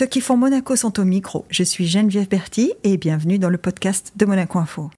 Ceux 0.00 0.06
qui 0.06 0.22
font 0.22 0.38
Monaco 0.38 0.76
sont 0.76 0.98
au 0.98 1.04
micro. 1.04 1.44
Je 1.50 1.62
suis 1.62 1.86
Geneviève 1.86 2.26
Berti 2.26 2.72
et 2.84 2.96
bienvenue 2.96 3.38
dans 3.38 3.50
le 3.50 3.58
podcast 3.58 4.12
de 4.16 4.24
Monaco 4.24 4.58
Info. 4.58 4.90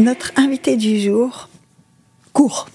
Notre 0.00 0.32
invité 0.34 0.76
du 0.76 0.98
jour 0.98 1.48
court. 2.32 2.68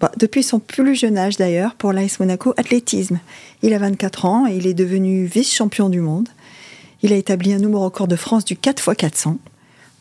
Bah, 0.00 0.10
depuis 0.16 0.42
son 0.42 0.58
plus 0.58 0.94
jeune 0.94 1.18
âge 1.18 1.36
d'ailleurs, 1.36 1.74
pour 1.74 1.92
l'AS 1.92 2.20
Monaco 2.20 2.54
Athlétisme. 2.56 3.20
Il 3.60 3.74
a 3.74 3.78
24 3.78 4.24
ans 4.24 4.46
et 4.46 4.56
il 4.56 4.66
est 4.66 4.72
devenu 4.72 5.26
vice-champion 5.26 5.90
du 5.90 6.00
monde. 6.00 6.30
Il 7.02 7.12
a 7.12 7.16
établi 7.16 7.52
un 7.52 7.58
nouveau 7.58 7.80
record 7.80 8.08
de 8.08 8.16
France 8.16 8.46
du 8.46 8.54
4x400. 8.54 9.36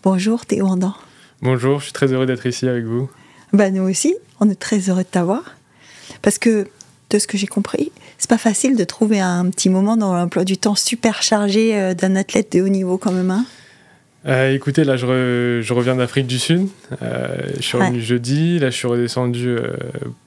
Bonjour 0.04 0.46
Théo 0.46 0.68
Andan. 0.68 0.96
Bonjour, 1.42 1.80
je 1.80 1.86
suis 1.86 1.94
très 1.94 2.12
heureux 2.12 2.26
d'être 2.26 2.46
ici 2.46 2.68
avec 2.68 2.84
vous. 2.84 3.10
Bah, 3.54 3.72
nous 3.72 3.84
aussi, 3.84 4.14
on 4.42 4.50
est 4.50 4.60
très 4.60 4.90
heureux 4.90 5.04
de 5.04 5.08
t'avoir. 5.08 5.55
Parce 6.22 6.38
que, 6.38 6.68
de 7.09 7.18
ce 7.18 7.27
que 7.27 7.38
j'ai 7.38 7.48
compris, 7.48 7.94
c'est 8.18 8.30
pas 8.30 8.38
facile 8.38 8.76
de 8.76 8.84
trouver 8.84 9.22
un 9.22 9.49
petit 9.49 9.70
moment 9.70 9.96
dans 9.96 10.13
l'emploi 10.13 10.44
du 10.44 10.58
temps 10.58 10.76
super 10.76 11.23
chargé 11.23 11.80
euh, 11.80 11.94
d'un 11.94 12.18
athlète 12.18 12.52
de 12.52 12.62
haut 12.62 12.68
niveau 12.68 12.98
quand 12.98 13.13
même. 13.13 13.32
Hein 13.32 13.46
euh, 14.26 14.54
écoutez, 14.54 14.84
là, 14.84 14.98
je, 14.98 15.62
je 15.62 15.73
reviens 15.73 15.96
d'Afrique 15.96 16.27
du 16.27 16.40
Sud. 16.40 16.68
Euh, 17.02 17.38
je 17.55 17.62
suis 17.62 17.77
revenu 17.77 18.02
jeudi. 18.02 18.60
Là, 18.60 18.70
je 18.70 18.76
suis 18.76 18.88
redescendu 18.88 19.48
euh, 19.48 19.77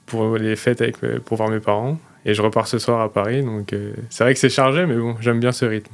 pour 0.07 0.37
les 0.37 0.55
fêtes 0.55 0.81
avec, 0.81 0.97
pour 0.97 1.37
voir 1.37 1.49
mes 1.49 1.59
parents. 1.59 1.99
Et 2.25 2.33
je 2.33 2.41
repars 2.41 2.67
ce 2.67 2.79
soir 2.79 3.01
à 3.01 3.13
Paris. 3.13 3.43
Donc, 3.43 3.75
c'est 4.09 4.23
vrai 4.23 4.33
que 4.33 4.39
c'est 4.39 4.49
chargé, 4.49 4.87
mais 4.87 4.95
bon, 4.95 5.15
j'aime 5.19 5.39
bien 5.39 5.51
ce 5.51 5.65
rythme. 5.65 5.93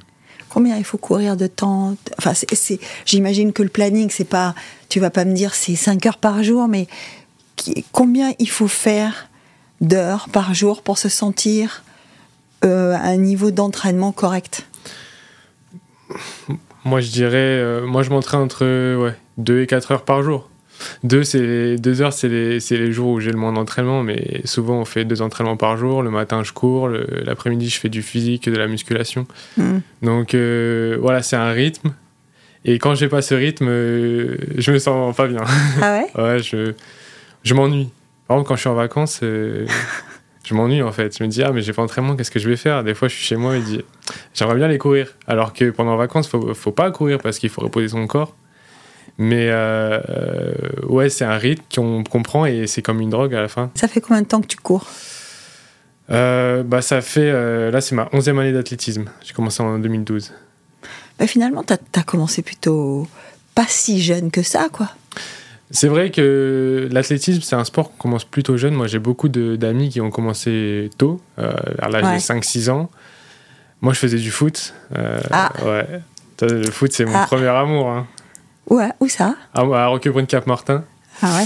Combien 0.50 0.78
il 0.78 0.84
faut 0.84 0.98
courir 0.98 1.38
de 1.38 1.48
temps 1.48 1.96
Enfin, 2.18 2.34
c'est, 2.34 2.80
j'imagine 3.06 3.54
que 3.54 3.64
le 3.64 3.70
planning, 3.70 4.10
c'est 4.10 4.24
pas. 4.24 4.56
Tu 4.90 5.00
vas 5.00 5.10
pas 5.10 5.26
me 5.26 5.34
dire 5.34 5.54
c'est 5.54 5.76
5 5.76 6.06
heures 6.08 6.18
par 6.18 6.44
jour, 6.44 6.68
mais 6.68 6.88
combien 7.92 8.34
il 8.40 8.50
faut 8.50 8.68
faire 8.68 9.30
d'heures 9.82 10.28
par 10.30 10.54
jour 10.54 10.82
pour 10.82 10.98
se 10.98 11.10
sentir 11.10 11.84
à 12.64 12.68
un 12.68 13.18
niveau 13.18 13.52
d'entraînement 13.52 14.12
correct? 14.12 14.66
Moi, 16.86 17.02
je 17.02 17.12
dirais, 17.12 17.38
euh, 17.38 17.86
moi, 17.86 18.04
je 18.04 18.10
m'entraîne 18.10 18.42
entre 18.42 18.96
ouais, 18.96 19.16
2 19.38 19.62
et 19.62 19.68
4 19.68 19.92
heures 19.92 20.06
par 20.06 20.24
jour. 20.24 20.49
2 21.04 21.24
c'est 21.24 21.76
deux 21.78 22.02
heures, 22.02 22.14
c'est 22.14 22.30
les, 22.30 22.60
les, 22.60 22.92
jours 22.92 23.10
où 23.10 23.20
j'ai 23.20 23.32
le 23.32 23.38
moins 23.38 23.54
d'entraînement, 23.54 24.04
mais 24.04 24.42
souvent 24.46 24.80
on 24.80 24.86
fait 24.86 25.06
deux 25.06 25.22
entraînements 25.22 25.58
par 25.58 25.78
jour. 25.78 26.04
Le 26.04 26.12
matin, 26.12 26.44
je 26.44 26.54
cours, 26.54 26.90
l'après-midi, 26.90 27.70
je 27.70 27.80
fais 27.80 27.90
du 27.90 28.02
physique, 28.02 28.50
de 28.50 28.58
la 28.58 28.68
musculation. 28.68 29.28
Hmm. 29.58 29.80
Donc 30.02 30.34
euh, 30.34 30.98
voilà, 31.02 31.22
c'est 31.22 31.36
un 31.36 31.52
rythme. 31.52 31.94
Et 32.66 32.78
quand 32.78 32.96
j'ai 32.96 33.08
pas 33.08 33.22
ce 33.22 33.36
rythme, 33.36 33.68
euh, 33.70 34.38
je 34.58 34.72
me 34.72 34.80
sens 34.80 35.16
pas 35.16 35.28
bien. 35.28 35.44
Ah 35.82 36.00
ouais? 36.00 36.08
Ouais, 36.22 36.40
je, 36.40 36.74
je 37.44 37.54
m'ennuie. 37.54 37.90
Par 38.28 38.38
exemple, 38.38 38.50
quand 38.50 38.56
je 38.56 38.60
suis 38.62 38.70
en 38.70 38.76
vacances, 38.76 39.20
je 40.44 40.54
m'ennuie 40.54 40.82
en 40.82 40.92
fait. 40.92 41.18
Je 41.18 41.24
me 41.24 41.30
dis, 41.30 41.42
ah, 41.44 41.52
mais 41.52 41.62
j'ai 41.62 41.74
pas 41.74 41.82
d'entraînement, 41.82 42.16
qu'est-ce 42.16 42.32
que 42.32 42.40
je 42.40 42.50
vais 42.50 42.58
faire? 42.58 42.84
Des 42.84 42.94
fois, 42.94 43.08
je 43.08 43.16
suis 43.16 43.24
chez 43.24 43.38
moi 43.38 43.56
et 43.56 43.62
je 43.62 43.66
dis, 43.66 43.82
j'aimerais 44.34 44.56
bien 44.56 44.66
aller 44.66 44.78
courir. 44.78 45.16
Alors 45.28 45.54
que 45.54 45.70
pendant 45.70 45.94
les 45.94 45.98
vacances, 45.98 46.28
faut, 46.28 46.54
faut 46.54 46.72
pas 46.72 46.92
courir 46.92 47.20
parce 47.20 47.40
qu'il 47.40 47.50
faut 47.50 47.62
reposer 47.62 47.90
son 47.90 48.06
corps. 48.08 48.36
Mais 49.22 49.50
euh, 49.50 50.00
euh, 50.10 50.54
ouais, 50.88 51.10
c'est 51.10 51.26
un 51.26 51.38
rythme 51.38 51.64
qu'on 51.76 52.06
comprend 52.06 52.46
et 52.46 52.68
c'est 52.68 52.82
comme 52.82 53.02
une 53.02 53.10
drogue 53.10 53.36
à 53.36 53.42
la 53.42 53.50
fin. 53.50 53.70
Ça 53.76 53.90
fait 53.90 54.00
combien 54.00 54.22
de 54.22 54.28
temps 54.28 54.40
que 54.40 54.48
tu 54.48 54.56
cours? 54.56 54.88
Euh, 56.10 56.64
bah, 56.64 56.82
Ça 56.82 57.02
fait. 57.02 57.30
là, 57.70 57.82
c'est 57.82 57.96
ma 57.96 58.06
11e 58.06 58.40
année 58.40 58.54
d'athlétisme. 58.54 59.06
J'ai 59.22 59.34
commencé 59.34 59.62
en 59.62 59.78
2012. 59.78 60.32
Bah, 61.20 61.28
finalement, 61.28 61.64
tu 61.64 61.74
as, 61.74 62.04
commencé 62.04 62.42
plutôt 62.42 63.10
pas 63.56 63.66
si 63.68 64.02
jeune 64.02 64.32
que 64.32 64.42
ça, 64.42 64.70
quoi. 64.72 64.90
C'est 65.70 65.90
vrai 65.90 66.12
que 66.12 66.88
l'athlétisme, 66.90 67.42
c'est 67.42 67.58
un 67.58 67.66
sport 67.66 67.92
qu'on 67.92 67.98
commence 67.98 68.24
plutôt 68.24 68.56
jeune. 68.56 68.74
Moi, 68.74 68.88
j'ai 68.88 69.00
beaucoup 69.00 69.28
d'amis 69.28 69.90
qui 69.90 70.00
ont 70.00 70.12
commencé 70.12 70.90
tôt, 70.98 71.20
euh, 71.40 71.54
à 71.80 71.90
l'âge 71.90 72.04
de 72.04 72.20
5-6 72.20 72.70
ans. 72.70 72.90
Moi, 73.82 73.92
je 73.92 74.00
faisais 74.00 74.18
du 74.18 74.32
foot. 74.32 74.74
Ah. 75.30 75.52
Ouais. 75.66 76.02
Le 76.42 76.72
foot, 76.72 76.94
c'est 76.94 77.04
mon 77.04 77.16
ah. 77.16 77.26
premier 77.26 77.48
amour. 77.48 77.90
Hein. 77.90 78.08
Ouais, 78.70 78.90
où 79.00 79.08
ça? 79.08 79.36
À, 79.54 79.62
à 79.62 79.88
Roquebrune-Cap-Martin. 79.88 80.84
Ah 81.22 81.38
ouais 81.38 81.46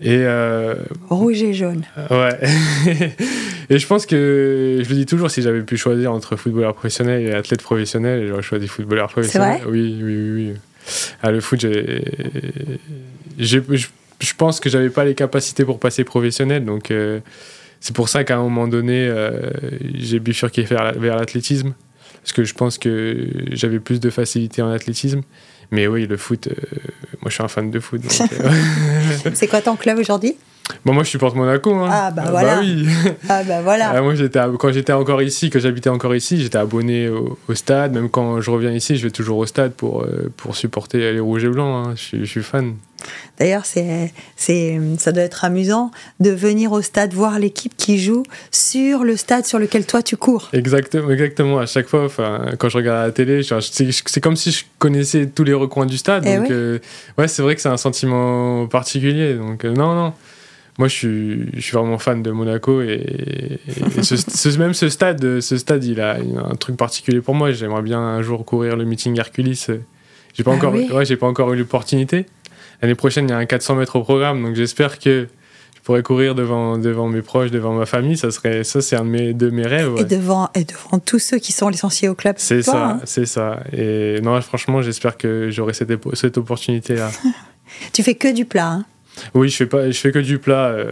et 0.00 0.18
euh, 0.18 0.76
Rouge 1.10 1.42
et 1.42 1.54
jaune. 1.54 1.84
Ouais. 2.10 2.38
et 3.70 3.78
je 3.78 3.86
pense 3.86 4.06
que 4.06 4.80
je 4.82 4.88
le 4.88 4.94
dis 4.94 5.06
toujours, 5.06 5.30
si 5.30 5.42
j'avais 5.42 5.62
pu 5.62 5.76
choisir 5.76 6.12
entre 6.12 6.36
footballeur 6.36 6.74
professionnel 6.74 7.22
et 7.26 7.32
athlète 7.32 7.62
professionnel, 7.62 8.26
j'aurais 8.28 8.42
choisi 8.42 8.68
footballeur 8.68 9.10
professionnel. 9.10 9.56
C'est 9.58 9.64
vrai? 9.64 9.72
Oui, 9.72 10.00
oui, 10.00 10.30
oui. 10.30 10.54
Ah, 11.22 11.32
le 11.32 11.40
foot, 11.40 11.60
j'ai 11.60 12.04
je, 13.38 14.34
pense 14.36 14.60
que 14.60 14.70
j'avais 14.70 14.90
pas 14.90 15.04
les 15.04 15.14
capacités 15.14 15.64
pour 15.64 15.80
passer 15.80 16.04
professionnel, 16.04 16.64
donc 16.64 16.90
euh, 16.90 17.20
c'est 17.80 17.94
pour 17.94 18.08
ça 18.08 18.24
qu'à 18.24 18.36
un 18.36 18.42
moment 18.42 18.68
donné, 18.68 19.06
euh, 19.06 19.50
j'ai 19.94 20.20
bifurqué 20.20 20.62
vers 20.62 21.16
l'athlétisme, 21.16 21.74
parce 22.22 22.32
que 22.32 22.44
je 22.44 22.54
pense 22.54 22.78
que 22.78 23.28
j'avais 23.50 23.80
plus 23.80 24.00
de 24.00 24.10
facilité 24.10 24.62
en 24.62 24.70
athlétisme. 24.70 25.22
Mais 25.70 25.86
oui, 25.86 26.06
le 26.06 26.16
foot, 26.16 26.48
euh, 26.48 26.54
moi 27.20 27.28
je 27.28 27.34
suis 27.34 27.42
un 27.42 27.48
fan 27.48 27.70
de 27.70 27.80
foot. 27.80 28.00
c'est 29.34 29.48
quoi 29.48 29.60
ton 29.60 29.76
club 29.76 29.98
aujourd'hui? 29.98 30.36
Bon, 30.84 30.92
moi, 30.92 31.04
je 31.04 31.10
supporte 31.10 31.36
Monaco. 31.36 31.74
Hein. 31.74 31.88
Ah, 31.90 32.10
bah, 32.10 32.24
voilà. 32.30 32.56
Bah 32.56 32.60
oui. 32.62 32.86
Ah, 33.28 33.42
bah 33.44 33.62
voilà. 33.62 33.90
Ah, 33.94 34.02
moi, 34.02 34.14
j'étais, 34.14 34.40
quand 34.58 34.72
j'étais 34.72 34.92
encore 34.92 35.22
ici, 35.22 35.50
que 35.50 35.58
j'habitais 35.58 35.90
encore 35.90 36.14
ici, 36.14 36.40
j'étais 36.40 36.58
abonné 36.58 37.08
au, 37.08 37.36
stade. 37.54 37.92
Même 37.92 38.08
quand 38.08 38.40
je 38.40 38.50
reviens 38.50 38.72
ici, 38.72 38.96
je 38.96 39.04
vais 39.04 39.10
toujours 39.10 39.38
au 39.38 39.46
stade 39.46 39.72
pour, 39.72 40.02
euh, 40.02 40.32
pour 40.36 40.56
supporter 40.56 41.12
les 41.12 41.20
rouges 41.20 41.44
et 41.44 41.48
blancs. 41.48 41.88
Hein. 41.88 41.94
Je, 41.96 42.24
suis 42.24 42.42
fan. 42.42 42.74
D'ailleurs, 43.38 43.64
c'est, 43.64 44.12
c'est, 44.36 44.80
ça 44.98 45.12
doit 45.12 45.22
être 45.22 45.44
amusant 45.44 45.90
de 46.20 46.30
venir 46.30 46.72
au 46.72 46.82
stade 46.82 47.12
voir 47.14 47.38
l'équipe 47.38 47.76
qui 47.76 47.98
joue 47.98 48.24
sur 48.50 49.04
le 49.04 49.16
stade 49.16 49.46
sur 49.46 49.58
lequel 49.58 49.86
toi 49.86 50.02
tu 50.02 50.16
cours. 50.16 50.48
Exactement, 50.52 51.10
exactement. 51.10 51.58
À 51.58 51.66
chaque 51.66 51.86
fois, 51.86 52.08
quand 52.58 52.68
je 52.68 52.76
regarde 52.76 53.06
la 53.06 53.12
télé, 53.12 53.42
c'est, 53.42 54.20
comme 54.20 54.36
si 54.36 54.50
je 54.50 54.64
connaissais 54.78 55.26
tous 55.26 55.44
les 55.44 55.54
recoins 55.54 55.86
du 55.86 55.96
stade. 55.96 56.24
Eh 56.26 56.36
donc, 56.36 56.50
euh, 56.50 56.78
ouais, 57.16 57.28
c'est 57.28 57.42
vrai 57.42 57.54
que 57.54 57.60
c'est 57.60 57.68
un 57.68 57.76
sentiment 57.76 58.66
particulier. 58.66 59.34
Donc, 59.34 59.64
euh, 59.64 59.72
non, 59.72 59.94
non 59.94 60.12
moi, 60.78 60.86
je 60.86 60.94
suis, 60.94 61.50
je 61.54 61.60
suis 61.60 61.76
vraiment 61.76 61.98
fan 61.98 62.22
de 62.22 62.30
Monaco 62.30 62.80
et, 62.82 63.58
ce, 64.02 64.58
même 64.58 64.74
ce 64.74 64.88
stade, 64.88 65.40
ce 65.40 65.56
stade, 65.56 65.84
il 65.84 66.00
a, 66.00 66.16
un 66.16 66.54
truc 66.54 66.76
particulier 66.76 67.20
pour 67.20 67.34
moi. 67.34 67.50
J'aimerais 67.50 67.82
bien 67.82 68.00
un 68.00 68.22
jour 68.22 68.44
courir 68.44 68.76
le 68.76 68.84
meeting 68.84 69.18
Hercules. 69.18 69.56
J'ai 70.34 70.44
pas 70.44 70.52
ah 70.52 70.54
encore, 70.54 70.74
ouais, 70.74 71.04
j'ai 71.04 71.16
pas 71.16 71.26
encore 71.26 71.52
eu 71.52 71.56
l'opportunité. 71.56 72.26
L'année 72.80 72.94
prochaine, 72.94 73.26
il 73.26 73.30
y 73.30 73.34
a 73.34 73.38
un 73.38 73.44
400 73.46 73.74
mètres 73.74 73.96
au 73.96 74.04
programme, 74.04 74.40
donc 74.40 74.54
j'espère 74.54 75.00
que 75.00 75.26
je 75.74 75.80
pourrais 75.82 76.04
courir 76.04 76.36
devant, 76.36 76.78
devant 76.78 77.08
mes 77.08 77.22
proches, 77.22 77.50
devant 77.50 77.72
ma 77.72 77.86
famille. 77.86 78.16
Ça 78.16 78.30
serait, 78.30 78.62
ça, 78.62 78.80
c'est 78.80 78.94
un 78.94 79.04
de 79.04 79.10
mes, 79.10 79.34
de 79.34 79.50
mes 79.50 79.66
rêves. 79.66 79.94
Et 79.98 80.04
devant, 80.04 80.48
et 80.54 80.62
devant 80.62 81.00
tous 81.00 81.18
ceux 81.18 81.38
qui 81.38 81.50
sont 81.50 81.70
licenciés 81.70 82.08
au 82.08 82.14
club. 82.14 82.36
C'est 82.38 82.62
ça, 82.62 82.90
hein. 82.90 83.00
c'est 83.04 83.26
ça. 83.26 83.64
Et 83.72 84.20
non, 84.22 84.40
franchement, 84.42 84.80
j'espère 84.80 85.16
que 85.16 85.50
j'aurai 85.50 85.72
cette, 85.72 85.92
cette 86.14 86.38
opportunité-là. 86.38 87.10
tu 87.92 88.04
fais 88.04 88.14
que 88.14 88.32
du 88.32 88.44
plat. 88.44 88.68
Hein 88.68 88.84
oui, 89.34 89.48
je 89.48 89.56
fais 89.56 89.66
pas, 89.66 89.90
je 89.90 89.98
fais 89.98 90.12
que 90.12 90.18
du 90.18 90.38
plat. 90.38 90.68
Euh, 90.68 90.90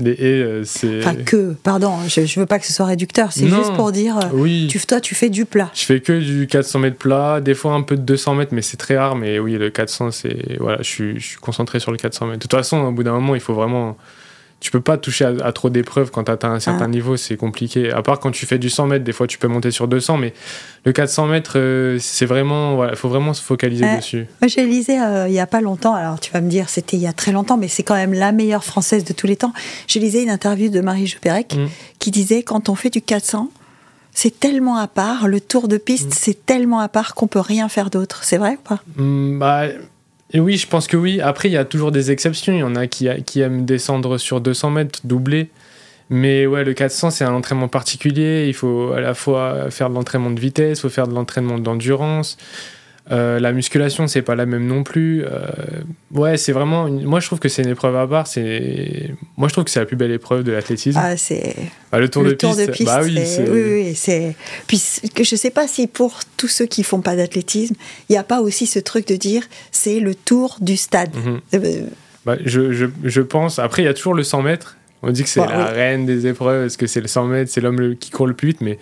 les 0.00 0.12
haies, 0.12 0.42
euh, 0.42 0.62
c'est. 0.64 1.00
Enfin 1.00 1.14
que, 1.14 1.54
pardon, 1.62 1.92
je, 2.08 2.24
je 2.24 2.40
veux 2.40 2.46
pas 2.46 2.58
que 2.58 2.66
ce 2.66 2.72
soit 2.72 2.86
réducteur. 2.86 3.32
C'est 3.32 3.48
juste 3.48 3.74
pour 3.74 3.92
dire. 3.92 4.18
Euh, 4.18 4.28
oui. 4.32 4.68
Tu, 4.70 4.78
toi, 4.80 5.00
tu 5.00 5.14
fais 5.14 5.28
du 5.28 5.44
plat. 5.44 5.70
Je 5.74 5.84
fais 5.84 6.00
que 6.00 6.18
du 6.18 6.46
400 6.46 6.78
mètres 6.78 6.96
plat, 6.96 7.40
des 7.40 7.54
fois 7.54 7.74
un 7.74 7.82
peu 7.82 7.96
de 7.96 8.02
200 8.02 8.34
mètres, 8.34 8.54
mais 8.54 8.62
c'est 8.62 8.76
très 8.76 8.96
rare. 8.96 9.16
Mais 9.16 9.38
oui, 9.38 9.56
le 9.56 9.70
400, 9.70 10.10
c'est 10.10 10.56
voilà, 10.58 10.78
je 10.78 10.88
suis, 10.88 11.20
je 11.20 11.26
suis 11.26 11.38
concentré 11.38 11.80
sur 11.80 11.90
le 11.90 11.96
400 11.96 12.26
mètres. 12.26 12.38
De 12.38 12.42
toute 12.42 12.52
façon, 12.52 12.78
au 12.78 12.92
bout 12.92 13.02
d'un 13.02 13.12
moment, 13.12 13.34
il 13.34 13.40
faut 13.40 13.54
vraiment 13.54 13.96
tu 14.60 14.70
peux 14.70 14.80
pas 14.82 14.98
toucher 14.98 15.24
à, 15.24 15.52
trop 15.52 15.70
d'épreuves 15.70 16.10
quand 16.10 16.24
tu 16.24 16.30
atteins 16.30 16.52
un 16.52 16.60
certain 16.60 16.84
ah. 16.84 16.88
niveau, 16.88 17.16
c'est 17.16 17.36
compliqué. 17.36 17.90
À 17.90 18.02
part 18.02 18.20
quand 18.20 18.30
tu 18.30 18.44
fais 18.44 18.58
du 18.58 18.68
100 18.68 18.88
mètres, 18.88 19.04
des 19.04 19.12
fois 19.12 19.26
tu 19.26 19.38
peux 19.38 19.48
monter 19.48 19.70
sur 19.70 19.88
200, 19.88 20.18
mais 20.18 20.34
le 20.84 20.92
400 20.92 21.26
mètres, 21.26 21.52
euh, 21.56 21.96
c'est 21.98 22.26
vraiment, 22.26 22.86
il 22.86 22.96
faut 22.96 23.08
vraiment 23.08 23.32
se 23.32 23.42
focaliser 23.42 23.86
euh, 23.86 23.96
dessus. 23.96 24.26
Moi, 24.42 24.48
j'ai 24.48 24.66
lisé 24.66 25.00
euh, 25.00 25.28
il 25.28 25.34
y 25.34 25.40
a 25.40 25.46
pas 25.46 25.62
longtemps, 25.62 25.94
alors 25.94 26.20
tu 26.20 26.30
vas 26.30 26.42
me 26.42 26.50
dire 26.50 26.68
c'était 26.68 26.98
il 26.98 27.02
y 27.02 27.06
a 27.06 27.14
très 27.14 27.32
longtemps, 27.32 27.56
mais 27.56 27.68
c'est 27.68 27.82
quand 27.82 27.94
même 27.94 28.12
la 28.12 28.32
meilleure 28.32 28.64
française 28.64 29.04
de 29.04 29.14
tous 29.14 29.26
les 29.26 29.36
temps. 29.36 29.54
J'ai 29.86 29.98
lisé 29.98 30.22
une 30.22 30.30
interview 30.30 30.68
de 30.68 30.80
Marie 30.80 31.06
Jupérec 31.06 31.56
mm. 31.56 31.68
qui 31.98 32.10
disait 32.10 32.42
quand 32.42 32.68
on 32.68 32.74
fait 32.74 32.90
du 32.90 33.00
400, 33.00 33.50
c'est 34.12 34.38
tellement 34.38 34.76
à 34.76 34.88
part, 34.88 35.26
le 35.26 35.40
tour 35.40 35.68
de 35.68 35.78
piste, 35.78 36.08
mm. 36.08 36.14
c'est 36.14 36.46
tellement 36.46 36.80
à 36.80 36.88
part 36.88 37.14
qu'on 37.14 37.28
peut 37.28 37.40
rien 37.40 37.70
faire 37.70 37.88
d'autre. 37.88 38.24
C'est 38.24 38.36
vrai 38.36 38.58
ou 38.58 38.68
pas? 38.68 38.80
Mm, 38.96 39.38
bah, 39.38 39.64
et 40.32 40.40
oui, 40.40 40.56
je 40.56 40.66
pense 40.66 40.86
que 40.86 40.96
oui. 40.96 41.20
Après, 41.20 41.48
il 41.48 41.52
y 41.52 41.56
a 41.56 41.64
toujours 41.64 41.92
des 41.92 42.10
exceptions. 42.10 42.52
Il 42.52 42.60
y 42.60 42.62
en 42.62 42.76
a 42.76 42.86
qui, 42.86 43.06
aiment 43.40 43.64
descendre 43.64 44.18
sur 44.18 44.40
200 44.40 44.70
mètres, 44.70 45.00
doubler. 45.04 45.50
Mais 46.08 46.46
ouais, 46.46 46.64
le 46.64 46.74
400, 46.74 47.10
c'est 47.10 47.24
un 47.24 47.32
entraînement 47.32 47.68
particulier. 47.68 48.46
Il 48.48 48.54
faut 48.54 48.92
à 48.92 49.00
la 49.00 49.14
fois 49.14 49.70
faire 49.70 49.90
de 49.90 49.94
l'entraînement 49.94 50.30
de 50.30 50.40
vitesse, 50.40 50.78
il 50.78 50.82
faut 50.82 50.88
faire 50.88 51.08
de 51.08 51.14
l'entraînement 51.14 51.58
d'endurance. 51.58 52.36
Euh, 53.10 53.40
la 53.40 53.52
musculation, 53.52 54.06
c'est 54.06 54.22
pas 54.22 54.36
la 54.36 54.46
même 54.46 54.66
non 54.66 54.84
plus. 54.84 55.24
Euh, 55.24 55.48
ouais, 56.12 56.36
c'est 56.36 56.52
vraiment. 56.52 56.88
Moi, 56.88 57.18
je 57.18 57.26
trouve 57.26 57.40
que 57.40 57.48
c'est 57.48 57.62
une 57.62 57.70
épreuve 57.70 57.96
à 57.96 58.06
part. 58.06 58.26
C'est. 58.28 59.10
Moi, 59.36 59.48
je 59.48 59.52
trouve 59.52 59.64
que 59.64 59.70
c'est 59.70 59.80
la 59.80 59.86
plus 59.86 59.96
belle 59.96 60.12
épreuve 60.12 60.44
de 60.44 60.52
l'athlétisme. 60.52 61.00
Ah, 61.02 61.16
c'est. 61.16 61.56
Bah, 61.90 61.98
le 61.98 62.08
tour, 62.08 62.22
de, 62.22 62.32
piste. 62.34 62.84
Bah 62.84 63.00
oui, 63.02 63.18
oui, 63.48 63.94
c'est. 63.96 64.36
Puis, 64.68 64.80
je 65.20 65.36
sais 65.36 65.50
pas 65.50 65.66
si 65.66 65.88
pour 65.88 66.20
tous 66.36 66.48
ceux 66.48 66.66
qui 66.66 66.84
font 66.84 67.00
pas 67.00 67.16
d'athlétisme, 67.16 67.74
il 68.08 68.12
n'y 68.12 68.18
a 68.18 68.22
pas 68.22 68.40
aussi 68.40 68.66
ce 68.66 68.78
truc 68.78 69.08
de 69.08 69.16
dire 69.16 69.42
c'est 69.72 69.98
le 69.98 70.14
tour 70.14 70.58
du 70.60 70.76
stade. 70.76 71.14
Mhm. 71.16 71.40
Euh, 71.54 71.82
bah, 72.24 72.36
je, 72.44 72.70
je, 72.70 72.86
je, 73.02 73.22
pense. 73.22 73.58
Après, 73.58 73.82
il 73.82 73.86
y 73.86 73.88
a 73.88 73.94
toujours 73.94 74.14
le 74.14 74.22
100 74.22 74.42
mètres. 74.42 74.76
On 75.02 75.10
dit 75.10 75.24
que 75.24 75.28
c'est 75.28 75.40
bah, 75.40 75.48
la 75.48 75.64
reine 75.66 76.06
des 76.06 76.26
épreuves, 76.28 76.66
est-ce 76.66 76.78
que 76.78 76.86
c'est 76.86 77.00
le 77.00 77.08
100 77.08 77.24
mètres, 77.24 77.50
c'est 77.50 77.60
l'homme 77.60 77.96
qui 77.96 78.10
court 78.10 78.26
le 78.26 78.34
plus 78.34 78.48
vite. 78.48 78.60
Mais 78.60 78.78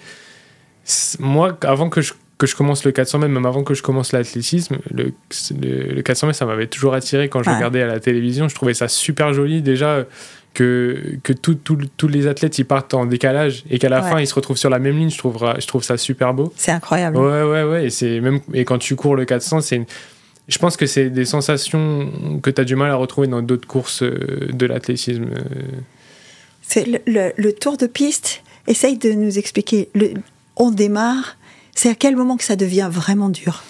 moi, 1.19 1.57
avant 1.63 1.89
que 1.89 2.01
je, 2.01 2.13
que 2.38 2.46
je 2.46 2.55
commence 2.55 2.85
le 2.85 2.93
400 2.93 3.19
mètres, 3.19 3.32
même 3.32 3.46
avant 3.46 3.64
que 3.64 3.75
je 3.75 3.82
commence 3.82 4.12
l'athlétisme, 4.12 4.79
le, 4.93 5.12
le, 5.61 6.02
400 6.02 6.29
mètres, 6.29 6.38
ça 6.38 6.46
m'avait 6.46 6.69
toujours 6.69 6.94
attiré 6.94 7.29
quand 7.29 7.43
je 7.43 7.50
regardais 7.50 7.82
à 7.82 7.87
la 7.87 8.00
télévision. 8.00 8.49
Je 8.49 8.55
trouvais 8.55 8.75
ça 8.75 8.87
super 8.87 9.35
joli. 9.35 9.61
Déjà, 9.61 10.06
que, 10.55 11.19
que 11.23 11.32
tous 11.32 12.08
les 12.08 12.26
athlètes 12.26 12.58
ils 12.58 12.64
partent 12.64 12.94
en 12.94 13.06
décalage 13.06 13.64
et 13.70 13.79
qu'à 13.79 13.88
la 13.88 14.02
fin 14.02 14.19
ils 14.19 14.26
se 14.26 14.35
retrouvent 14.35 14.56
sur 14.56 14.70
la 14.70 14.79
même 14.79 14.96
ligne, 14.96 15.11
je 15.11 15.19
trouve, 15.19 15.37
je 15.58 15.67
trouve 15.67 15.85
ça 15.85 15.96
super 15.96 16.35
beau. 16.35 16.52
C'est 16.56 16.73
incroyable. 16.73 17.17
Ouais, 17.17 17.43
ouais, 17.43 17.62
ouais. 17.62 17.87
Et, 17.87 17.90
c'est 17.90 18.20
même, 18.20 18.41
et 18.55 18.64
quand 18.64 18.79
tu 18.79 18.96
cours 18.96 19.14
le 19.14 19.25
400, 19.25 19.61
c'est 19.61 19.87
je 20.49 20.58
pense 20.58 20.76
que 20.76 20.87
c'est 20.87 21.11
des 21.11 21.26
sensations 21.26 22.41
que 22.43 22.50
tu 22.50 22.61
as 22.61 22.64
du 22.64 22.75
mal 22.75 22.91
à 22.91 22.96
retrouver 22.96 23.29
dans 23.29 23.43
d'autres 23.43 23.69
courses 23.69 24.02
euh, 24.02 24.49
de 24.50 24.67
l'athlétisme. 24.67 25.25
Euh. 25.25 25.62
C'est 26.62 26.87
le, 27.06 27.32
le, 27.37 27.52
tour 27.52 27.76
de 27.76 27.87
piste. 27.87 28.43
Essaye 28.67 28.96
de 28.96 29.12
nous 29.12 29.38
expliquer. 29.38 29.91
Le, 29.94 30.14
on 30.56 30.70
démarre. 30.70 31.37
C'est 31.79 31.91
à 31.91 31.95
quel 31.95 32.17
moment 32.17 32.37
que 32.37 32.43
ça 32.43 32.57
devient 32.57 32.89
vraiment 32.91 33.29
dur 33.29 33.63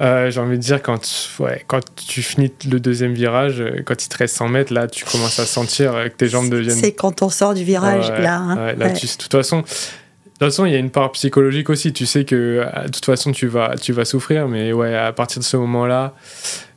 euh, 0.00 0.30
j'ai 0.30 0.40
envie 0.40 0.58
de 0.58 0.62
dire, 0.62 0.82
quand, 0.82 1.00
ouais, 1.38 1.64
quand 1.66 1.80
tu 1.94 2.22
finis 2.22 2.52
le 2.68 2.80
deuxième 2.80 3.14
virage, 3.14 3.60
euh, 3.60 3.82
quand 3.84 4.04
il 4.04 4.08
te 4.08 4.18
reste 4.18 4.36
100 4.36 4.48
mètres, 4.48 4.72
là, 4.74 4.88
tu 4.88 5.04
commences 5.04 5.38
à 5.38 5.46
sentir 5.46 5.92
que 5.92 6.08
tes 6.08 6.28
jambes 6.28 6.50
deviennent. 6.50 6.76
C'est 6.76 6.92
quand 6.92 7.22
on 7.22 7.30
sort 7.30 7.54
du 7.54 7.62
virage, 7.62 8.10
là. 8.10 8.36
Hein. 8.36 8.72
là 8.74 8.90
de 8.90 8.98
toute 8.98 9.32
façon, 9.32 9.58
de 9.60 9.62
toute 9.62 10.38
façon, 10.38 10.66
il 10.66 10.72
y 10.72 10.74
a 10.74 10.78
une 10.78 10.90
part 10.90 11.12
psychologique 11.12 11.70
aussi. 11.70 11.94
Tu 11.94 12.04
sais 12.04 12.24
que 12.24 12.34
euh, 12.34 12.84
de 12.84 12.90
toute 12.90 13.06
façon, 13.06 13.32
tu 13.32 13.46
vas, 13.46 13.76
tu 13.76 13.92
vas 13.92 14.04
souffrir, 14.04 14.48
mais 14.48 14.74
ouais, 14.74 14.94
à 14.94 15.12
partir 15.12 15.38
de 15.38 15.44
ce 15.44 15.56
moment-là, 15.56 16.14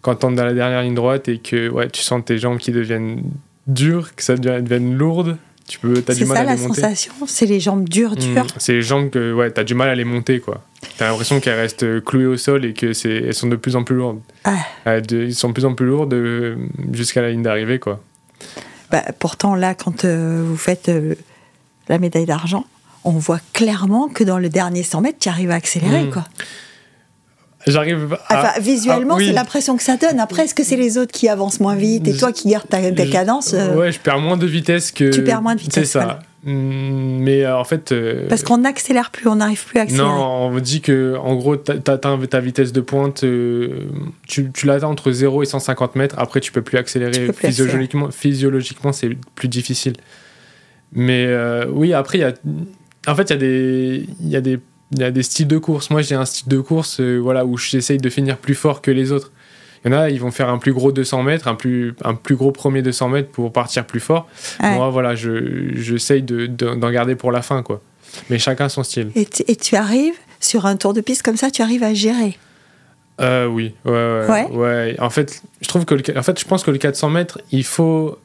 quand 0.02 0.16
tu 0.16 0.26
entres 0.28 0.36
dans 0.36 0.46
la 0.46 0.54
dernière 0.54 0.84
ligne 0.84 0.96
droite 0.96 1.28
et 1.28 1.40
que 1.40 1.68
ouais, 1.70 1.90
tu 1.90 2.04
sens 2.04 2.24
tes 2.24 2.38
jambes 2.38 2.60
qui 2.60 2.72
deviennent 2.72 3.24
dures, 3.68 4.16
que 4.16 4.24
ça 4.24 4.36
devienne 4.38 4.96
lourde, 4.96 5.38
tu 5.68 5.80
peux, 5.80 6.04
as 6.08 6.14
du 6.14 6.26
mal 6.26 6.38
à 6.38 6.56
les 6.56 6.62
monter. 6.62 6.76
C'est 6.76 6.82
ça 6.82 6.90
la 6.90 6.96
sensation, 6.96 7.14
c'est 7.26 7.46
les 7.46 7.60
jambes 7.60 7.90
dures, 7.90 8.12
mmh. 8.12 8.34
dures. 8.34 8.48
c'est 8.58 8.74
les 8.74 8.82
jambes 8.82 9.10
que 9.10 9.34
ouais, 9.34 9.52
tu 9.52 9.60
as 9.60 9.64
du 9.64 9.74
mal 9.74 9.90
à 9.90 9.96
les 9.96 10.04
monter, 10.04 10.40
quoi. 10.40 10.62
Tu 10.98 11.04
as 11.04 11.10
l'impression 11.10 11.40
qu'elles 11.40 11.60
restent 11.60 12.04
clouées 12.04 12.28
au 12.28 12.38
sol 12.38 12.66
et 12.66 12.74
qu'elles 12.74 13.34
sont 13.34 13.48
de 13.48 13.56
plus 13.56 13.76
en 13.76 13.84
plus 13.84 13.96
lourdes. 13.96 14.20
Ah. 14.44 14.58
Elles 14.86 15.34
sont 15.34 15.50
de 15.50 15.54
plus 15.54 15.66
en 15.66 15.74
plus 15.74 15.88
lourdes 15.88 16.14
euh, 16.14 16.56
jusqu'à 16.92 17.22
la 17.22 17.32
ligne 17.32 17.42
d'arrivée, 17.42 17.80
quoi. 17.80 18.00
Bah, 18.92 19.04
pourtant, 19.18 19.56
là, 19.56 19.74
quand 19.74 20.06
euh, 20.06 20.44
vous 20.46 20.58
faites 20.58 20.90
euh, 20.90 21.16
la 21.90 21.98
médaille 21.98 22.26
d'argent, 22.26 22.66
on 23.04 23.14
voit 23.14 23.40
clairement 23.54 24.08
que 24.08 24.24
dans 24.24 24.38
le 24.38 24.50
dernier 24.50 24.84
100 24.84 25.02
mètres, 25.02 25.20
tu 25.20 25.30
arrives 25.30 25.52
à 25.52 25.56
accélérer, 25.56 26.04
mmh. 26.04 26.12
quoi. 26.12 26.26
J'arrive 27.68 28.18
à... 28.30 28.60
visuellement, 28.60 29.18
c'est 29.18 29.32
l'impression 29.32 29.76
que 29.76 29.84
ça 29.84 29.98
donne. 29.98 30.20
Après, 30.20 30.44
est-ce 30.44 30.56
que 30.56 30.64
c'est 30.64 30.76
les 30.76 30.98
autres 30.98 31.12
qui 31.12 31.28
avancent 31.28 31.60
moins 31.60 31.76
vite 31.76 32.08
et 32.08 32.16
toi 32.16 32.32
qui 32.32 32.50
gardes 32.50 32.68
ta, 32.70 32.80
cadence 33.08 33.54
euh 33.54 33.76
Ouais, 33.76 33.92
je 33.92 34.00
perds 34.00 34.20
moins 34.20 34.38
de 34.38 34.46
vitesse 34.46 34.92
que. 34.92 35.10
Tu 35.10 35.24
perds 35.24 35.42
moins 35.42 35.56
de 35.56 35.62
vitesse. 35.62 35.92
C'est 35.92 36.00
ça. 36.00 36.20
Mm, 36.44 37.18
mais 37.24 37.44
euh, 37.44 37.58
en 37.58 37.64
fait. 37.64 37.92
Euh, 37.92 38.28
Parce 38.30 38.44
qu'on 38.44 38.60
n'accélère 38.60 39.10
plus, 39.10 39.28
on 39.28 39.38
n'arrive 39.38 39.66
plus 39.66 39.80
à 39.80 39.84
accélérer. 39.84 40.08
Non, 40.08 40.46
on 40.46 40.52
me 40.52 40.62
dit 40.62 40.82
que, 40.82 41.16
en 41.18 41.36
gros, 41.36 41.58
tu 41.58 41.72
atteins 41.72 42.20
ta 42.20 42.40
vitesse 42.40 42.72
de 42.72 42.82
pointe, 42.82 43.26
tu, 44.28 44.52
tu 44.52 44.66
l'atteins 44.66 44.88
entre 44.88 45.12
0 45.12 45.44
et 45.44 45.46
150 45.48 45.96
mètres. 45.96 46.16
Après, 46.20 46.40
tu 46.40 46.52
peux 46.52 46.62
plus 46.62 46.78
accélérer. 46.78 47.28
Peux 47.28 47.34
plus 47.34 47.48
physiologiquement, 47.48 48.12
physiologiquement 48.12 48.94
c'est 48.94 49.10
plus 49.34 49.48
difficile. 49.48 49.94
Mais 50.94 51.28
oui, 51.72 51.94
après, 51.94 52.20
il 52.20 52.22
y 52.22 52.26
a. 52.26 52.34
En 53.08 53.16
fait, 53.16 53.30
il 53.30 53.34
y 53.34 53.34
a 53.34 53.38
des. 53.38 54.06
Il 54.22 54.30
y 54.30 54.36
a 54.36 54.42
des 54.42 54.60
il 54.96 55.02
y 55.02 55.04
a 55.04 55.12
des 55.12 55.24
styles 55.24 55.48
de 55.48 55.58
course. 55.58 55.90
Moi, 55.90 56.02
j'ai 56.02 56.16
un 56.16 56.26
style 56.26 56.48
de 56.48 56.60
course 56.60 57.00
euh, 57.00 57.18
voilà, 57.18 57.46
où 57.46 57.58
j'essaye 57.58 57.98
de 57.98 58.10
finir 58.10 58.38
plus 58.38 58.56
fort 58.56 58.82
que 58.82 58.92
les 58.92 59.12
autres. 59.12 59.32
Il 59.84 59.92
y 59.92 59.96
en 59.96 59.98
a, 59.98 60.10
ils 60.10 60.20
vont 60.20 60.32
faire 60.32 60.50
un 60.50 60.58
plus 60.58 60.74
gros 60.74 60.92
200 60.92 61.22
mètres, 61.24 61.48
un 61.48 61.54
plus, 61.54 61.94
un 62.04 62.16
plus 62.16 62.36
gros 62.36 62.52
premier 62.52 62.82
200 62.82 63.10
mètres 63.10 63.30
pour 63.30 63.54
partir 63.54 63.86
plus 63.86 64.00
fort. 64.00 64.28
Moi, 64.62 64.90
voilà, 64.90 65.14
j'essaye 65.14 66.24
de, 66.24 66.48
d'en 66.48 66.90
garder 66.90 67.16
pour 67.16 67.32
la 67.32 67.44
fin, 67.44 67.62
quoi. 67.62 67.82
Mais 68.30 68.40
chacun 68.40 68.70
son 68.70 68.84
style. 68.84 69.12
Et, 69.16 69.28
et, 69.48 69.56
tu 69.56 69.76
arrives, 69.76 70.16
sur 70.40 70.66
un 70.66 70.76
tour 70.76 70.94
de 70.94 71.02
piste 71.02 71.22
comme 71.22 71.38
ça, 71.38 71.52
tu 71.52 71.62
arrives 71.62 71.84
à 71.84 71.94
gérer? 71.94 72.38
Euh, 73.22 73.46
Oui, 73.46 73.76
ouais, 73.86 74.26
ouais, 74.28 74.48
ouais, 74.52 74.96
En 75.00 75.10
fait, 75.10 75.42
je 75.62 75.68
trouve 75.68 75.86
que 75.86 75.94
le, 75.94 76.18
en 76.18 76.24
fait, 76.24 76.40
je 76.40 76.46
pense 76.46 76.64
que 76.64 76.72
le 76.72 76.78
400 76.78 77.10
mètres, 77.10 77.40
il 77.52 77.64
faut, 77.64 78.18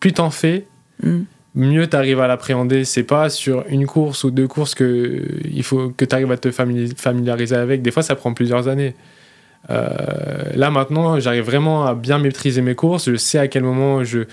plus 0.00 0.14
t'en 0.14 0.30
fais, 0.30 0.66
hmm 1.02 1.22
mieux 1.54 1.88
tu 1.88 1.96
arrives 1.96 2.20
à 2.20 2.26
l'appréhender. 2.26 2.84
C'est 2.84 3.04
pas 3.04 3.30
sur 3.30 3.64
une 3.68 3.86
course 3.86 4.24
ou 4.24 4.30
deux 4.30 4.48
courses 4.48 4.74
que 4.74 5.24
il 5.44 5.62
faut 5.62 5.90
que 5.90 6.04
tu 6.04 6.14
arrives 6.14 6.32
à 6.32 6.36
te 6.36 6.50
familiariser 6.50 7.56
avec. 7.56 7.82
Des 7.82 7.90
fois, 7.90 8.02
ça 8.02 8.14
prend 8.14 8.34
plusieurs 8.34 8.68
années. 8.68 8.94
Euh, 9.70 9.86
là 10.54 10.70
maintenant, 10.70 11.18
j'arrive 11.20 11.44
vraiment 11.44 11.86
à 11.86 11.94
bien 11.94 12.18
maîtriser 12.18 12.60
mes 12.60 12.74
courses. 12.74 13.10
Je 13.10 13.16
sais 13.16 13.38
à 13.38 13.48
quel 13.48 13.62
moment 13.62 14.04
je, 14.04 14.24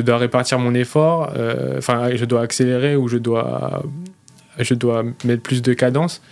dois 0.00 0.18
répartir 0.18 0.58
mon 0.58 0.74
effort. 0.74 1.32
Euh, 1.36 1.78
enfin, 1.78 2.10
je 2.14 2.24
dois 2.24 2.42
accélérer 2.42 2.96
ou 2.96 3.08
je 3.08 3.18
dois, 3.18 3.82
je 4.58 4.74
dois 4.74 5.04
mettre 5.24 5.42
plus 5.42 5.62
de 5.62 5.72
cadence. 5.72 6.22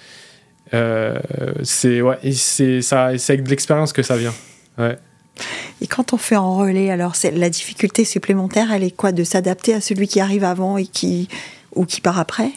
Euh, 0.74 1.19
c'est 1.62 2.02
ouais, 2.02 2.19
c'est 2.32 2.82
ça, 2.82 3.16
c'est 3.16 3.32
avec 3.32 3.44
de 3.44 3.50
l'expérience 3.50 3.92
que 3.92 4.02
ça 4.02 4.16
vient. 4.16 4.34
Ouais. 4.76 4.98
Et 5.81 5.87
quand 5.87 6.12
on 6.12 6.17
fait 6.17 6.37
en 6.37 6.56
relais, 6.56 6.90
alors 6.90 7.14
la 7.32 7.50
difficulté 7.50 8.05
supplémentaire, 8.05 8.73
elle 8.73 8.82
est 8.82 8.90
quoi 8.90 9.12
De 9.12 9.25
s'adapter 9.25 9.75
à 9.75 9.81
celui 9.81 10.08
qui 10.08 10.20
arrive 10.20 10.44
avant 10.44 10.76
et 10.79 10.87
qui 10.87 11.29
ou 11.75 11.85
qui 11.85 12.00
part 12.00 12.19
après? 12.19 12.50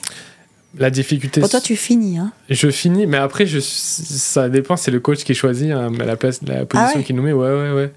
La 0.77 0.89
difficulté. 0.89 1.41
Pour 1.41 1.49
toi, 1.49 1.59
tu 1.59 1.75
finis. 1.75 2.17
Hein? 2.17 2.31
Je 2.49 2.69
finis, 2.69 3.05
mais 3.05 3.17
après, 3.17 3.45
je, 3.45 3.59
ça 3.59 4.47
dépend. 4.47 4.77
C'est 4.77 4.91
le 4.91 5.01
coach 5.01 5.23
qui 5.23 5.33
choisit 5.33 5.71
hein, 5.71 5.91
la 5.97 6.15
place, 6.15 6.39
la 6.43 6.65
position 6.65 6.99
ah 7.01 7.03
qu'il 7.03 7.15
nous 7.15 7.23
met. 7.23 7.33
Ouais, 7.33 7.49
ouais, 7.49 7.71
ouais. 7.71 7.91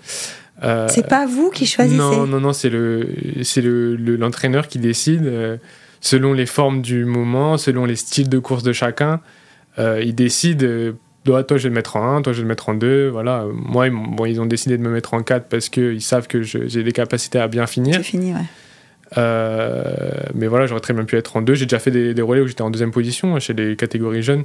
Euh, 0.63 0.89
c'est 0.89 1.07
pas 1.07 1.27
vous 1.27 1.51
qui 1.51 1.67
choisissez? 1.67 1.97
Non, 1.97 2.27
non, 2.27 2.41
non. 2.41 2.53
C'est 2.53 2.71
le, 2.71 3.09
c'est 3.43 3.61
le, 3.61 3.95
l'entraîneur 3.95 4.67
qui 4.67 4.79
décide 4.79 5.27
euh, 5.27 5.57
selon 6.01 6.33
les 6.33 6.47
formes 6.47 6.83
du 6.83 7.05
moment, 7.05 7.59
selon 7.59 7.85
les 7.85 7.97
styles 7.97 8.29
de 8.29 8.39
course 8.41 8.65
de 8.65 8.73
chacun. 8.73 9.21
Euh, 9.79 10.03
il 10.05 10.15
décide 10.15 10.95
toi, 11.25 11.44
je 11.50 11.55
vais 11.55 11.69
le 11.69 11.75
mettre 11.75 11.97
en 11.97 12.17
1, 12.17 12.23
toi, 12.23 12.32
je 12.32 12.38
vais 12.38 12.43
le 12.43 12.49
mettre 12.49 12.69
en 12.69 12.75
2. 12.75 13.09
Voilà. 13.09 13.47
Moi, 13.53 13.88
bon, 13.91 14.26
ils 14.26 14.41
ont 14.41 14.47
décidé 14.47 14.76
de 14.76 14.82
me 14.82 14.91
mettre 14.91 15.15
en 15.15 15.23
4 15.23 15.49
parce 15.49 15.69
qu'ils 15.69 16.03
savent 16.03 16.26
que 16.26 16.43
j'ai 16.43 16.82
des 16.82 16.93
capacités 16.93 17.38
à 17.38 17.49
bien 17.49 17.67
finir. 17.67 18.00
fini, 18.00 18.32
ouais. 18.32 18.41
Euh, 19.17 19.93
mais 20.35 20.47
voilà, 20.47 20.67
j'aurais 20.67 20.81
très 20.81 20.94
bien 20.94 21.05
pu 21.05 21.17
être 21.17 21.37
en 21.37 21.43
2. 21.43 21.55
J'ai 21.55 21.67
déjà 21.67 21.79
fait 21.79 21.91
des, 21.91 22.23
relais 22.23 22.41
où 22.41 22.47
j'étais 22.47 22.62
en 22.62 22.71
deuxième 22.71 22.91
position 22.91 23.37
hein, 23.37 23.38
chez 23.38 23.55
les 23.55 23.76
catégories 23.76 24.23
jeunes. 24.23 24.44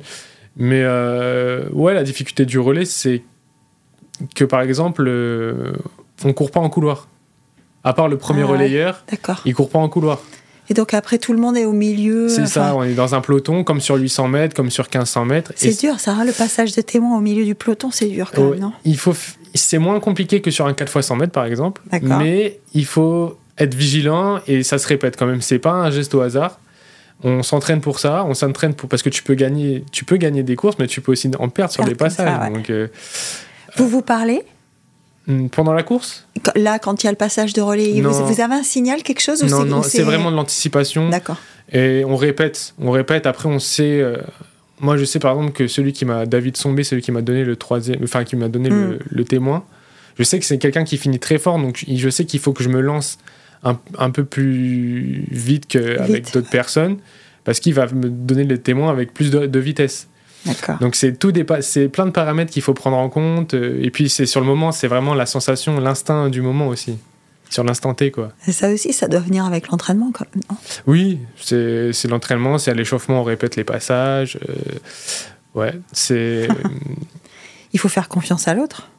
Mais 0.57 0.81
euh, 0.83 1.69
ouais, 1.71 1.93
la 1.93 2.03
difficulté 2.03 2.45
du 2.45 2.59
relais, 2.59 2.85
c'est 2.85 3.23
que 4.35 4.43
par 4.43 4.61
exemple, 4.61 5.05
euh, 5.07 5.73
on 6.23 6.33
court 6.33 6.51
pas 6.51 6.59
en 6.59 6.69
couloir. 6.69 7.07
À 7.83 7.93
part 7.93 8.09
le 8.09 8.17
premier 8.17 8.41
ah 8.41 8.47
relayeur, 8.47 9.05
il 9.45 9.55
court 9.55 9.69
pas 9.69 9.80
en 9.80 9.87
couloir. 9.87 10.21
Et 10.69 10.73
donc 10.73 10.94
après, 10.94 11.18
tout 11.18 11.33
le 11.33 11.40
monde 11.40 11.57
est 11.57 11.66
au 11.66 11.71
milieu. 11.71 12.30
C'est 12.30 12.45
ça, 12.45 12.76
on 12.76 12.83
est 12.83 12.94
dans 12.94 13.16
un 13.16 13.21
peloton, 13.21 13.64
comme 13.64 13.81
sur 13.81 13.95
800 13.95 14.28
mètres, 14.28 14.56
comme 14.56 14.69
sur 14.69 14.85
1500 14.85 15.26
mètres. 15.26 15.52
C'est 15.56 15.80
dur, 15.80 15.99
ça, 15.99 16.14
hein, 16.14 16.26
le 16.26 16.31
passage 16.31 16.76
de 16.76 16.81
témoin 16.81 17.18
au 17.18 17.21
milieu 17.21 17.44
du 17.44 17.56
peloton, 17.56 17.90
c'est 17.92 18.07
dur 18.07 18.31
quand 18.33 18.49
même, 18.52 18.59
non? 18.59 18.73
il 18.85 18.97
faut, 18.97 19.16
C'est 19.54 19.80
moins 19.80 19.99
compliqué 19.99 20.42
que 20.42 20.52
sur 20.52 20.68
un 20.68 20.73
4 20.73 20.97
x 20.97 21.07
100 21.07 21.16
mètres, 21.16 21.31
par 21.31 21.45
exemple. 21.45 21.81
Mais 22.02 22.59
il 22.73 22.85
faut 22.85 23.38
être 23.57 23.73
vigilant 23.73 24.40
et 24.47 24.64
ça 24.64 24.78
se 24.78 24.88
répète 24.88 25.18
quand 25.18 25.26
même. 25.26 25.42
C'est 25.42 25.59
pas 25.59 25.71
un 25.71 25.92
geste 25.92 26.16
au 26.16 26.21
hasard. 26.21 26.59
On 27.21 27.44
s'entraîne 27.44 27.81
pour 27.81 27.99
ça, 27.99 28.23
on 28.23 28.33
s'entraîne 28.33 28.73
pour 28.73 28.88
parce 28.88 29.02
que 29.02 29.09
tu 29.09 29.23
peux 29.23 29.33
gagner, 29.33 29.83
tu 29.92 30.06
peux 30.06 30.16
gagner 30.16 30.42
des 30.42 30.56
courses, 30.56 30.78
mais 30.80 30.88
tu 30.88 31.02
peux 31.02 31.11
aussi 31.11 31.30
en 31.38 31.49
perdre 31.49 31.73
sur 31.73 31.83
des 31.83 31.95
passages. 31.95 32.54
donc, 32.54 32.69
euh, 32.69 32.88
vous 33.76 33.90
vous 33.90 34.02
parlez? 34.02 34.44
Pendant 35.52 35.74
la 35.74 35.83
course? 35.83 36.26
Là, 36.56 36.80
quand 36.80 37.04
il 37.04 37.06
y 37.06 37.07
a 37.07 37.12
le 37.12 37.18
passage 37.18 37.54
de 37.54 37.62
relais, 37.62 38.02
vous, 38.02 38.26
vous, 38.26 38.42
avez 38.42 38.56
un 38.56 38.64
signal, 38.64 39.04
quelque 39.04 39.21
chose 39.21 39.44
Non, 39.44 39.66
non, 39.66 39.83
c'est 39.83 40.02
vraiment 40.02 40.31
de 40.31 40.36
l'anticipation. 40.36 41.09
D'accord. 41.09 41.38
Et 41.71 42.04
on 42.06 42.16
répète, 42.16 42.74
on 42.80 42.92
répète. 42.92 43.26
Après, 43.26 43.48
on 43.48 43.59
sait. 43.59 44.02
Euh, 44.02 44.18
moi, 44.80 44.98
je 44.98 45.06
sais 45.06 45.19
par 45.19 45.33
exemple 45.33 45.52
que 45.52 45.68
celui 45.68 45.94
qui 45.94 46.06
m'a 46.06 46.26
David 46.26 46.57
Sombé, 46.57 46.83
celui 46.83 47.02
qui 47.02 47.12
m'a 47.12 47.21
donné 47.21 47.44
le 47.44 47.56
troisième, 47.56 48.00
enfin 48.04 48.24
qui 48.24 48.36
m'a 48.36 48.48
donné 48.48 48.69
le, 48.69 49.00
hmm. 49.12 49.24
témoin. 49.26 49.64
Je 50.18 50.24
sais 50.24 50.40
que 50.40 50.45
c'est 50.45 50.57
quelqu'un 50.57 50.83
qui 50.83 50.98
finit 50.98 51.19
très 51.19 51.38
fort, 51.38 51.59
donc 51.59 51.86
je 51.88 52.09
sais 52.09 52.26
qu'il 52.26 52.40
faut 52.40 52.52
que 52.52 52.64
je 52.64 52.69
me 52.69 52.81
lance 52.81 53.19
un, 53.64 53.78
un 53.98 54.09
peu 54.09 54.26
plus 54.26 55.26
vite 55.31 55.66
qu'avec 55.68 56.33
d'autres 56.33 56.50
personnes, 56.50 56.98
parce 57.45 57.59
qu'il 57.59 57.74
va 57.74 57.88
me 57.88 58.09
donner 58.09 58.44
le 58.44 58.57
témoin 58.57 58.90
avec 58.90 59.14
plus 59.14 59.31
de 59.31 59.59
vitesse. 59.59 60.07
Donc 60.81 60.95
c'est 60.95 61.18
tout 61.18 61.33
c'est 61.61 61.89
plein 61.89 62.06
de 62.06 62.11
paramètres 62.11 62.51
qu'il 62.51 62.61
faut 62.61 62.73
prendre 62.73 62.97
en 62.97 63.09
compte. 63.09 63.53
Euh, 63.53 63.79
et 63.81 63.91
puis 63.91 64.09
c'est 64.09 64.25
sur 64.25 64.41
le 64.41 64.47
moment, 64.47 64.71
c'est 64.71 64.87
vraiment 64.87 65.13
la 65.13 65.25
sensation, 65.25 65.79
l'instinct 65.79 66.29
du 66.29 66.41
moment 66.41 66.68
aussi. 66.68 66.97
Sur 67.49 67.63
l'instant 67.63 67.95
T, 67.95 68.11
quoi. 68.11 68.29
Et 68.47 68.51
ça 68.51 68.71
aussi, 68.71 68.94
ça 68.94 69.07
doit 69.07 69.21
venir 69.21 69.44
avec 69.44 69.69
l'entraînement, 69.69 70.11
quand 70.13 70.25
même, 70.35 70.44
Oui, 70.85 71.19
c'est 71.41 72.07
l'entraînement, 72.07 72.59
c'est 72.59 72.69
à 72.69 72.75
l'échauffement, 72.75 73.21
on 73.21 73.23
répète 73.23 73.56
les 73.56 73.63
passages. 73.63 74.37
Euh, 74.47 74.53
ouais, 75.56 75.73
c'est. 75.91 76.47
Il 77.73 77.79
faut 77.79 77.89
faire 77.89 78.07
confiance 78.07 78.47
à 78.47 78.53
l'autre? 78.53 78.89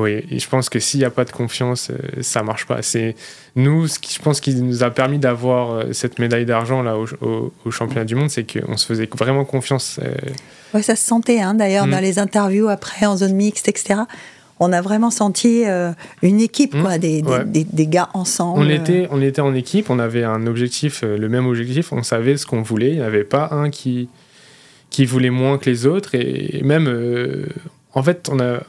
Oui, 0.00 0.24
et 0.30 0.38
je 0.38 0.48
pense 0.48 0.70
que 0.70 0.78
s'il 0.78 1.00
n'y 1.00 1.04
a 1.04 1.10
pas 1.10 1.26
de 1.26 1.30
confiance, 1.30 1.90
euh, 1.90 2.22
ça 2.22 2.42
marche 2.42 2.66
pas. 2.66 2.80
C'est 2.80 3.14
nous, 3.54 3.86
ce 3.86 3.98
qui, 3.98 4.14
je 4.14 4.20
pense, 4.20 4.40
qui 4.40 4.54
nous 4.54 4.82
a 4.82 4.90
permis 4.90 5.18
d'avoir 5.18 5.84
cette 5.92 6.18
médaille 6.18 6.46
d'argent 6.46 6.82
là 6.82 6.96
au, 6.96 7.52
au, 7.64 7.70
championnat 7.70 8.06
du 8.06 8.14
monde, 8.14 8.30
c'est 8.30 8.44
qu'on 8.50 8.78
se 8.78 8.86
faisait 8.86 9.08
vraiment 9.12 9.44
confiance. 9.44 10.00
Ouais, 10.72 10.82
ça 10.82 10.96
se 10.96 11.04
sentait, 11.04 11.40
hein, 11.40 11.54
d'ailleurs, 11.54 11.86
dans 11.86 11.98
mm. 11.98 12.02
les 12.02 12.18
interviews 12.18 12.68
après, 12.68 13.04
en 13.04 13.16
zone 13.16 13.34
mixte, 13.34 13.68
etc. 13.68 14.00
on 14.58 14.72
a 14.72 14.80
vraiment 14.80 15.10
senti 15.10 15.64
euh, 15.66 15.92
une 16.22 16.40
équipe, 16.40 16.80
quoi, 16.80 16.96
mmh. 16.96 17.00
des, 17.00 17.22
des, 17.46 17.64
des, 17.64 17.86
gars 17.86 18.08
ensemble. 18.14 18.60
On 18.60 18.68
était, 18.70 19.06
on 19.10 19.20
était 19.20 19.40
en 19.42 19.54
équipe, 19.54 19.90
on 19.90 19.98
avait 19.98 20.24
un 20.24 20.46
objectif, 20.46 21.02
le 21.02 21.28
même 21.28 21.46
objectif, 21.46 21.92
on 21.92 22.02
savait 22.02 22.36
ce 22.36 22.46
qu'on 22.46 22.62
voulait. 22.62 22.90
Il 22.90 22.98
n'y 22.98 23.02
avait 23.02 23.24
pas 23.24 23.48
un 23.52 23.68
qui, 23.68 24.08
qui 24.88 25.04
voulait 25.04 25.30
moins 25.30 25.58
que 25.58 25.68
les 25.68 25.86
autres. 25.86 26.14
Et 26.14 26.60
même, 26.62 26.88
en 27.94 28.02
fait, 28.02 28.28
on, 28.30 28.38
a, 28.38 28.60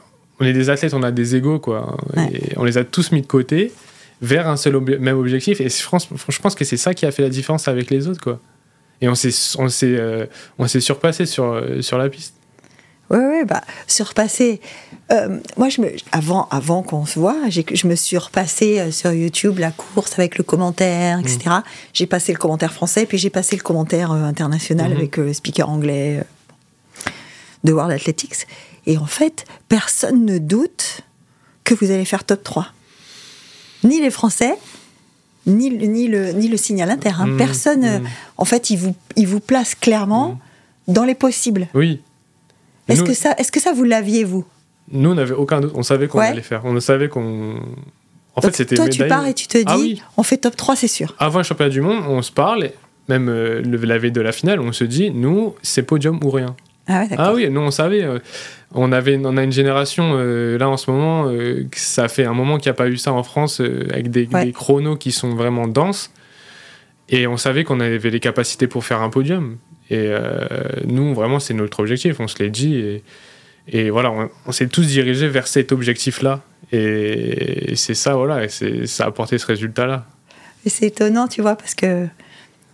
on 0.42 0.44
est 0.44 0.52
des 0.52 0.70
athlètes, 0.70 0.92
on 0.92 1.04
a 1.04 1.12
des 1.12 1.36
égaux, 1.36 1.60
quoi. 1.60 1.96
Et 2.16 2.52
on 2.56 2.64
les 2.64 2.76
a 2.76 2.84
tous 2.84 3.12
mis 3.12 3.22
de 3.22 3.26
côté 3.26 3.72
vers 4.20 4.48
un 4.48 4.56
seul 4.56 4.80
même 4.80 5.16
objectif. 5.16 5.60
Et 5.60 5.68
je 5.68 5.88
pense, 5.88 6.08
je 6.28 6.38
pense 6.40 6.56
que 6.56 6.64
c'est 6.64 6.76
ça 6.76 6.94
qui 6.94 7.06
a 7.06 7.12
fait 7.12 7.22
la 7.22 7.28
différence 7.28 7.68
avec 7.68 7.90
les 7.90 8.08
autres, 8.08 8.20
quoi. 8.20 8.40
Et 9.00 9.08
on 9.08 9.14
s'est, 9.14 9.32
euh, 9.84 10.26
surpassé 10.80 11.26
sur, 11.26 11.44
euh, 11.44 11.80
sur 11.80 11.96
la 11.96 12.08
piste. 12.08 12.34
Oui, 13.10 13.18
oui, 13.20 13.44
bah, 13.46 13.62
surpassé. 13.86 14.60
Euh, 15.12 15.38
moi, 15.56 15.68
je 15.68 15.80
me, 15.80 15.90
avant, 16.10 16.48
avant 16.50 16.82
qu'on 16.82 17.06
se 17.06 17.20
voit, 17.20 17.36
je 17.48 17.86
me 17.86 17.94
suis 17.94 18.16
repassé 18.16 18.90
sur 18.90 19.12
YouTube 19.12 19.58
la 19.58 19.70
course 19.70 20.18
avec 20.18 20.38
le 20.38 20.44
commentaire, 20.44 21.20
etc. 21.20 21.38
Mmh. 21.46 21.62
J'ai 21.92 22.06
passé 22.06 22.32
le 22.32 22.38
commentaire 22.38 22.72
français, 22.72 23.06
puis 23.06 23.18
j'ai 23.18 23.30
passé 23.30 23.54
le 23.54 23.62
commentaire 23.62 24.10
international 24.10 24.90
mmh. 24.90 24.96
avec 24.96 25.16
le 25.18 25.32
speaker 25.32 25.68
anglais 25.68 26.24
de 27.62 27.72
World 27.72 27.92
Athletics. 27.92 28.46
Et 28.86 28.98
en 28.98 29.06
fait, 29.06 29.44
personne 29.68 30.24
ne 30.24 30.38
doute 30.38 31.02
que 31.64 31.74
vous 31.74 31.90
allez 31.90 32.04
faire 32.04 32.24
top 32.24 32.42
3. 32.42 32.66
Ni 33.84 34.00
les 34.00 34.10
Français, 34.10 34.54
ni, 35.46 35.70
ni, 35.70 36.08
le, 36.08 36.32
ni 36.32 36.48
le 36.48 36.56
signal 36.56 36.90
inter. 36.90 37.12
Hein. 37.18 37.26
Mmh, 37.26 37.36
personne, 37.36 38.00
mmh. 38.00 38.08
en 38.38 38.44
fait, 38.44 38.70
il 38.70 38.76
vous, 38.76 38.94
il 39.16 39.26
vous 39.26 39.40
place 39.40 39.74
clairement 39.74 40.38
mmh. 40.88 40.92
dans 40.92 41.04
les 41.04 41.14
possibles. 41.14 41.68
Oui. 41.74 42.00
Est-ce 42.88 43.02
que, 43.02 43.14
ça, 43.14 43.32
est 43.38 43.42
-ce 43.42 43.52
que 43.52 43.60
ça, 43.60 43.72
vous 43.72 43.84
l'aviez, 43.84 44.24
vous? 44.24 44.44
Nous, 44.90 45.10
on 45.10 45.14
n'avait 45.14 45.34
aucun 45.34 45.60
doute. 45.60 45.72
On 45.74 45.82
savait 45.82 46.08
qu'on 46.08 46.18
allait 46.18 46.42
faire. 46.42 46.64
On 46.64 46.78
savait 46.80 47.08
qu'on. 47.08 47.56
En 48.34 48.40
fait, 48.40 48.54
c'était 48.54 48.76
Toi, 48.76 48.88
tu 48.88 49.06
pars 49.06 49.26
et 49.26 49.34
tu 49.34 49.46
te 49.46 49.58
ah 49.64 49.76
dis, 49.76 50.02
on 50.16 50.22
fait 50.22 50.38
top 50.38 50.56
3, 50.56 50.76
c'est 50.76 50.88
sûr. 50.88 51.14
Avant 51.18 51.38
le 51.38 51.44
championnat 51.44 51.70
du 51.70 51.80
monde, 51.80 52.04
on 52.08 52.22
se 52.22 52.32
parle, 52.32 52.70
même 53.08 53.28
euh, 53.28 53.62
la 53.62 53.98
veille 53.98 54.12
de 54.12 54.20
la 54.20 54.32
finale, 54.32 54.60
on 54.60 54.72
se 54.72 54.84
dit, 54.84 55.10
nous, 55.10 55.54
c'est 55.62 55.82
podium 55.82 56.18
ou 56.24 56.30
rien. 56.30 56.56
Ah, 56.88 57.04
ah, 57.16 57.32
oui, 57.32 57.48
nous 57.48 57.60
on 57.60 57.70
savait. 57.70 58.02
Euh, 58.02 58.18
on, 58.72 58.90
avait, 58.90 59.20
on 59.22 59.36
a 59.36 59.42
une 59.44 59.52
génération 59.52 60.14
euh, 60.16 60.58
là 60.58 60.68
en 60.68 60.76
ce 60.76 60.90
moment, 60.90 61.26
euh, 61.28 61.66
ça 61.74 62.08
fait 62.08 62.24
un 62.24 62.32
moment 62.32 62.58
qu'il 62.58 62.70
n'y 62.70 62.74
a 62.74 62.76
pas 62.76 62.88
eu 62.88 62.96
ça 62.96 63.12
en 63.12 63.22
France 63.22 63.60
avec 63.60 64.10
des, 64.10 64.28
chronos 64.52 64.96
qui 64.96 65.12
sont 65.12 65.34
vraiment 65.34 65.68
denses. 65.68 66.10
Et 67.08 67.26
on 67.26 67.36
savait 67.36 67.64
qu'on 67.64 67.80
avait 67.80 68.10
les 68.10 68.20
capacités 68.20 68.66
pour 68.66 68.84
faire 68.84 69.02
un 69.02 69.10
podium. 69.10 69.58
Et 69.90 70.10
nous, 70.86 71.12
vraiment, 71.12 71.38
c'est 71.40 71.52
notre 71.52 71.80
objectif, 71.80 72.20
on 72.20 72.28
se 72.28 72.42
l'est 72.42 72.48
dit. 72.48 72.76
Et, 72.76 73.02
et 73.68 73.90
voilà, 73.90 74.30
on, 74.46 74.52
s'est 74.52 74.68
tous 74.68 74.86
dirigés 74.86 75.28
vers 75.28 75.46
cet 75.46 75.72
objectif-là. 75.72 76.40
Et, 76.72 77.74
c'est 77.76 77.94
ça, 77.94 78.14
voilà, 78.14 78.44
et 78.44 78.48
ça 78.86 79.04
a 79.04 79.08
apporté 79.08 79.36
ce 79.36 79.46
résultat-là. 79.46 80.06
Et 80.64 80.70
c'est 80.70 80.86
étonnant, 80.86 81.28
tu 81.28 81.42
vois, 81.42 81.56
parce 81.56 81.74
que 81.74 82.06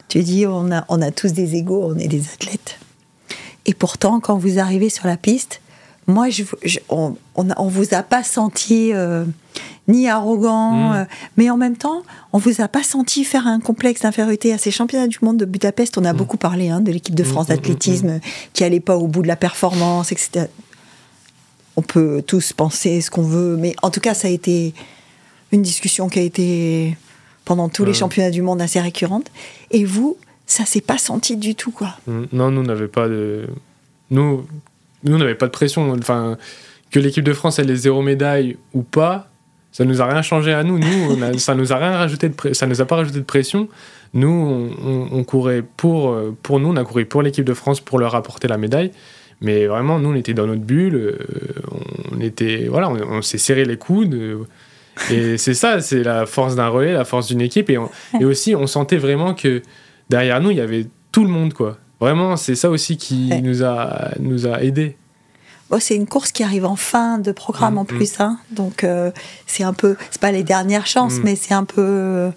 tu 0.08 0.22
dis, 0.22 0.46
on 0.46 0.70
a, 0.70 0.84
on 0.88 1.02
a 1.02 1.10
tous 1.10 1.32
des 1.32 1.56
égaux, 1.56 1.92
on 1.92 1.98
est 1.98 2.06
des 2.06 2.28
athlètes. 2.28 2.78
Et 3.68 3.74
pourtant, 3.74 4.18
quand 4.18 4.38
vous 4.38 4.58
arrivez 4.58 4.88
sur 4.88 5.06
la 5.06 5.18
piste, 5.18 5.60
moi, 6.06 6.30
je, 6.30 6.42
on, 6.88 7.16
on, 7.36 7.68
vous 7.68 7.92
a 7.92 8.02
pas 8.02 8.24
senti 8.24 8.94
euh, 8.94 9.26
ni 9.88 10.08
arrogant, 10.08 10.72
mmh. 10.72 10.94
euh, 10.94 11.04
mais 11.36 11.50
en 11.50 11.58
même 11.58 11.76
temps, 11.76 12.02
on 12.32 12.38
vous 12.38 12.62
a 12.62 12.68
pas 12.68 12.82
senti 12.82 13.24
faire 13.24 13.46
un 13.46 13.60
complexe 13.60 14.00
d'infériorité 14.00 14.54
à 14.54 14.58
ces 14.58 14.70
championnats 14.70 15.06
du 15.06 15.18
monde 15.20 15.36
de 15.36 15.44
Budapest. 15.44 15.98
On 15.98 16.06
a 16.06 16.14
mmh. 16.14 16.16
beaucoup 16.16 16.38
parlé 16.38 16.70
hein, 16.70 16.80
de 16.80 16.90
l'équipe 16.90 17.14
de 17.14 17.22
mmh, 17.22 17.26
France 17.26 17.46
d'athlétisme 17.48 18.20
qui 18.54 18.64
allait 18.64 18.80
pas 18.80 18.96
au 18.96 19.06
bout 19.06 19.20
de 19.20 19.28
la 19.28 19.36
performance, 19.36 20.12
etc. 20.12 20.46
On 21.76 21.82
peut 21.82 22.22
tous 22.26 22.54
penser 22.54 23.02
ce 23.02 23.10
qu'on 23.10 23.22
veut, 23.22 23.58
mais 23.58 23.76
en 23.82 23.90
tout 23.90 24.00
cas, 24.00 24.14
ça 24.14 24.28
a 24.28 24.30
été 24.30 24.72
une 25.52 25.60
discussion 25.60 26.08
qui 26.08 26.20
a 26.20 26.22
été 26.22 26.96
pendant 27.44 27.68
tous 27.68 27.84
les 27.84 27.92
championnats 27.92 28.30
du 28.30 28.40
monde 28.40 28.62
assez 28.62 28.80
récurrente. 28.80 29.30
Et 29.72 29.84
vous, 29.84 30.16
ça 30.48 30.64
s'est 30.64 30.80
pas 30.80 30.98
senti 30.98 31.36
du 31.36 31.54
tout, 31.54 31.70
quoi. 31.70 31.90
Mm. 32.08 32.22
Non, 32.32 32.50
nous, 32.50 32.64
n'avait 32.64 32.88
pas 32.88 33.08
de. 33.08 33.46
Nous, 34.10 34.44
nous 35.04 35.18
n'avait 35.18 35.36
pas 35.36 35.46
de 35.46 35.52
pression. 35.52 35.92
Enfin, 35.92 36.36
que 36.90 36.98
l'équipe 36.98 37.22
de 37.22 37.32
France 37.32 37.60
ait 37.60 37.64
les 37.64 37.76
zéro 37.76 38.02
médailles 38.02 38.56
ou 38.74 38.82
pas, 38.82 39.28
ça 39.70 39.84
nous 39.84 40.02
a 40.02 40.06
rien 40.06 40.22
changé 40.22 40.52
à 40.52 40.64
nous. 40.64 40.78
Nous, 40.78 41.38
ça 41.38 41.54
nous 41.54 41.72
a 41.72 41.76
rien 41.76 41.96
rajouté 41.96 42.30
de 42.30 42.52
ça 42.54 42.66
nous 42.66 42.80
a 42.80 42.84
pas 42.84 42.96
rajouté 42.96 43.18
de 43.18 43.24
pression. 43.24 43.68
Nous, 44.14 44.72
on, 45.12 45.22
courait 45.22 45.62
pour, 45.76 46.18
pour 46.42 46.60
nous, 46.60 46.68
on 46.68 46.76
a 46.76 46.84
couru 46.84 47.04
pour 47.04 47.20
l'équipe 47.20 47.44
de 47.44 47.52
France 47.52 47.80
pour 47.80 47.98
leur 47.98 48.14
apporter 48.14 48.48
la 48.48 48.56
médaille. 48.56 48.90
Mais 49.40 49.66
vraiment, 49.66 49.98
nous, 49.98 50.10
on 50.10 50.14
était 50.14 50.34
dans 50.34 50.46
notre 50.46 50.62
bulle. 50.62 50.94
Euh, 50.96 51.18
on 52.12 52.20
était, 52.20 52.66
voilà, 52.68 52.90
on, 52.90 53.22
s'est 53.22 53.38
serré 53.38 53.64
les 53.64 53.76
coudes. 53.76 54.14
Euh, 54.14 54.44
et 55.10 55.38
c'est 55.38 55.54
ça, 55.54 55.80
c'est 55.80 56.02
la 56.02 56.26
force 56.26 56.56
d'un 56.56 56.68
relais, 56.68 56.92
la 56.92 57.04
force 57.04 57.28
d'une 57.28 57.40
équipe. 57.40 57.70
Et, 57.70 57.78
et 58.20 58.24
aussi, 58.24 58.56
on 58.56 58.66
sentait 58.66 58.96
vraiment 58.96 59.34
que 59.34 59.62
derrière 60.08 60.40
nous, 60.40 60.50
il 60.50 60.56
y 60.56 60.60
avait 60.60 60.86
tout 61.12 61.24
le 61.24 61.30
monde, 61.30 61.52
quoi. 61.52 61.78
Vraiment, 62.00 62.36
c'est 62.36 62.54
ça 62.54 62.70
aussi 62.70 62.96
qui 62.96 63.30
nous 63.42 63.64
a, 63.64 64.10
nous 64.20 64.46
a 64.46 64.62
aidés. 64.62 64.96
Bon, 65.70 65.78
c'est 65.80 65.96
une 65.96 66.06
course 66.06 66.32
qui 66.32 66.42
arrive 66.42 66.64
en 66.64 66.76
fin 66.76 67.18
de 67.18 67.32
programme 67.32 67.74
mm, 67.74 67.78
en 67.78 67.84
plus, 67.84 68.18
mm. 68.18 68.22
hein. 68.22 68.38
donc 68.50 68.84
euh, 68.84 69.10
c'est 69.46 69.64
un 69.64 69.74
peu, 69.74 69.96
c'est 70.10 70.20
pas 70.20 70.32
les 70.32 70.42
dernières 70.42 70.86
chances, 70.86 71.18
mm. 71.18 71.22
mais 71.24 71.36
c'est 71.36 71.54
un 71.54 71.64
peu. 71.64 71.82
Euh, 71.82 72.30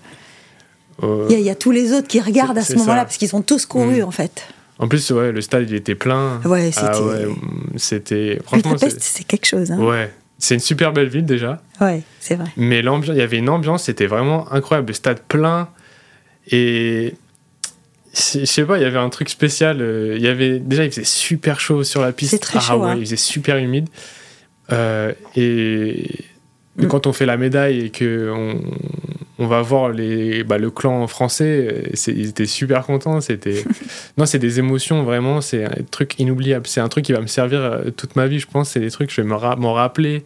il 1.30 1.40
y, 1.40 1.50
a 1.50 1.56
tous 1.56 1.72
les 1.72 1.94
autres 1.94 2.08
qui 2.08 2.20
regardent 2.20 2.58
à 2.58 2.64
ce 2.64 2.76
moment-là 2.76 3.06
parce 3.06 3.18
qu'ils 3.18 3.36
ont 3.36 3.42
tous 3.42 3.66
couru 3.66 4.04
en 4.04 4.12
fait. 4.12 4.46
En 4.78 4.88
plus, 4.88 5.10
ouais, 5.12 5.32
le 5.32 5.42
stade 5.42 5.68
il 5.70 5.76
était 5.76 5.96
plein. 5.96 6.42
Ouais, 6.46 6.72
c'était. 6.72 6.88
Ah 6.92 7.74
c'était. 7.78 8.40
Franchement, 8.44 8.76
c'est 8.78 9.24
quelque 9.24 9.48
chose. 9.48 9.72
Hein. 9.72 9.80
Ouais, 9.80 10.14
c'est 10.38 10.54
une 10.54 10.60
super 10.60 10.92
belle 10.92 11.08
ville 11.08 11.26
déjà. 11.26 11.62
Ouais, 11.80 12.04
c'est 12.20 12.36
vrai. 12.36 12.50
Mais 12.56 12.84
l'ambiance, 12.84 13.16
il 13.16 13.20
y 13.20 13.24
avait 13.24 13.38
une 13.38 13.50
ambiance, 13.50 13.84
c'était 13.84 14.06
vraiment 14.06 14.52
incroyable. 14.52 14.90
Le 14.90 14.94
stade 14.94 15.22
plein 15.22 15.70
et 16.52 17.16
je 18.14 18.46
sais 18.46 18.66
pas, 18.66 18.78
il 18.78 18.82
y 18.82 18.86
avait 18.86 18.98
un 18.98 19.10
truc 19.10 19.30
spécial. 19.30 19.82
Euh, 19.82 20.16
il 20.18 20.22
y 20.22 20.28
avait 20.28 20.60
déjà, 20.60 20.84
il 20.84 20.92
faisait 20.92 21.04
super 21.06 21.60
chaud 21.60 21.84
sur 21.84 22.02
la 22.02 22.12
piste. 22.12 22.32
C'est 22.32 22.40
très 22.40 22.60
chaud. 22.60 22.84
Ah 22.84 22.94
ouais, 22.94 22.98
Il 22.98 23.06
faisait 23.06 23.16
super 23.16 23.58
humide. 23.58 23.88
Euh, 24.72 25.14
et 25.36 26.26
mm. 26.78 26.88
quand 26.88 27.08
on 27.08 27.14
fait 27.14 27.26
la 27.26 27.38
médaille 27.38 27.86
et 27.86 27.90
que 27.90 28.32
on, 28.34 28.62
on 29.40 29.48
va 29.48 29.62
voir 29.62 29.90
les, 29.90 30.44
bah, 30.44 30.58
le 30.58 30.70
clan 30.72 31.08
français, 31.08 31.92
ils 32.08 32.30
étaient 32.30 32.46
super 32.46 32.86
contents. 32.86 33.22
C'était 33.22 33.64
non, 34.18 34.26
c'est 34.26 34.40
des 34.40 34.60
émotions 34.60 35.04
vraiment. 35.04 35.40
C'est 35.40 35.64
un 35.64 35.84
truc 35.90 36.20
inoubliable. 36.20 36.68
C'est 36.68 36.82
un 36.82 36.90
truc 36.90 37.06
qui 37.06 37.14
va 37.14 37.22
me 37.22 37.28
servir 37.28 37.60
euh, 37.60 37.92
toute 37.92 38.18
ma 38.18 38.28
vie. 38.28 38.40
Je 38.40 38.48
pense. 38.48 38.72
C'est 38.72 38.82
des 38.82 38.92
trucs 38.92 39.08
que 39.08 39.16
je 39.16 39.22
vais 39.22 39.28
m'en 39.28 39.74
rappeler. 39.74 40.26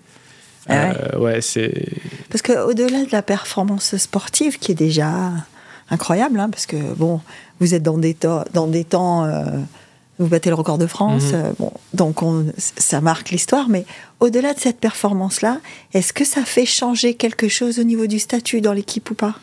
Ah 0.68 0.89
ouais, 1.13 1.18
ouais 1.18 1.42
c'est. 1.42 1.86
Parce 2.32 2.42
que 2.42 2.65
au-delà 2.65 3.06
de 3.06 3.12
la 3.12 3.22
performance 3.22 3.96
sportive, 3.98 4.58
qui 4.58 4.72
est 4.72 4.75
déjà 4.75 5.32
incroyable, 5.89 6.39
hein, 6.39 6.50
parce 6.50 6.65
que 6.65 6.77
bon, 6.96 7.22
vous 7.60 7.74
êtes 7.74 7.84
dans 7.84 7.98
des, 7.98 8.14
temps, 8.14 8.44
dans 8.54 8.68
des 8.68 8.84
temps 8.84 9.24
euh, 9.26 9.44
vous 10.20 10.28
battez 10.28 10.50
le 10.50 10.56
record 10.56 10.78
de 10.78 10.88
France, 10.88 11.32
mhm. 11.32 11.36
euh, 11.36 11.52
bon, 11.60 11.72
donc 11.94 12.24
on, 12.24 12.46
ça 12.58 13.02
marque 13.02 13.32
l'histoire, 13.32 13.70
mais 13.70 13.86
au-delà 14.20 14.54
de 14.54 14.60
cette 14.60 14.80
performance-là, 14.80 15.60
est-ce 15.94 16.14
que 16.14 16.26
ça 16.26 16.44
fait 16.44 16.66
changer 16.66 17.16
quelque 17.16 17.48
chose 17.48 17.80
au 17.80 17.84
niveau 17.84 18.08
du 18.08 18.20
statut 18.20 18.62
dans 18.62 18.74
l'équipe 18.74 19.10
ou 19.12 19.16
pas? 19.16 19.36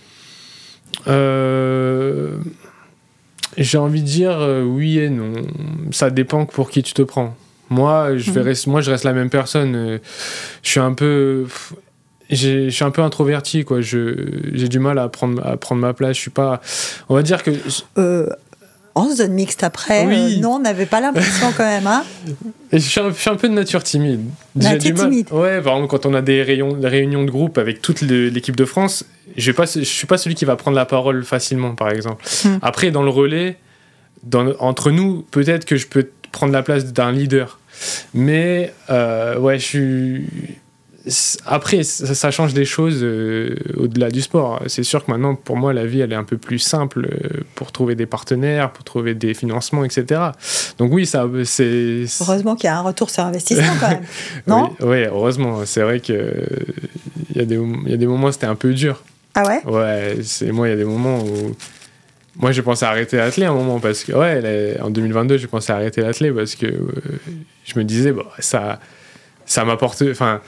Euh, 1.08 2.38
J'ai 3.56 3.78
envie 3.78 4.02
de 4.02 4.06
dire 4.06 4.38
oui 4.66 4.98
et 4.98 5.10
non. 5.10 5.32
Ça 5.90 6.10
dépend 6.10 6.46
pour 6.46 6.70
qui 6.70 6.82
tu 6.82 6.94
te 6.94 7.02
prends. 7.02 7.34
Moi, 7.68 8.18
je, 8.18 8.30
vais 8.30 8.42
mhm. 8.42 8.56
moi, 8.66 8.80
je 8.82 8.90
reste 8.90 9.04
la 9.04 9.14
même 9.14 9.30
personne. 9.30 10.00
Je 10.62 10.68
suis 10.68 10.80
un 10.80 10.92
peu 10.92 11.46
je 12.32 12.70
suis 12.70 12.84
un 12.84 12.90
peu 12.90 13.02
introverti 13.02 13.64
quoi. 13.64 13.80
J'ai 13.80 14.68
du 14.68 14.78
mal 14.78 14.98
à 14.98 15.08
prendre 15.08 15.44
à 15.46 15.56
prendre 15.56 15.80
ma 15.80 15.92
place. 15.92 16.16
Je 16.16 16.20
suis 16.22 16.30
pas 16.30 16.60
on 17.08 17.14
va 17.14 17.22
dire 17.22 17.42
que 17.42 17.50
euh, 17.98 18.28
en 18.94 19.10
zone 19.10 19.32
mixte 19.32 19.64
après 19.64 20.06
euh, 20.06 20.40
non 20.40 20.54
on 20.54 20.58
n'avait 20.60 20.86
pas 20.86 21.00
l'impression 21.00 21.52
quand 21.56 21.64
même 21.64 21.86
hein. 21.86 22.04
Je 22.72 22.78
suis, 22.78 23.00
un, 23.00 23.08
un, 23.08 23.36
peu 23.36 23.48
de 23.48 23.54
nature 23.54 23.82
timide. 23.82 24.20
Nature 24.54 24.94
timide. 24.94 25.30
Ouais 25.30 25.60
par 25.60 25.74
exemple 25.74 25.90
quand 25.90 26.06
on 26.06 26.14
a 26.14 26.22
des, 26.22 26.42
réunions 26.42 27.24
de 27.24 27.30
groupe 27.30 27.58
avec 27.58 27.82
toute 27.82 28.00
l'équipe 28.00 28.56
de 28.56 28.64
France 28.64 29.04
je 29.36 29.50
ne 29.50 29.84
suis 29.84 30.06
pas 30.06 30.18
celui 30.18 30.34
qui 30.34 30.44
va 30.44 30.56
prendre 30.56 30.76
la 30.76 30.86
parole 30.86 31.24
facilement 31.24 31.74
par 31.74 31.90
exemple. 31.90 32.24
Hmm. 32.44 32.58
après 32.62 32.90
dans 32.90 33.02
le 33.02 33.10
relais 33.10 33.56
dans, 34.22 34.52
entre 34.58 34.90
nous 34.90 35.24
peut-être 35.30 35.64
que 35.64 35.76
je 35.76 35.86
peux 35.86 36.08
prendre 36.32 36.52
la 36.52 36.62
place 36.62 36.92
d'un 36.92 37.12
leader. 37.12 37.58
Mais 38.14 38.72
euh, 38.90 39.38
ouais 39.38 39.58
je 39.58 39.64
suis 39.64 40.26
après, 41.46 41.82
ça, 41.82 42.30
change 42.30 42.54
des 42.54 42.64
choses 42.64 43.00
euh, 43.02 43.56
au-delà 43.76 44.08
du 44.10 44.20
sport. 44.20 44.62
C'est 44.68 44.84
sûr 44.84 45.04
que 45.04 45.10
maintenant, 45.10 45.34
pour 45.34 45.56
moi, 45.56 45.72
la 45.72 45.84
vie, 45.84 46.00
elle 46.00 46.12
est 46.12 46.16
un 46.16 46.24
peu 46.24 46.36
plus 46.36 46.60
simple 46.60 47.06
euh, 47.06 47.40
pour 47.56 47.72
trouver 47.72 47.96
des 47.96 48.06
partenaires, 48.06 48.70
pour 48.70 48.84
trouver 48.84 49.14
des 49.14 49.34
financements, 49.34 49.84
etc. 49.84 50.20
Donc 50.78 50.92
oui, 50.92 51.04
ça, 51.04 51.28
c'est... 51.44 52.04
Heureusement 52.20 52.54
qu'il 52.54 52.66
y 52.66 52.70
a 52.70 52.78
un 52.78 52.82
retour 52.82 53.10
sur 53.10 53.24
investissement 53.24 53.74
quand 53.80 53.88
même, 53.88 54.04
non 54.46 54.70
oui, 54.80 55.04
heureusement. 55.04 55.64
C'est 55.64 55.82
vrai 55.82 55.98
qu'il 55.98 56.14
y, 57.34 57.40
a 57.40 57.44
des, 57.44 57.60
y 57.86 57.94
a 57.94 57.96
des 57.96 58.06
moments 58.06 58.28
où 58.28 58.32
c'était 58.32 58.46
un 58.46 58.54
peu 58.54 58.72
dur. 58.72 59.02
Ah 59.34 59.44
ouais? 59.46 59.62
Ouais, 59.64 60.18
c'est, 60.22 60.52
moi, 60.52 60.68
il 60.68 60.70
y 60.70 60.74
a 60.74 60.78
des 60.78 60.84
moments 60.84 61.18
où... 61.18 61.56
Moi, 62.36 62.52
j'ai 62.52 62.62
pensé 62.62 62.84
arrêter 62.84 63.16
l'athlé 63.16 63.44
un 63.44 63.52
moment 63.52 63.80
parce 63.80 64.04
que, 64.04 64.12
ouais, 64.12 64.78
en 64.80 64.88
2022, 64.88 65.36
j'ai 65.36 65.48
pensé 65.48 65.72
arrêter 65.72 66.00
l'athlé 66.00 66.30
parce 66.30 66.54
que 66.54 66.66
euh, 66.66 66.92
je 67.64 67.78
me 67.78 67.84
disais, 67.84 68.12
bon, 68.12 68.24
ça, 68.38 68.78
ça 69.44 69.64
m'apporte... 69.64 70.04
Enfin 70.08 70.40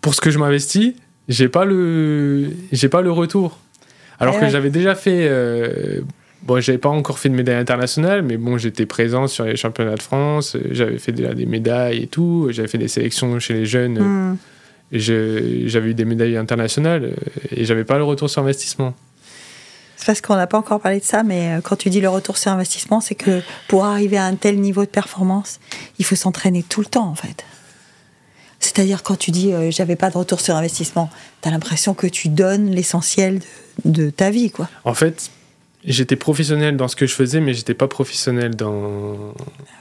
pour 0.00 0.14
ce 0.14 0.20
que 0.20 0.30
je 0.30 0.38
m'investis, 0.38 0.94
j'ai 1.28 1.48
pas 1.48 1.64
le, 1.64 2.50
j'ai 2.72 2.88
pas 2.88 3.02
le 3.02 3.10
retour. 3.10 3.58
Alors 4.20 4.34
eh 4.36 4.40
que 4.40 4.48
j'avais 4.48 4.70
déjà 4.70 4.94
fait, 4.94 5.28
euh, 5.28 6.00
bon, 6.42 6.60
j'avais 6.60 6.78
pas 6.78 6.88
encore 6.88 7.18
fait 7.18 7.28
de 7.28 7.34
médaille 7.34 7.56
internationale, 7.56 8.22
mais 8.22 8.36
bon, 8.36 8.58
j'étais 8.58 8.86
présent 8.86 9.26
sur 9.26 9.44
les 9.44 9.56
championnats 9.56 9.94
de 9.94 10.02
France, 10.02 10.56
j'avais 10.70 10.98
fait 10.98 11.12
déjà 11.12 11.34
des 11.34 11.46
médailles 11.46 12.02
et 12.02 12.06
tout, 12.06 12.48
j'avais 12.50 12.68
fait 12.68 12.78
des 12.78 12.88
sélections 12.88 13.38
chez 13.38 13.54
les 13.54 13.66
jeunes, 13.66 13.98
hmm. 13.98 14.36
j'avais 14.92 15.90
eu 15.90 15.94
des 15.94 16.04
médailles 16.04 16.36
internationales 16.36 17.14
et 17.50 17.64
j'avais 17.64 17.84
pas 17.84 17.98
le 17.98 18.04
retour 18.04 18.28
sur 18.28 18.42
investissement. 18.42 18.94
C'est 19.98 20.06
parce 20.06 20.20
qu'on 20.20 20.36
n'a 20.36 20.46
pas 20.46 20.58
encore 20.58 20.80
parlé 20.80 21.00
de 21.00 21.04
ça, 21.04 21.24
mais 21.24 21.56
euh, 21.56 21.60
quand 21.60 21.74
tu 21.74 21.90
dis 21.90 22.00
le 22.00 22.08
retour 22.08 22.38
sur 22.38 22.52
investissement, 22.52 23.00
c'est 23.00 23.16
que 23.16 23.42
pour 23.66 23.84
arriver 23.84 24.16
à 24.16 24.24
un 24.24 24.36
tel 24.36 24.60
niveau 24.60 24.84
de 24.84 24.90
performance, 24.90 25.58
il 25.98 26.04
faut 26.04 26.14
s'entraîner 26.14 26.62
tout 26.62 26.80
le 26.80 26.86
temps, 26.86 27.08
en 27.08 27.16
fait. 27.16 27.44
C'est-à-dire 28.60 29.02
quand 29.02 29.16
tu 29.16 29.30
dis 29.30 29.52
euh, 29.52 29.70
j'avais 29.70 29.96
pas 29.96 30.10
de 30.10 30.18
retour 30.18 30.40
sur 30.40 30.56
investissement, 30.56 31.10
tu 31.42 31.48
as 31.48 31.52
l'impression 31.52 31.94
que 31.94 32.06
tu 32.06 32.28
donnes 32.28 32.70
l'essentiel 32.70 33.40
de, 33.84 34.10
ta 34.10 34.30
vie, 34.30 34.50
quoi. 34.50 34.68
En 34.84 34.94
fait, 34.94 35.30
j'étais 35.84 36.16
professionnel 36.16 36.76
dans 36.76 36.88
ce 36.88 36.96
que 36.96 37.06
je 37.06 37.14
faisais, 37.14 37.40
mais 37.40 37.54
j'étais 37.54 37.74
pas 37.74 37.88
professionnel 37.88 38.56
dans. 38.56 39.34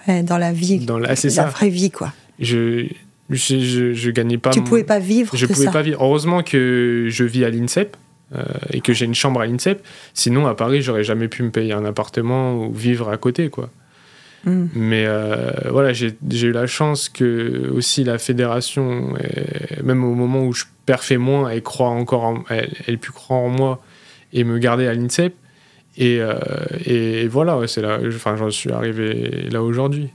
dans 0.07 0.37
la 0.37 0.53
vie. 0.53 0.79
Dans 0.79 0.99
la, 0.99 1.13
la 1.15 1.45
vraie 1.45 1.69
vie, 1.69 1.91
quoi. 1.91 2.13
Je, 2.39 2.87
je, 3.29 3.93
je, 3.93 4.09
gagnais 4.11 4.37
pas. 4.37 4.51
Tu 4.51 4.63
pouvais 4.63 4.83
pas 4.83 4.99
vivre. 4.99 5.35
Je 5.35 5.45
pouvais 5.47 5.71
pas 5.71 5.81
vivre. 5.81 6.01
Heureusement 6.03 6.43
que 6.43 7.07
je 7.09 7.23
vis 7.23 7.43
à 7.45 7.49
l'INSEP 7.49 7.97
euh, 8.35 8.43
et 8.71 8.81
que 8.81 8.93
j'ai 8.93 9.05
une 9.05 9.15
chambre 9.15 9.41
à 9.41 9.47
l'INSEP. 9.47 9.81
Sinon, 10.13 10.47
à 10.47 10.55
Paris, 10.55 10.81
j'aurais 10.81 11.03
jamais 11.03 11.27
pu 11.27 11.43
me 11.43 11.49
payer 11.49 11.73
un 11.73 11.85
appartement 11.85 12.55
ou 12.55 12.71
vivre 12.71 13.09
à 13.09 13.17
côté, 13.17 13.49
quoi. 13.49 13.69
Mm. 14.45 14.65
Mais 14.75 15.05
euh, 15.07 15.51
voilà, 15.69 15.93
j'ai 15.93 16.15
eu 16.29 16.51
la 16.51 16.67
chance 16.67 17.09
que 17.09 17.69
aussi 17.75 18.03
la 18.03 18.17
fédération, 18.17 19.13
même 19.83 20.03
au 20.03 20.13
moment 20.13 20.45
où 20.45 20.53
je 20.53 20.65
perfais 20.85 21.17
moins, 21.17 21.49
elle 21.49 21.63
croit 21.63 21.89
encore, 21.89 22.23
en, 22.23 22.43
elle, 22.49 22.71
elle 22.87 22.97
pu 22.97 23.11
croire 23.11 23.41
en 23.41 23.49
moi 23.49 23.81
et 24.33 24.43
me 24.43 24.57
garder 24.57 24.87
à 24.87 24.93
l'INSEP. 24.93 25.33
Et, 25.97 26.19
euh, 26.19 26.35
et, 26.85 27.27
voilà, 27.27 27.59
c'est 27.67 27.81
là, 27.81 27.99
enfin, 28.07 28.35
j'en 28.37 28.51
suis 28.51 28.71
arrivé 28.71 29.49
là 29.49 29.63
aujourd'hui. 29.63 30.09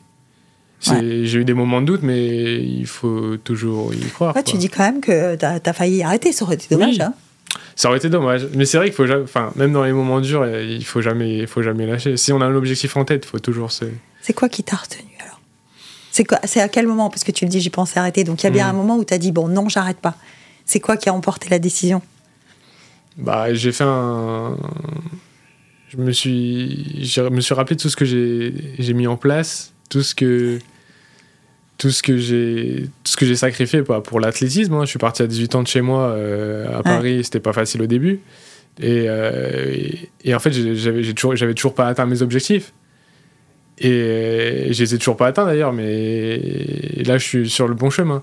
J'ai 0.80 1.34
eu 1.34 1.44
des 1.44 1.54
moments 1.54 1.80
de 1.80 1.86
doute, 1.86 2.02
mais 2.02 2.56
il 2.56 2.86
faut 2.86 3.36
toujours 3.36 3.94
y 3.94 4.00
croire. 4.10 4.34
tu 4.44 4.56
dis 4.56 4.68
quand 4.68 4.84
même 4.84 5.00
que 5.00 5.36
tu 5.36 5.44
as, 5.44 5.72
failli 5.72 6.02
arrêter, 6.02 6.32
ça 6.32 6.44
aurait 6.44 6.56
été 6.56 6.66
dommage. 6.74 6.98
Hein 7.00 7.14
ça 7.76 7.88
aurait 7.88 7.98
été 7.98 8.08
dommage. 8.08 8.48
Mais 8.54 8.64
c'est 8.64 8.78
vrai 8.78 8.86
qu'il 8.86 8.94
faut 8.94 9.06
jamais, 9.06 9.22
enfin, 9.22 9.52
même 9.56 9.72
dans 9.72 9.84
les 9.84 9.92
moments 9.92 10.20
durs, 10.20 10.46
il 10.46 10.84
faut 10.84 11.00
jamais, 11.00 11.38
il 11.38 11.46
faut 11.46 11.62
jamais 11.62 11.86
lâcher. 11.86 12.16
Si 12.16 12.32
on 12.32 12.40
a 12.40 12.46
un 12.46 12.54
objectif 12.54 12.96
en 12.96 13.04
tête, 13.04 13.24
il 13.24 13.28
faut 13.28 13.38
toujours 13.38 13.70
se. 13.70 13.84
C'est 14.22 14.32
quoi 14.32 14.48
qui 14.48 14.62
t'a 14.62 14.76
retenu 14.76 15.10
alors? 15.20 15.40
C'est 16.44 16.60
à 16.60 16.68
quel 16.68 16.86
moment? 16.86 17.10
Parce 17.10 17.24
que 17.24 17.32
tu 17.32 17.44
le 17.44 17.50
dis, 17.50 17.60
j'ai 17.60 17.70
pensé 17.70 17.98
arrêter. 17.98 18.24
Donc 18.24 18.42
il 18.42 18.44
y 18.44 18.46
a 18.46 18.50
bien 18.50 18.66
hmm. 18.66 18.70
un 18.70 18.72
moment 18.72 18.96
où 18.96 19.04
tu 19.04 19.12
as 19.12 19.18
dit 19.18 19.32
bon, 19.32 19.48
non, 19.48 19.68
j'arrête 19.68 19.98
pas. 19.98 20.14
C'est 20.64 20.80
quoi 20.80 20.96
qui 20.96 21.08
a 21.08 21.14
emporté 21.14 21.48
la 21.48 21.58
décision? 21.58 22.00
Bah, 23.16 23.52
j'ai 23.52 23.72
fait 23.72 23.84
un. 23.84 24.56
Je 25.88 25.98
me 25.98 26.12
suis, 26.12 27.04
je 27.04 27.20
me 27.20 27.40
suis 27.40 27.52
rappelé 27.52 27.76
de 27.76 27.82
tout 27.82 27.90
ce 27.90 27.96
que 27.96 28.06
j'ai 28.06 28.94
mis 28.94 29.06
en 29.06 29.16
place, 29.16 29.74
tout 29.90 30.02
ce 30.02 30.14
que 30.14 30.58
tout 31.82 31.90
ce 31.90 32.02
que 32.02 32.16
j'ai 32.16 32.88
ce 33.02 33.16
que 33.16 33.26
j'ai 33.26 33.34
sacrifié 33.34 33.82
pour 33.82 34.20
l'athlétisme 34.20 34.74
hein. 34.74 34.84
je 34.84 34.90
suis 34.90 35.00
parti 35.00 35.22
à 35.22 35.26
18 35.26 35.54
ans 35.56 35.62
de 35.62 35.66
chez 35.66 35.80
moi 35.80 36.10
euh, 36.10 36.78
à 36.78 36.82
Paris 36.84 37.24
c'était 37.24 37.40
pas 37.40 37.52
facile 37.52 37.82
au 37.82 37.86
début 37.86 38.20
et, 38.80 39.06
euh, 39.08 39.90
et, 40.22 40.32
en 40.32 40.38
fait 40.38 40.52
j'avais 40.52 41.12
toujours 41.12 41.34
j'avais 41.34 41.54
toujours 41.54 41.74
pas 41.74 41.88
atteint 41.88 42.06
mes 42.06 42.22
objectifs 42.22 42.72
et 43.82 44.72
je 44.72 44.82
les 44.82 44.94
ai 44.94 44.98
toujours 44.98 45.16
pas 45.16 45.26
atteints 45.26 45.44
d'ailleurs 45.44 45.72
mais 45.72 46.38
là 47.04 47.18
je 47.18 47.24
suis 47.24 47.50
sur 47.50 47.68
le 47.68 47.74
bon 47.74 47.90
chemin 47.90 48.22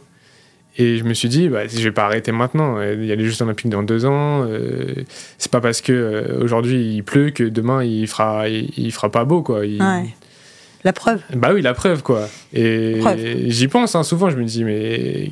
et 0.78 0.98
je 0.98 1.04
me 1.04 1.14
suis 1.14 1.30
dit 1.30 1.50
bah, 1.50 1.68
je 1.68 1.82
vais 1.82 1.92
pas 1.92 2.06
arrêter 2.06 2.32
maintenant 2.32 2.82
il 2.82 3.06
y 3.06 3.12
a 3.12 3.16
les 3.16 3.26
Jeux 3.26 3.42
Olympiques 3.44 3.70
dans 3.70 3.84
deux 3.84 4.06
ans 4.06 4.46
euh, 4.48 5.04
c'est 5.38 5.52
pas 5.52 5.62
parce 5.62 5.82
que 5.82 6.40
aujourd'hui 6.42 6.96
il 6.96 7.04
pleut 7.04 7.32
que 7.32 7.44
demain 7.44 7.84
il 7.84 8.08
fera 8.08 8.48
il, 8.48 8.92
fera 8.92 9.12
pas 9.12 9.26
beau 9.26 9.42
quoi 9.42 9.64
la 10.84 10.94
preuve. 10.94 11.22
Bah 11.36 11.52
oui, 11.54 11.62
la 11.62 11.74
preuve, 11.74 12.04
quoi. 12.04 12.28
Et 12.54 13.02
j'y 13.48 13.68
pense, 13.68 13.96
hein, 13.96 14.04
souvent, 14.04 14.30
je 14.30 14.38
me 14.38 14.46
dis, 14.46 14.64
mais. 14.64 15.32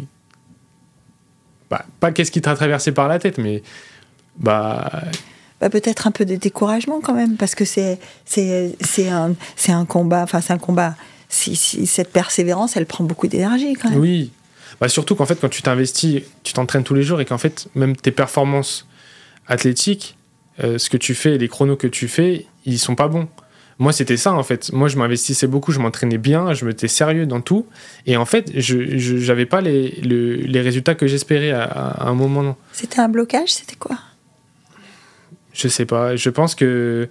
Bah, 1.70 1.86
pas 2.00 2.12
qu'est-ce 2.12 2.32
qui 2.32 2.42
t'a 2.42 2.56
traversé 2.56 2.92
par 2.92 3.08
la 3.08 3.20
tête, 3.20 3.38
mais. 3.38 3.63
Bah. 4.38 5.04
Bah 5.60 5.70
peut-être 5.70 6.08
un 6.08 6.12
peu 6.12 6.26
de 6.26 6.36
découragement 6.36 7.00
quand 7.02 7.13
même, 7.13 7.36
parce 7.36 7.56
que 7.56 7.65
c'est, 7.65 8.00
c'est, 8.26 8.76
c'est, 8.82 9.10
un, 9.10 9.34
c'est 9.56 9.72
un 9.72 9.86
combat, 9.86 10.24
enfin, 10.24 10.41
c'est 10.41 10.54
un 10.54 10.58
combat. 10.58 10.96
Si, 11.30 11.56
cette 11.58 12.12
persévérance, 12.12 12.78
elle 12.78 12.86
prend 12.86 13.04
beaucoup 13.04 13.28
d'énergie 13.28 13.74
quand 13.74 13.89
même. 13.89 14.00
Oui. 14.00 14.32
Bah, 14.80 14.88
surtout 14.88 15.15
qu'en 15.15 15.26
fait, 15.26 15.39
quand 15.41 15.50
tu 15.50 15.62
t'investis, 15.62 16.22
tu 16.43 16.54
t'entraînes 16.54 16.84
tous 16.84 16.93
les 16.93 17.04
jours 17.04 17.20
et 17.20 17.26
qu'en 17.26 17.38
fait, 17.38 17.67
même 17.76 17.96
tes 17.96 18.12
performances 18.12 18.88
athlétiques, 19.48 20.15
euh, 20.63 20.78
ce 20.78 20.89
que 20.89 20.98
tu 20.98 21.15
fais, 21.15 21.38
les 21.38 21.48
chronos 21.48 21.76
que 21.76 21.88
tu 21.88 22.08
fais, 22.08 22.46
ils 22.65 22.80
sont 22.80 22.96
pas 22.96 23.08
bons 23.08 23.28
moi, 23.80 23.93
c'était 23.93 24.17
ça, 24.17 24.34
en 24.34 24.41
fait. 24.41 24.72
Moi, 24.74 24.88
je 24.88 24.98
m'investissais 24.98 25.46
beaucoup, 25.46 25.72
je 25.72 25.80
m'entraînais 25.80 26.17
bien, 26.17 26.54
je 26.54 26.65
m'étais 26.65 26.88
sérieux 26.88 27.28
dans 27.28 27.41
tout. 27.41 27.67
Et 28.08 28.17
en 28.17 28.26
fait, 28.26 28.52
je 28.56 29.28
n'avais 29.28 29.46
pas 29.46 29.62
les, 29.62 29.91
les, 30.02 30.62
résultats 30.62 30.96
que 30.96 31.06
j'espérais 31.06 31.52
à, 31.52 32.08
un 32.08 32.13
moment. 32.13 32.58
C'était 32.74 33.00
un 33.00 33.10
blocage 33.10 33.50
C'était 33.50 33.76
quoi? 33.76 33.98
Je 35.58 35.67
sais 35.67 35.86
pas. 35.86 36.15
Je 36.15 36.30
pense 36.30 36.56
que 36.56 37.10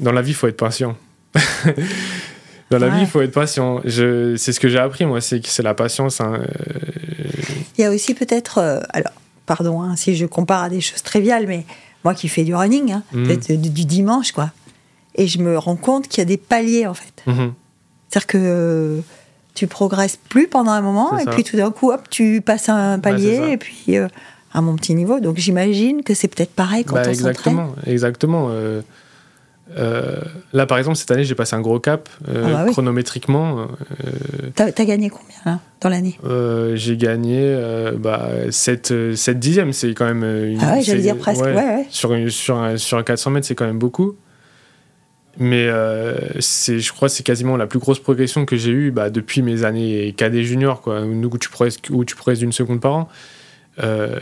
dans 0.00 0.12
la 0.12 0.22
vie, 0.22 0.30
il 0.30 0.34
faut 0.34 0.48
être 0.48 0.56
patient. 0.56 0.96
dans 2.70 2.78
la 2.78 2.88
vie, 2.88 3.02
il 3.02 3.06
faut 3.06 3.20
être 3.20 3.32
patient. 3.32 3.80
C'est 3.84 4.52
ce 4.52 4.60
que 4.60 4.68
j'ai 4.68 4.78
appris, 4.78 5.04
moi, 5.04 5.20
c'est 5.20 5.40
que 5.40 5.48
c'est 5.48 5.62
la 5.62 5.74
patience. 5.74 6.20
Hein, 6.20 6.40
euh. 6.40 6.46
Il 7.78 7.82
y 7.82 7.84
a 7.84 7.90
aussi 7.90 8.14
peut-être. 8.14 8.58
Euh, 8.58 8.80
alors, 8.90 9.12
pardon 9.46 9.82
hein, 9.82 9.96
si 9.96 10.16
je 10.16 10.26
compare 10.26 10.64
à 10.64 10.68
des 10.68 10.80
choses 10.80 11.02
triviales, 11.02 11.46
mais 11.46 11.64
moi 12.04 12.14
qui 12.14 12.28
fais 12.28 12.44
du 12.44 12.54
running, 12.54 12.92
hein, 12.92 13.02
mmh. 13.12 13.26
peut-être 13.26 13.60
du 13.60 13.84
dimanche, 13.84 14.32
quoi 14.32 14.50
et 15.14 15.26
je 15.26 15.38
me 15.38 15.58
rends 15.58 15.76
compte 15.76 16.08
qu'il 16.08 16.18
y 16.18 16.22
a 16.22 16.26
des 16.26 16.36
paliers 16.36 16.86
en 16.86 16.94
fait. 16.94 17.22
Mhm. 17.26 17.52
C'est-à-dire 18.08 18.26
que 18.26 18.38
euh, 18.38 19.00
tu 19.54 19.66
progresses 19.66 20.16
plus 20.16 20.48
pendant 20.48 20.72
un 20.72 20.80
moment 20.80 21.18
et 21.18 21.24
puis 21.26 21.44
tout 21.44 21.56
d'un 21.56 21.70
coup, 21.70 21.90
hop, 21.90 22.08
tu 22.10 22.40
passes 22.40 22.68
un 22.68 22.98
palier 22.98 23.52
et 23.52 23.56
puis 23.56 23.96
euh, 23.96 24.08
à 24.52 24.60
mon 24.60 24.76
petit 24.76 24.94
niveau. 24.94 25.20
Donc 25.20 25.38
j'imagine 25.38 26.02
que 26.02 26.14
c'est 26.14 26.28
peut-être 26.28 26.52
pareil 26.52 26.84
quand 26.84 26.94
bah, 26.94 27.02
on 27.06 27.10
Exactement, 27.10 27.74
exactement. 27.86 28.48
Euh, 29.78 30.20
là, 30.52 30.66
par 30.66 30.76
exemple, 30.76 30.96
cette 30.96 31.10
année, 31.10 31.24
j'ai 31.24 31.34
passé 31.34 31.56
un 31.56 31.60
gros 31.60 31.80
cap 31.80 32.10
ah 32.28 32.32
bah 32.32 32.66
chronométriquement. 32.70 33.68
T'as 34.54 34.66
as 34.66 34.84
gagné 34.84 35.08
combien 35.08 35.36
là, 35.46 35.60
dans 35.80 35.88
l'année? 35.88 36.18
J'ai 36.74 36.96
gagné 36.96 37.56
bah, 37.98 38.28
7, 38.50 39.14
7 39.14 39.38
dixièmes. 39.38 39.72
C'est 39.72 39.94
quand 39.94 40.04
même. 40.04 40.24
Une, 40.24 40.58
ah 40.60 40.74
ouais, 40.74 40.82
j'allais 40.82 41.02
dire 41.02 41.16
presque. 41.16 41.42
Ouais, 41.42 41.86
sur, 41.88 42.14
sur, 42.30 42.58
un, 42.58 42.76
sur 42.76 42.98
un 42.98 43.02
400 43.02 43.30
mètres, 43.30 43.46
c'est 43.46 43.54
quand 43.54 43.66
même 43.66 43.78
beaucoup. 43.78 44.16
Mais 45.38 45.66
euh, 45.66 46.14
c'est, 46.40 46.78
je 46.78 46.92
crois 46.92 47.08
que 47.08 47.14
c'est 47.14 47.22
quasiment 47.22 47.56
la 47.56 47.66
plus 47.66 47.78
grosse 47.78 47.98
progression 47.98 48.44
que 48.44 48.56
j'ai 48.56 48.70
eue 48.70 48.90
bah, 48.90 49.08
depuis 49.08 49.42
mes 49.42 49.64
années 49.64 50.12
cadet 50.16 50.44
junior, 50.44 50.80
quoi, 50.82 51.02
où 51.02 51.38
tu 51.38 51.48
progresses, 51.48 51.78
où 51.90 52.04
tu 52.04 52.16
progresses 52.16 52.40
d'une 52.40 52.52
seconde 52.52 52.80
par 52.80 52.94
an. 52.94 53.08
Euh... 53.80 54.18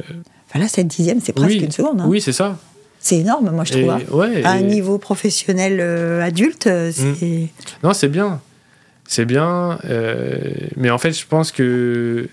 Enfin 0.48 0.58
là, 0.58 0.68
cette 0.68 0.88
dixième, 0.88 1.20
c'est 1.20 1.32
presque 1.32 1.60
une 1.60 1.70
seconde. 1.70 2.00
Hein. 2.00 2.06
Oui, 2.06 2.20
c'est 2.20 2.32
ça. 2.32 2.58
C'est 2.98 3.18
énorme, 3.18 3.50
moi, 3.50 3.64
je 3.64 3.72
trouve. 3.72 3.90
Hein. 3.90 4.42
à 4.44 4.52
un 4.52 4.60
niveau 4.60 4.98
professionnel 4.98 5.78
euh, 5.80 6.22
adulte, 6.22 6.66
euh, 6.66 6.90
c'est. 6.92 7.26
Mm. 7.26 7.48
Non, 7.82 7.92
c'est 7.92 8.08
bien. 8.08 8.40
C'est 9.06 9.24
bien. 9.24 9.78
mais 10.76 10.90
en 10.90 10.98
fait, 10.98 11.12
je 11.12 11.26
pense 11.26 11.50
que 11.50 12.28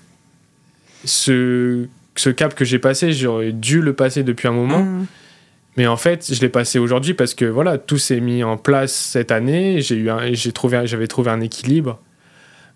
ce, 1.06 1.88
ce 2.16 2.30
cap 2.30 2.54
que 2.54 2.66
j'ai 2.66 2.80
passé, 2.80 3.14
j'aurais 3.14 3.52
dû 3.52 3.82
le 3.82 3.94
passer 3.94 4.24
depuis 4.24 4.48
un 4.48 4.52
moment. 4.52 4.84
Mm. 4.84 5.06
Mais 5.78 5.86
en 5.86 5.98
fait, 5.98 6.34
je 6.34 6.42
l'ai 6.42 6.50
passé 6.50 6.80
aujourd'hui 6.80 7.14
parce 7.14 7.36
que 7.36 7.46
voilà, 7.46 7.78
tout 7.78 8.00
s'est 8.00 8.20
mis 8.20 8.44
en 8.44 8.58
place 8.58 8.94
cette 8.94 9.32
année. 9.32 9.80
J'ai 9.82 9.96
eu, 9.96 10.10
j'ai 10.32 10.52
trouvé, 10.52 10.82
j'avais 10.86 11.08
trouvé 11.08 11.30
un 11.30 11.40
équilibre 11.40 12.00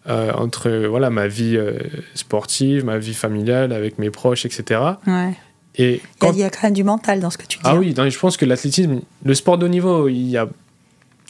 euh, 0.08 0.32
entre 0.34 0.70
voilà 0.88 1.10
ma 1.10 1.28
vie 1.28 1.58
euh, 1.58 1.78
sportive, 2.16 2.86
ma 2.86 2.98
vie 2.98 3.14
familiale 3.14 3.72
avec 3.72 4.00
mes 4.00 4.10
proches, 4.10 4.46
etc. 4.46 4.82
Ouais. 5.06 5.34
Et 5.76 6.02
il, 6.22 6.38
y 6.38 6.44
a, 6.44 6.50
quand 6.50 6.64
même 6.64 6.74
du 6.74 6.84
mental 6.84 7.22
dans 7.22 7.30
ce 7.30 7.38
que 7.38 7.46
tu 7.46 7.58
dis. 7.58 7.64
Ah 7.66 7.76
oui, 7.76 7.96
je 7.96 8.20
pense 8.20 8.36
que 8.36 8.46
l'athlétisme, 8.46 9.02
le 9.24 9.34
sport 9.34 9.58
de 9.58 9.66
haut 9.66 9.70
niveau, 9.70 10.10
il 10.10 10.30
y 10.30 10.38
a 10.38 10.48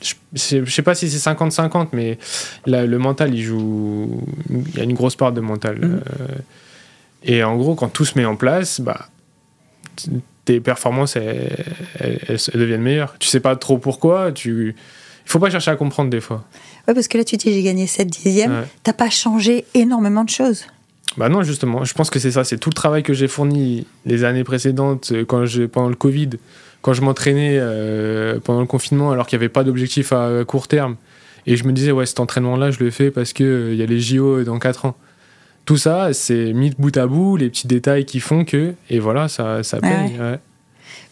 je 0.02 0.16
sais, 0.34 0.66
sais 0.66 0.82
pas 0.82 0.96
si 0.96 1.10
c'est 1.10 1.30
50-50, 1.30 1.90
mais 1.94 2.18
le 2.66 2.98
mental, 2.98 3.36
il 3.36 3.44
joue. 3.44 4.26
Il 4.50 4.76
y 4.76 4.80
a 4.80 4.84
une 4.84 4.94
grosse 4.94 5.16
part 5.16 5.32
de 5.32 5.42
mental. 5.42 5.78
Mm. 5.78 5.84
Euh, 5.84 6.28
et 7.24 7.44
en 7.44 7.56
gros, 7.56 7.76
quand 7.76 7.90
tout 7.90 8.06
se 8.06 8.18
met 8.18 8.26
en 8.26 8.36
place, 8.36 8.82
bah, 8.82 9.10
tes 10.46 10.60
performances 10.60 11.16
elles, 11.16 11.66
elles, 12.00 12.40
deviennent 12.56 12.82
meilleures. 12.82 13.16
Tu 13.20 13.28
sais 13.28 13.40
pas 13.40 13.56
trop 13.56 13.78
pourquoi, 13.78 14.32
tu 14.32 14.76
il 15.26 15.30
faut 15.30 15.40
pas 15.40 15.50
chercher 15.50 15.72
à 15.72 15.76
comprendre 15.76 16.10
des 16.10 16.20
fois. 16.20 16.44
Ouais, 16.88 16.94
parce 16.94 17.08
que 17.08 17.18
là 17.18 17.24
tu 17.24 17.38
dis 17.38 17.54
j'ai 17.54 17.64
gagné 17.64 17.88
7 17.88 18.08
dixièmes, 18.08 18.52
ouais. 18.52 18.68
t'as 18.84 18.94
pas 18.94 19.10
changé 19.10 19.66
énormément 19.74 20.24
de 20.24 20.30
choses. 20.30 20.66
Bah 21.18 21.28
non, 21.28 21.44
justement, 21.44 21.84
je 21.84 21.94
pense 21.94 22.10
que 22.10 22.20
c'est 22.20 22.32
ça, 22.32 22.44
c'est 22.44 22.58
tout 22.58 22.70
le 22.70 22.76
travail 22.76 23.04
que 23.04 23.14
j'ai 23.14 23.28
fourni 23.28 23.86
les 24.06 24.24
années 24.24 24.46
précédentes, 24.46 25.12
euh, 25.12 25.26
quand 25.26 25.46
je, 25.46 25.64
pendant 25.64 25.90
le 25.90 25.96
Covid, 25.96 26.30
quand 26.82 26.94
je 26.94 27.02
m'entraînais 27.02 27.58
euh, 27.60 28.40
pendant 28.40 28.62
le 28.62 28.66
confinement 28.66 29.12
alors 29.12 29.28
qu'il 29.28 29.38
n'y 29.38 29.44
avait 29.44 29.50
pas 29.50 29.64
d'objectif 29.64 30.14
à 30.14 30.44
court 30.46 30.68
terme. 30.68 30.96
Et 31.48 31.58
je 31.58 31.66
me 31.66 31.74
disais, 31.74 31.92
ouais, 31.92 32.06
cet 32.06 32.20
entraînement-là, 32.20 32.72
je 32.72 32.80
le 32.80 32.92
fais 32.92 33.12
parce 33.12 33.34
qu'il 33.34 33.46
euh, 33.46 33.76
y 33.76 33.82
a 33.82 33.86
les 33.86 34.00
JO 34.00 34.44
dans 34.44 34.58
4 34.58 34.86
ans. 34.86 34.96
tout 35.66 35.78
ça, 35.78 36.14
c'est 36.14 36.54
mis 36.54 36.70
de 36.70 36.76
bout 36.78 36.96
à 36.96 37.08
bout, 37.08 37.36
les 37.36 37.50
petits 37.50 37.68
détails 37.68 38.06
qui 38.06 38.20
font 38.20 38.46
que, 38.46 38.74
et 38.90 39.00
voilà, 39.00 39.28
ça, 39.28 39.64
ça 39.64 39.80
paye. 39.80 40.18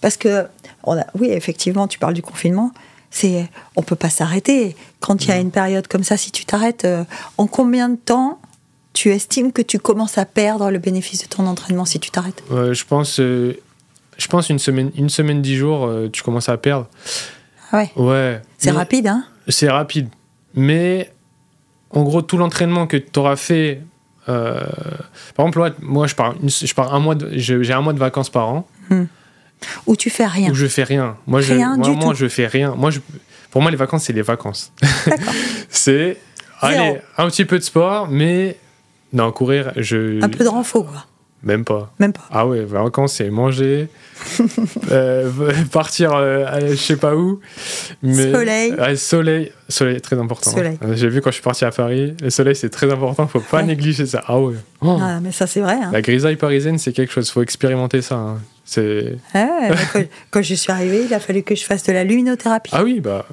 Parce 0.01 0.15
que, 0.15 0.45
on 0.84 0.97
a, 0.97 1.05
oui, 1.19 1.29
effectivement, 1.32 1.88
tu 1.88 1.99
parles 1.99 2.13
du 2.13 2.21
confinement, 2.21 2.71
c'est 3.11 3.49
on 3.75 3.83
peut 3.83 3.95
pas 3.95 4.09
s'arrêter. 4.09 4.75
Quand 4.99 5.23
il 5.23 5.29
y 5.29 5.31
a 5.31 5.39
une 5.39 5.51
période 5.51 5.87
comme 5.87 6.03
ça, 6.03 6.17
si 6.17 6.31
tu 6.31 6.45
t'arrêtes, 6.45 6.85
euh, 6.85 7.03
en 7.37 7.47
combien 7.47 7.89
de 7.89 7.97
temps 7.97 8.39
tu 8.93 9.09
estimes 9.09 9.51
que 9.51 9.61
tu 9.61 9.79
commences 9.79 10.17
à 10.17 10.25
perdre 10.25 10.71
le 10.71 10.79
bénéfice 10.79 11.23
de 11.23 11.27
ton 11.27 11.45
entraînement 11.47 11.85
si 11.85 11.99
tu 11.99 12.11
t'arrêtes? 12.11 12.43
Je 12.49 12.83
pense, 12.83 13.19
euh, 13.19 13.57
je 14.17 14.27
pense 14.27 14.49
une 14.49 14.59
semaine, 14.59 14.91
une 14.95 15.09
semaine, 15.09 15.41
dix 15.41 15.55
jours, 15.55 15.85
euh, 15.85 16.09
tu 16.11 16.23
commences 16.23 16.49
à 16.49 16.57
perdre. 16.57 16.87
Ah 17.71 17.77
ouais. 17.77 17.91
Ouais. 17.95 18.41
C'est 18.57 18.71
rapide, 18.71 19.07
hein? 19.07 19.23
C'est 19.47 19.69
rapide, 19.69 20.09
mais 20.53 21.11
en 21.91 22.03
gros 22.03 22.21
tout 22.21 22.37
l'entraînement 22.37 22.87
que 22.87 22.97
tu 22.97 23.19
auras 23.19 23.35
fait. 23.35 23.81
par 24.25 25.47
exemple, 25.47 25.73
moi, 25.81 26.05
je 26.05 26.15
pars, 26.15 26.35
je 26.43 26.73
pars 26.73 26.93
un 26.93 26.99
mois, 26.99 27.15
j'ai 27.31 27.73
un 27.73 27.81
mois 27.81 27.93
de 27.93 27.99
vacances 27.99 28.29
par 28.29 28.49
an. 28.49 28.67
Hmm. 28.89 29.05
Ou 29.85 29.95
tu 29.95 30.09
fais 30.09 30.25
rien. 30.25 30.51
Ou 30.51 30.55
je 30.55 30.67
fais 30.67 30.83
rien. 30.83 31.17
Moi, 31.27 31.41
rien 31.41 31.75
je, 31.77 31.89
du 31.89 31.95
moi, 31.95 32.13
je 32.13 32.27
fais 32.27 32.47
rien. 32.47 32.75
Moi, 32.75 32.91
je, 32.91 32.99
pour 33.51 33.61
moi, 33.61 33.71
les 33.71 33.77
vacances, 33.77 34.05
c'est 34.05 34.13
les 34.13 34.21
vacances. 34.21 34.71
c'est 35.69 36.17
allez, 36.61 36.99
un 37.17 37.29
petit 37.29 37.45
peu 37.45 37.57
de 37.57 37.63
sport, 37.63 38.07
mais 38.07 38.57
non, 39.13 39.31
courir, 39.31 39.71
je. 39.75 40.23
Un 40.23 40.29
peu 40.29 40.43
de 40.43 40.49
renfort, 40.49 40.85
quoi. 40.85 41.05
Même 41.41 41.63
pas. 41.63 41.93
Même 41.99 42.11
pas. 42.11 42.27
Ah 42.31 42.45
ouais, 42.45 42.65
vacances, 42.65 43.13
c'est 43.13 43.29
manger, 43.29 43.87
euh, 44.91 45.31
partir 45.71 46.13
euh, 46.13 46.71
je 46.71 46.75
sais 46.75 46.97
pas 46.97 47.15
où. 47.15 47.39
Mais, 48.03 48.31
soleil. 48.31 48.97
soleil. 48.97 49.51
Soleil, 49.69 50.01
très 50.01 50.19
important. 50.19 50.51
Soleil. 50.51 50.77
Euh, 50.83 50.95
j'ai 50.95 51.07
vu 51.07 51.21
quand 51.21 51.29
je 51.29 51.35
suis 51.35 51.43
parti 51.43 51.63
à 51.63 51.71
Paris, 51.71 52.13
le 52.21 52.29
soleil, 52.29 52.57
c'est 52.57 52.69
très 52.69 52.91
important, 52.91 53.25
faut 53.27 53.39
pas 53.39 53.63
négliger 53.63 54.05
ça. 54.05 54.21
Ah 54.27 54.37
ouais. 54.37 54.55
Oh. 54.81 54.99
Ah, 55.01 55.21
mais 55.21 55.31
ça, 55.31 55.47
c'est 55.47 55.61
vrai. 55.61 55.77
Hein. 55.81 55.91
La 55.93 56.01
grisaille 56.01 56.35
parisienne, 56.35 56.77
c'est 56.77 56.91
quelque 56.91 57.13
chose, 57.13 57.29
faut 57.29 57.41
expérimenter 57.41 58.01
ça. 58.01 58.15
Hein. 58.15 58.39
Ah, 59.34 59.69
quand, 60.32 60.41
je 60.41 60.55
suis 60.55 60.71
arrivée, 60.71 61.03
il 61.05 61.13
a 61.13 61.19
fallu 61.19 61.43
que 61.43 61.55
je 61.55 61.63
fasse 61.63 61.84
de 61.84 61.91
la 61.91 62.03
luminothérapie. 62.03 62.71
Ah 62.73 62.84
oui, 62.84 62.99
bah. 62.99 63.25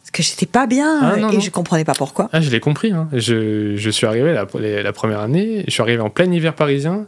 Parce 0.00 0.10
que 0.10 0.22
j'étais 0.22 0.46
pas 0.46 0.66
bien 0.66 1.00
ah, 1.00 1.32
et 1.32 1.40
je 1.40 1.50
comprenais 1.50 1.84
pas 1.84 1.94
pourquoi. 1.94 2.28
Ah, 2.32 2.40
je 2.40 2.50
l'ai 2.50 2.60
compris. 2.60 2.92
Hein. 2.92 3.08
Je, 3.12 3.76
je, 3.76 3.90
suis 3.90 4.06
arrivé 4.06 4.32
la, 4.32 4.46
la, 4.82 4.92
première 4.92 5.20
année, 5.20 5.64
je 5.66 5.72
suis 5.72 5.82
arrivé 5.82 6.00
en 6.00 6.10
plein 6.10 6.30
hiver 6.30 6.54
parisien. 6.54 7.06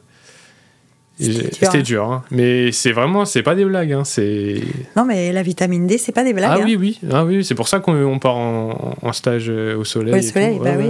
C'était 1.20 1.82
dur, 1.82 2.04
hein. 2.04 2.24
mais 2.30 2.72
c'est 2.72 2.90
vraiment, 2.90 3.24
c'est 3.24 3.42
pas 3.42 3.54
des 3.54 3.64
blagues. 3.64 3.92
Hein. 3.92 4.02
C'est. 4.04 4.60
Non, 4.96 5.04
mais 5.04 5.32
la 5.32 5.42
vitamine 5.42 5.86
D, 5.86 5.96
c'est 5.96 6.12
pas 6.12 6.24
des 6.24 6.32
blagues. 6.32 6.58
Ah 6.60 6.64
oui, 6.64 6.76
oui, 6.76 7.00
ah 7.12 7.24
oui, 7.24 7.44
c'est 7.44 7.54
pour 7.54 7.68
ça 7.68 7.78
qu'on 7.78 8.18
part 8.18 8.34
en, 8.34 8.96
en, 9.00 9.12
stage 9.12 9.46
euh, 9.48 9.76
au 9.76 9.84
soleil. 9.84 10.14
Au 10.14 10.22
soleil, 10.22 10.58
bah 10.60 10.72
oui. 10.76 10.88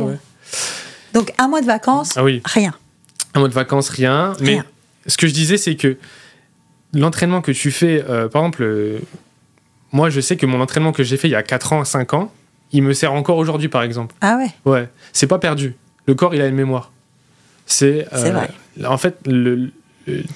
Donc 1.12 1.32
un 1.36 1.48
mois 1.48 1.60
de 1.60 1.66
vacances, 1.66 2.16
ah 2.16 2.24
oui. 2.24 2.40
rien. 2.44 2.74
Un 3.34 3.40
mois 3.40 3.48
de 3.48 3.54
vacances, 3.54 3.90
rien. 3.90 4.32
Mais 4.40 4.60
ce 5.06 5.18
que 5.18 5.26
je 5.26 5.34
disais, 5.34 5.58
c'est 5.58 5.76
que 5.76 5.98
l'entraînement 6.94 7.40
que 7.40 7.52
tu 7.52 7.70
fais, 7.70 8.04
euh, 8.08 8.28
par 8.28 8.42
exemple, 8.42 8.62
euh, 8.62 8.98
moi 9.92 10.10
je 10.10 10.20
sais 10.20 10.36
que 10.36 10.46
mon 10.46 10.60
entraînement 10.60 10.92
que 10.92 11.02
j'ai 11.02 11.16
fait 11.16 11.28
il 11.28 11.32
y 11.32 11.36
a 11.36 11.42
4 11.42 11.72
ans, 11.72 11.84
5 11.84 12.14
ans, 12.14 12.32
il 12.72 12.82
me 12.82 12.92
sert 12.92 13.12
encore 13.12 13.36
aujourd'hui 13.36 13.68
par 13.68 13.82
exemple. 13.82 14.14
Ah 14.20 14.38
ouais 14.38 14.50
Ouais, 14.70 14.88
c'est 15.12 15.26
pas 15.26 15.38
perdu. 15.38 15.74
Le 16.06 16.14
corps 16.14 16.34
il 16.34 16.40
a 16.40 16.46
une 16.46 16.54
mémoire. 16.54 16.92
C'est 17.66 18.06
euh, 18.12 18.30
vrai. 18.30 18.50
En 18.86 18.98
fait, 18.98 19.16
le, 19.26 19.70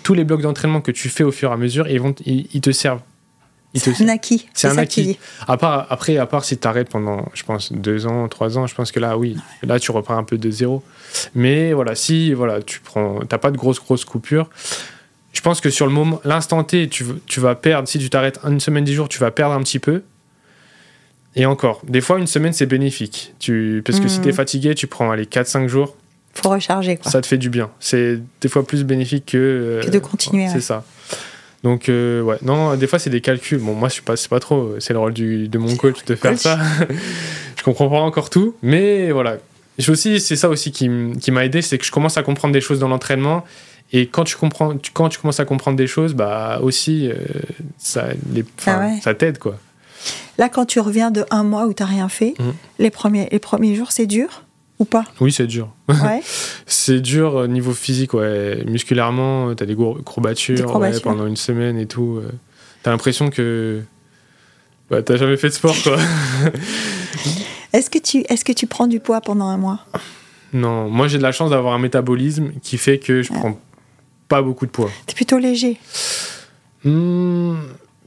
tous 0.03 0.15
les 0.15 0.25
blocs 0.25 0.43
d'entraînement 0.43 0.81
que 0.81 0.91
tu 0.91 1.09
fais 1.09 1.25
au 1.25 1.33
fur 1.33 1.51
et 1.51 1.53
à 1.53 1.57
mesure, 1.57 1.89
ils, 1.89 2.01
vont, 2.01 2.15
ils, 2.25 2.61
te 2.61 2.73
servent. 2.73 3.03
C'est 3.75 4.01
un 4.01 4.09
acquis. 4.09 4.49
C'est 4.55 4.69
un 4.69 4.79
acquis. 4.79 5.19
À 5.47 5.57
part, 5.57 5.87
après, 5.91 6.17
à 6.17 6.27
part 6.27 6.45
si 6.45 6.57
tu 6.57 6.67
arrêtes 6.67 6.89
pendant, 6.89 7.29
je 7.35 7.43
pense, 7.43 7.73
deux 7.73 8.07
ans, 8.07 8.29
trois 8.29 8.57
ans, 8.57 8.67
je 8.67 8.75
pense 8.75 8.93
que 8.93 9.01
là, 9.01 9.19
oui, 9.19 9.37
là, 9.63 9.79
tu 9.79 9.91
reprends 9.91 10.17
un 10.17 10.25
peu 10.25 10.39
de 10.39 10.51
zéro. 10.51 10.83
Mais 11.35 11.73
voilà, 11.73 11.95
si 11.95 12.33
voilà, 12.33 12.63
tu 12.63 12.81
prends, 12.81 13.21
t'as 13.29 13.39
pas 13.39 13.51
de 13.51 13.59
grosses, 13.59 13.81
grosses 13.81 14.07
coupures, 14.07 14.49
je 15.33 15.41
pense 15.41 15.61
que 15.61 15.71
sur 15.71 15.87
le 15.87 15.93
moment, 15.93 16.21
l'instant 16.25 16.65
T, 16.65 16.89
tu, 16.89 17.05
tu, 17.27 17.41
vas 17.41 17.55
perdre, 17.55 17.89
si 17.89 17.99
tu 17.99 18.11
t'arrêtes 18.11 18.41
une 18.45 18.61
semaine, 18.61 18.85
dix 18.85 18.95
jours, 18.95 19.09
tu 19.09 19.19
vas 19.19 19.31
perdre 19.31 19.55
un 19.55 19.63
petit 19.63 19.79
peu. 19.79 20.03
Et 21.37 21.47
encore, 21.47 21.83
des 21.87 22.01
fois, 22.01 22.19
une 22.19 22.27
semaine, 22.27 22.53
c'est 22.53 22.67
bénéfique. 22.67 23.35
Tu, 23.39 23.83
parce 23.85 24.01
que 24.01 24.09
si 24.09 24.21
tu 24.21 24.29
es 24.29 24.33
hmm. 24.33 24.35
fatigué, 24.35 24.75
tu 24.75 24.87
prends 24.87 25.13
les 25.15 25.27
4-5 25.27 25.69
jours. 25.69 25.97
faut 26.33 26.49
recharger. 26.49 26.97
Quoi. 26.97 27.11
Ça 27.11 27.21
te 27.21 27.27
fait 27.27 27.39
du 27.39 27.51
bien. 27.51 27.71
C'est 27.79 28.19
des 28.41 28.49
fois 28.49 28.67
plus 28.67 28.85
bénéfique 28.85 29.27
que. 29.27 29.37
Euh, 29.39 29.83
que 29.83 29.91
de 29.91 29.99
continuer. 29.99 30.49
c'est 30.49 30.61
ça. 30.61 30.85
Donc, 31.63 31.89
euh, 31.89 32.23
ouais, 32.23 32.39
non, 32.43 32.77
des 32.77 32.87
fois, 32.87 32.99
c'est 32.99 33.11
des 33.11 33.21
calculs. 33.21 33.59
Bon, 33.59 33.75
moi, 33.75 33.89
je 33.89 34.01
pas, 34.01 34.15
pas 34.29 34.41
trop. 34.41 34.77
C'est 34.81 34.93
le 34.93 34.99
rôle 34.99 35.13
du, 35.13 35.49
de 35.49 35.59
mon 35.59 35.77
coach 35.77 36.05
de 36.05 36.15
faire 36.15 36.39
ça. 36.39 36.59
je 37.57 37.63
comprends 37.63 37.89
pas 37.89 38.01
encore 38.01 38.31
tout. 38.31 38.57
Mais 38.63 39.13
voilà. 39.13 39.37
Aussi, 39.87 40.19
c'est 40.19 40.37
ça 40.37 40.49
aussi 40.49 40.73
qui, 40.73 40.91
qui 41.21 41.31
m'a 41.31 41.45
aidé, 41.45 41.63
c'est 41.63 41.79
que 41.79 41.85
je 41.85 41.93
commence 41.93 42.17
à 42.17 42.25
comprendre 42.25 42.53
des 42.53 42.61
choses 42.61 42.81
dans 42.81 42.89
l'entraînement 42.89 43.45
et 43.93 44.07
quand 44.07 44.25
tu 44.25 44.37
comprends, 44.37 44.75
quand 44.93 45.09
tu 45.09 45.19
commences 45.19 45.41
à 45.41 45.45
comprendre 45.45 45.77
des 45.77 45.87
choses, 45.87 46.15
bah 46.15 46.61
aussi, 46.63 47.09
euh, 47.09 47.15
ça, 47.79 48.09
les, 48.33 48.45
ah 48.67 48.91
ça 49.01 49.15
t'aide 49.15 49.39
quoi. 49.39 49.59
Là, 50.37 50.49
quand 50.49 50.67
tu 50.67 50.79
reviens 50.79 51.11
de 51.11 51.25
un 51.31 51.43
mois 51.43 51.67
où 51.67 51.73
tu 51.73 51.83
n'as 51.83 51.89
rien 51.89 52.09
fait, 52.09 52.35
mmh. 52.39 52.43
les, 52.79 52.91
premiers, 52.91 53.29
les 53.33 53.39
premiers 53.39 53.75
jours, 53.75 53.91
c'est 53.91 54.07
dur 54.07 54.45
ou 54.79 54.85
pas? 54.85 55.05
Oui, 55.21 55.33
c'est 55.33 55.47
dur. 55.47 55.71
Ouais. 55.89 56.23
c'est 56.67 57.01
dur 57.01 57.35
au 57.35 57.47
niveau 57.47 57.73
physique, 57.73 58.15
ouais. 58.15 58.63
Musculairement, 58.67 59.55
tu 59.55 59.63
as 59.63 59.67
des 59.67 59.75
courbatures, 59.75 60.81
pendant 61.03 61.27
une 61.27 61.37
semaine 61.37 61.79
et 61.79 61.87
tout. 61.87 62.23
tu 62.83 62.89
as 62.89 62.93
l'impression 62.93 63.31
que 63.31 63.83
bah, 64.91 65.03
tu 65.03 65.13
n'as 65.13 65.19
jamais 65.19 65.37
fait 65.37 65.49
de 65.49 65.55
sport, 65.55 65.77
quoi. 65.83 65.97
est-ce 67.73 67.91
que, 67.91 67.99
tu, 67.99 68.19
est 68.19 68.45
que 68.45 68.53
tu 68.53 68.67
prends 68.67 68.87
du 68.87 69.01
poids 69.01 69.21
pendant 69.21 69.47
un 69.47 69.57
mois? 69.57 69.81
Non, 70.53 70.89
moi 70.89 71.09
j'ai 71.09 71.19
de 71.19 71.23
la 71.23 71.33
chance 71.33 71.51
d'avoir 71.51 71.75
un 71.75 71.79
métabolisme 71.79 72.53
qui 72.63 72.79
fait 72.79 72.99
que 72.99 73.23
je 73.23 73.33
prends 73.33 73.59
pas 74.29 74.43
beaucoup 74.43 74.67
de 74.67 74.71
poids. 74.71 74.91
T'es 75.07 75.15
plutôt 75.15 75.39
léger 75.39 75.79
hmm, 76.85 77.57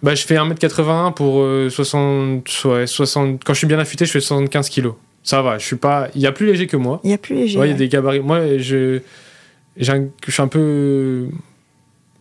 bah, 0.01 0.15
Je 0.15 0.23
fais 0.23 0.35
1m81 0.35 1.13
pour 1.13 1.45
60, 1.69 2.49
euh, 2.65 2.85
60. 2.85 3.43
Quand 3.43 3.53
je 3.53 3.57
suis 3.57 3.67
bien 3.67 3.79
affûté, 3.79 4.05
je 4.05 4.11
fais 4.11 4.21
75 4.21 4.69
kg. 4.69 4.91
Ça 5.23 5.41
va, 5.41 5.57
je 5.57 5.65
suis 5.65 5.75
pas. 5.75 6.07
Il 6.15 6.21
y 6.21 6.27
a 6.27 6.31
plus 6.31 6.47
léger 6.47 6.67
que 6.67 6.77
moi. 6.77 6.99
Il 7.03 7.11
y 7.11 7.13
a 7.13 7.17
plus 7.17 7.35
léger. 7.35 7.59
il 7.59 7.67
y 7.67 7.71
a 7.71 7.73
des 7.73 7.89
gabarits. 7.89 8.21
Moi, 8.21 8.57
je, 8.57 9.01
un... 9.87 10.07
je 10.25 10.31
suis 10.31 10.41
un 10.41 10.47
peu. 10.47 11.27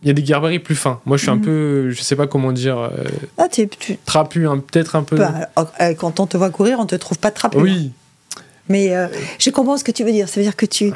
Il 0.03 0.07
y 0.07 0.11
a 0.11 0.13
des 0.13 0.23
gabarits 0.23 0.59
plus 0.59 0.75
fins. 0.75 0.99
Moi, 1.05 1.17
je 1.17 1.23
suis 1.23 1.31
un 1.31 1.35
mhm. 1.35 1.41
peu. 1.41 1.89
Je 1.91 2.01
sais 2.01 2.15
pas 2.15 2.27
comment 2.27 2.51
dire. 2.51 2.77
Euh, 2.77 2.89
ah, 3.37 3.47
tu... 3.49 3.67
Trapu, 4.05 4.47
peut-être 4.71 4.95
un 4.95 5.03
peu. 5.03 5.15
Bah, 5.15 5.49
euh, 5.79 5.93
quand 5.95 6.19
on 6.19 6.27
te 6.27 6.37
voit 6.37 6.49
courir, 6.49 6.79
on 6.79 6.85
te 6.85 6.95
trouve 6.95 7.17
pas 7.17 7.31
trapu. 7.31 7.57
Oui. 7.57 7.91
Mais 8.71 8.95
euh, 8.95 9.07
je 9.39 9.49
comprends 9.49 9.77
ce 9.77 9.83
que 9.83 9.91
tu 9.91 10.03
veux 10.03 10.11
dire. 10.11 10.29
Ça 10.29 10.39
veut 10.39 10.45
dire 10.45 10.55
que 10.55 10.65
tu 10.65 10.93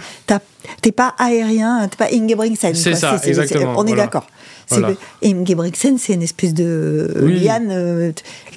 n'es 0.85 0.91
pas 0.91 1.13
aérien, 1.17 1.87
tu 1.87 1.97
n'es 2.01 2.07
pas 2.07 2.15
Ingebrigtsen. 2.15 2.73
C'est 2.73 2.95
ça, 2.95 3.19
exactement. 3.23 3.75
on 3.77 3.85
est 3.85 3.95
d'accord. 3.95 4.27
Voilà. 4.69 4.93
Ingebrigtsen, 5.23 5.97
c'est 5.97 6.13
une 6.13 6.23
espèce 6.23 6.53
de 6.53 7.13
liane. 7.21 7.69
Euh, 7.69 8.11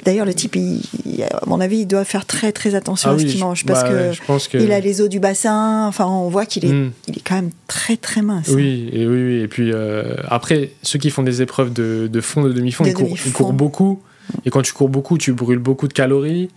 d'ailleurs, 0.04 0.24
le 0.24 0.34
type, 0.34 0.56
à 0.56 1.46
mon 1.46 1.60
avis, 1.60 1.80
il 1.80 1.86
doit 1.86 2.04
faire 2.04 2.24
très 2.24 2.52
très 2.52 2.74
attention 2.74 3.10
ah 3.10 3.14
à 3.14 3.18
ce 3.18 3.24
qu'il 3.24 3.40
mange 3.40 3.66
parce 3.66 3.82
bah, 3.82 4.38
que, 4.50 4.58
il 4.58 4.72
a 4.72 4.80
les 4.80 5.00
os 5.00 5.08
du 5.08 5.20
bassin. 5.20 5.86
Enfin, 5.86 6.06
on 6.06 6.28
voit 6.28 6.46
qu'il 6.46 6.64
est, 6.64 6.72
hmm. 6.72 6.92
il 7.08 7.18
est 7.18 7.22
quand 7.22 7.34
même 7.34 7.50
très 7.66 7.96
très 7.96 8.22
mince. 8.22 8.48
Oui, 8.48 8.88
et 8.92 9.06
oui, 9.06 9.22
oui. 9.22 9.40
Et 9.40 9.48
puis 9.48 9.70
euh, 9.72 10.14
après, 10.28 10.70
ceux 10.82 10.98
qui 10.98 11.10
font 11.10 11.22
des 11.22 11.42
épreuves 11.42 11.72
de, 11.72 12.08
de 12.10 12.20
fond, 12.20 12.42
de 12.42 12.52
demi-fond, 12.52 12.84
ils, 12.84 12.94
ils, 13.26 13.32
courent 13.32 13.52
beaucoup. 13.52 14.00
Et 14.44 14.50
quand 14.50 14.62
tu 14.62 14.72
cours 14.72 14.88
beaucoup, 14.88 15.18
tu 15.18 15.32
brûles 15.32 15.58
beaucoup 15.58 15.88
de 15.88 15.92
calories. 15.92 16.48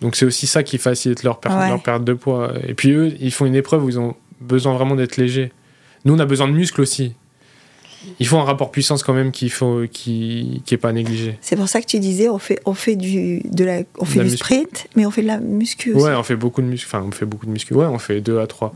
Donc 0.00 0.16
c'est 0.16 0.26
aussi 0.26 0.46
ça 0.46 0.62
qui 0.62 0.78
facilite 0.78 1.22
leur, 1.22 1.40
leur, 1.44 1.82
perte 1.82 2.04
de 2.04 2.12
poids. 2.12 2.52
Et 2.66 2.74
puis 2.74 2.90
eux, 2.90 3.14
ils 3.20 3.32
font 3.32 3.46
une 3.46 3.54
épreuve 3.54 3.84
où 3.84 3.88
ils 3.88 3.98
ont 3.98 4.14
besoin 4.40 4.74
vraiment 4.74 4.94
d'être 4.94 5.16
légers. 5.16 5.52
Nous, 6.04 6.14
on 6.14 6.18
a 6.18 6.26
besoin 6.26 6.48
de 6.48 6.52
muscles 6.52 6.80
aussi. 6.80 7.14
Il 8.20 8.26
faut 8.26 8.38
un 8.38 8.44
rapport 8.44 8.70
puissance 8.70 9.02
quand 9.02 9.14
même 9.14 9.32
qu'il 9.32 9.50
faut 9.50 9.82
qui 9.90 10.62
qui 10.64 10.74
est 10.74 10.78
pas 10.78 10.92
négligé. 10.92 11.38
C'est 11.40 11.56
pour 11.56 11.68
ça 11.68 11.80
que 11.80 11.86
tu 11.86 11.98
disais 11.98 12.28
on 12.28 12.38
fait 12.38 12.60
on 12.64 12.74
fait 12.74 12.94
du 12.94 13.40
de 13.40 13.64
la 13.64 13.80
on 13.98 14.04
fait 14.04 14.22
du 14.22 14.30
sprint 14.30 14.86
mais 14.94 15.04
on 15.06 15.10
fait 15.10 15.22
de 15.22 15.26
la 15.26 15.38
muscu 15.38 15.92
aussi. 15.92 16.04
Ouais, 16.04 16.14
on 16.14 16.22
fait 16.22 16.36
beaucoup 16.36 16.62
de 16.62 16.68
muscu 16.68 16.86
enfin 16.86 17.04
on 17.04 17.10
fait 17.10 17.26
beaucoup 17.26 17.46
de 17.46 17.50
muscu. 17.50 17.74
Ouais, 17.74 17.86
on 17.86 17.98
fait 17.98 18.20
deux 18.20 18.38
à 18.38 18.46
trois 18.46 18.74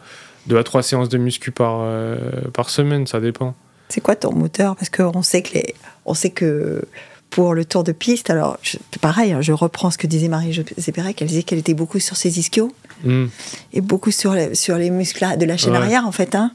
deux 0.49 0.59
à 0.59 0.65
trois 0.65 0.83
séances 0.83 1.09
de 1.09 1.19
muscu 1.19 1.53
par 1.53 1.81
euh, 1.83 2.17
par 2.53 2.71
semaine, 2.71 3.07
ça 3.07 3.21
dépend. 3.21 3.55
C'est 3.89 4.01
quoi 4.01 4.17
ton 4.17 4.33
moteur? 4.33 4.75
Parce 4.75 4.91
qu'on 4.91 5.23
sait 5.23 5.43
que 5.43 5.55
les 5.55 5.75
on 6.07 6.15
sait 6.15 6.31
que 6.31 6.83
pour 7.31 7.55
le 7.55 7.65
tour 7.65 7.85
de 7.85 7.93
piste. 7.93 8.31
Alors, 8.31 8.59
pareil, 9.01 9.33
hein, 9.33 9.41
je 9.41 9.53
reprends 9.53 9.91
ce 9.91 9.99
que 9.99 10.07
disait 10.07 10.29
Marie 10.29 10.63
Zépérec, 10.77 11.23
elle 11.23 11.29
disait 11.29 11.43
qu'elle 11.43 11.59
était 11.59 11.75
beaucoup 11.75 12.01
sur 12.01 12.17
ses 12.17 12.39
ischios 12.39 12.73
mm. 13.05 13.27
et 13.73 13.81
beaucoup 13.81 14.11
sur 14.11 14.35
les, 14.35 14.55
sur 14.55 14.77
les 14.77 14.91
muscles 14.91 15.27
de 15.39 15.45
la 15.45 15.57
chaîne 15.57 15.75
arrière, 15.75 16.07
en 16.07 16.13
fait, 16.13 16.35
hein, 16.35 16.53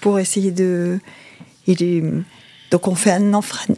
pour 0.00 0.18
essayer 0.18 0.50
de. 0.50 0.98
donc, 2.70 2.88
on 2.88 2.94
fait 2.94 3.12
un, 3.12 3.32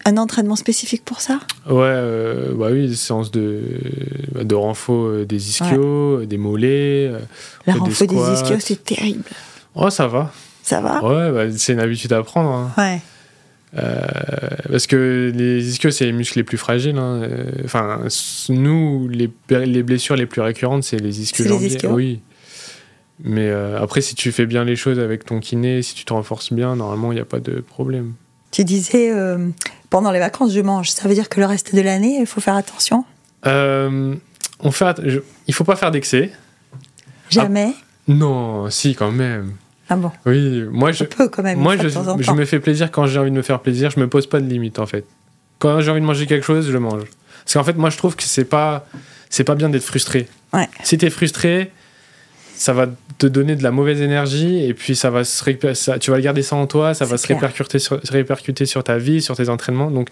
un, 0.05 0.17
entraînement 0.17 0.57
spécifique 0.57 1.05
pour 1.05 1.21
ça? 1.21 1.41
Ouais, 1.67 1.83
euh, 1.85 2.55
bah 2.55 2.69
oui, 2.73 2.89
des 2.89 2.97
séances 2.97 3.31
de, 3.31 3.63
bah, 4.35 4.45
de 4.45 4.55
renfort 4.55 5.07
euh, 5.07 5.27
des 5.27 5.49
ischios, 5.51 6.25
des 6.25 6.39
mollets. 6.39 7.09
Euh, 7.09 7.19
la 7.67 7.75
renfort 7.75 8.07
des, 8.07 8.43
ischios, 8.43 8.61
c'est 8.61 8.83
terrible. 8.83 9.25
Oh, 9.75 9.91
ça 9.91 10.07
va. 10.07 10.33
Ça 10.63 10.81
va? 10.81 11.03
Ouais, 11.03 11.33
bah, 11.33 11.55
c'est 11.57 11.73
une 11.73 11.81
habitude 11.81 12.13
à 12.13 12.23
prendre. 12.23 12.51
Hein. 12.51 12.73
Ouais. 12.79 13.01
Euh, 13.75 14.07
parce 14.71 14.87
que 14.87 15.33
les 15.35 15.69
ischios, 15.69 15.91
c'est 15.91 16.05
les 16.05 16.13
muscles 16.13 16.39
les 16.39 16.45
plus 16.45 16.59
fragiles. 16.59 16.99
Hein. 16.99 17.23
Euh, 17.23 17.45
enfin, 17.65 18.01
nous, 18.49 19.09
les, 19.09 19.31
les, 19.49 19.83
blessures 19.83 20.17
les 20.17 20.27
plus 20.27 20.41
récurrentes, 20.41 20.85
c'est 20.85 20.99
les 20.99 21.21
ischios 21.21 21.47
jambiers. 21.47 21.79
Oui. 21.87 22.21
Mais 23.25 23.51
après, 23.51 24.01
si 24.01 24.15
tu 24.15 24.33
fais 24.33 24.47
bien 24.47 24.65
les 24.65 24.75
choses 24.75 24.99
avec 24.99 25.25
ton 25.25 25.39
kiné, 25.39 25.83
si 25.83 25.95
tu 25.95 26.05
te 26.05 26.13
renforces 26.13 26.53
bien, 26.53 26.75
normalement, 26.75 27.13
il 27.13 27.17
n'y 27.17 27.21
a 27.21 27.27
pas 27.27 27.39
de 27.39 27.61
problème. 27.61 28.15
Tu 28.51 28.65
disais, 28.65 29.13
pendant 29.91 30.11
les 30.11 30.19
vacances, 30.19 30.53
je 30.53 30.61
mange. 30.61 30.91
Ça 30.91 31.09
veut 31.09 31.15
dire 31.15 31.29
que 31.29 31.39
le 31.39 31.47
reste 31.47 31.75
de 31.75 31.81
l'année, 31.83 32.19
il 32.19 32.27
faut 32.27 32.41
faire 32.41 32.57
attention? 32.57 33.05
On 33.45 34.71
fait, 34.71 34.97
Il 35.47 35.55
faut 35.55 35.65
pas 35.65 35.77
faire 35.77 35.93
d'excès. 35.93 36.33
Jamais? 37.31 37.75
Non, 38.09 38.69
si, 38.71 38.97
quand 38.97 39.13
même. 39.13 39.53
Ah 39.89 39.97
bon 39.97 40.11
Oui, 40.27 40.65
moi 40.71 40.93
je. 40.93 41.05
peux 41.05 41.29
quand 41.29 41.43
même. 41.43 41.59
Moi 41.59 41.77
je, 41.77 41.89
je 41.89 42.33
me 42.33 42.45
fais 42.45 42.61
plaisir 42.61 42.91
quand 42.91 43.07
j'ai 43.07 43.19
envie 43.19 43.31
de 43.31 43.37
me 43.37 43.43
faire 43.43 43.61
plaisir. 43.61 43.91
Je 43.91 44.01
me 44.01 44.09
pose 44.09 44.27
pas 44.27 44.41
de 44.41 44.47
limite 44.49 44.79
en 44.79 44.87
fait. 44.87 45.05
Quand 45.59 45.81
j'ai 45.81 45.91
envie 45.91 46.01
de 46.01 46.07
manger 46.07 46.27
quelque 46.27 46.45
chose, 46.45 46.67
je 46.67 46.73
le 46.73 46.81
mange. 46.81 47.05
Parce 47.45 47.55
qu'en 47.55 47.65
fait, 47.65 47.77
moi 47.77 47.91
je 47.91 47.97
trouve 47.97 48.17
que 48.17 48.23
c'est 48.23 48.45
pas 48.45 48.87
c'est 49.31 49.45
pas 49.45 49.55
bien 49.55 49.69
d'être 49.69 49.85
frustré. 49.85 50.29
Ouais. 50.53 50.69
Si 50.83 50.99
t'es 50.99 51.11
frustré, 51.11 51.73
ça 52.55 52.73
va 52.73 52.87
te 53.19 53.27
donner 53.27 53.57
de 53.57 53.63
la 53.63 53.71
mauvaise 53.71 54.01
énergie 54.01 54.65
et 54.65 54.75
puis 54.75 54.95
ça 54.95 55.11
va 55.11 55.25
se 55.25 55.75
ça, 55.75 55.99
tu 55.99 56.11
vas 56.11 56.21
garder 56.21 56.43
ça 56.43 56.57
en 56.57 56.67
toi, 56.67 56.95
ça 56.95 57.05
va 57.05 57.17
se 57.17 57.27
répercuter 57.27 57.79
sur, 57.79 58.01
se 58.05 58.13
répercuter 58.13 58.67
sur 58.67 58.85
ta 58.85 58.99
vie, 58.99 59.23
sur 59.23 59.37
tes 59.37 59.49
entraînements. 59.49 59.91
Donc 59.91 60.09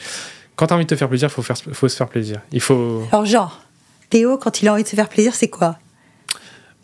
quand 0.56 0.66
t'as 0.66 0.74
envie 0.74 0.84
de 0.84 0.90
te 0.90 0.96
faire 0.96 1.08
plaisir, 1.08 1.30
faut 1.30 1.42
faire 1.42 1.56
faut 1.72 1.88
se 1.88 1.96
faire 1.96 2.08
plaisir. 2.08 2.40
Il 2.52 2.60
faut. 2.60 3.02
Alors 3.12 3.24
genre 3.26 3.60
Théo, 4.08 4.38
quand 4.38 4.62
il 4.62 4.68
a 4.68 4.72
envie 4.72 4.82
de 4.82 4.88
se 4.88 4.96
faire 4.96 5.08
plaisir, 5.08 5.34
c'est 5.34 5.48
quoi? 5.48 5.78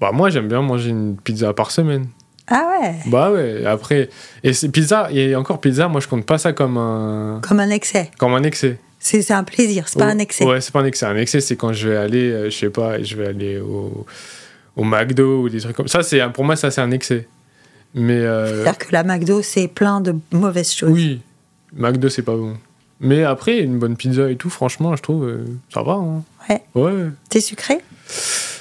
Bah 0.01 0.13
moi 0.13 0.31
j'aime 0.31 0.49
bien 0.49 0.63
manger 0.63 0.91
une 0.91 1.17
pizza 1.17 1.53
par 1.53 1.71
semaine. 1.71 2.07
Ah 2.49 2.79
ouais 2.81 2.95
Bah 3.07 3.31
ouais, 3.33 3.65
après. 3.67 4.09
Et 4.45 4.53
pizza, 4.73 5.09
et 5.11 5.35
encore 5.35 5.61
pizza, 5.61 5.89
moi 5.89 6.01
je 6.01 6.09
compte 6.09 6.25
pas 6.25 6.39
ça 6.39 6.53
comme 6.53 6.77
un. 6.77 7.41
Comme 7.47 7.61
un 7.61 7.71
excès. 7.71 8.11
Comme 8.19 8.35
un 8.35 8.43
excès. 8.43 8.79
C'est 8.99 9.31
un 9.31 9.45
plaisir, 9.45 9.89
c'est 9.89 9.99
pas 9.99 10.07
un 10.07 10.19
excès. 10.19 10.45
Ouais, 10.45 10.61
c'est 10.61 10.73
pas 10.73 10.81
un 10.81 10.85
excès. 10.85 11.07
Un 11.07 11.17
excès, 11.17 11.41
c'est 11.41 11.57
quand 11.57 11.73
je 11.73 11.89
vais 11.91 11.97
aller, 11.97 12.31
euh, 12.31 12.51
je 12.51 12.57
sais 12.57 12.71
pas, 12.71 13.01
je 13.03 13.15
vais 13.17 13.27
aller 13.29 13.59
au, 13.59 14.05
au 14.75 14.85
McDo 14.85 15.43
ou 15.43 15.49
des 15.49 15.61
trucs 15.61 15.77
comme 15.77 15.89
ça. 15.89 16.03
c'est 16.03 16.21
Pour 16.33 16.45
moi, 16.45 16.57
ça 16.57 16.71
c'est 16.71 16.81
un 16.81 16.91
excès. 16.91 17.29
Mais. 17.95 18.19
Euh... 18.21 18.63
C'est-à-dire 18.65 18.79
que 18.79 18.93
la 18.93 19.05
McDo, 19.05 19.43
c'est 19.43 19.69
plein 19.69 20.01
de 20.01 20.15
mauvaises 20.33 20.73
choses. 20.73 20.91
Oui, 20.91 21.21
McDo, 21.75 22.09
c'est 22.09 22.23
pas 22.23 22.37
bon. 22.37 22.57
Mais 23.01 23.25
après, 23.25 23.59
une 23.59 23.79
bonne 23.79 23.97
pizza 23.97 24.31
et 24.31 24.37
tout, 24.37 24.51
franchement, 24.51 24.97
je 24.97 25.03
trouve, 25.03 25.25
euh, 25.25 25.45
ça 25.73 25.83
va. 25.83 25.93
Hein. 25.93 26.23
Ouais. 26.49 26.63
Ouais. 26.75 27.11
T'es 27.29 27.41
sucré? 27.41 27.79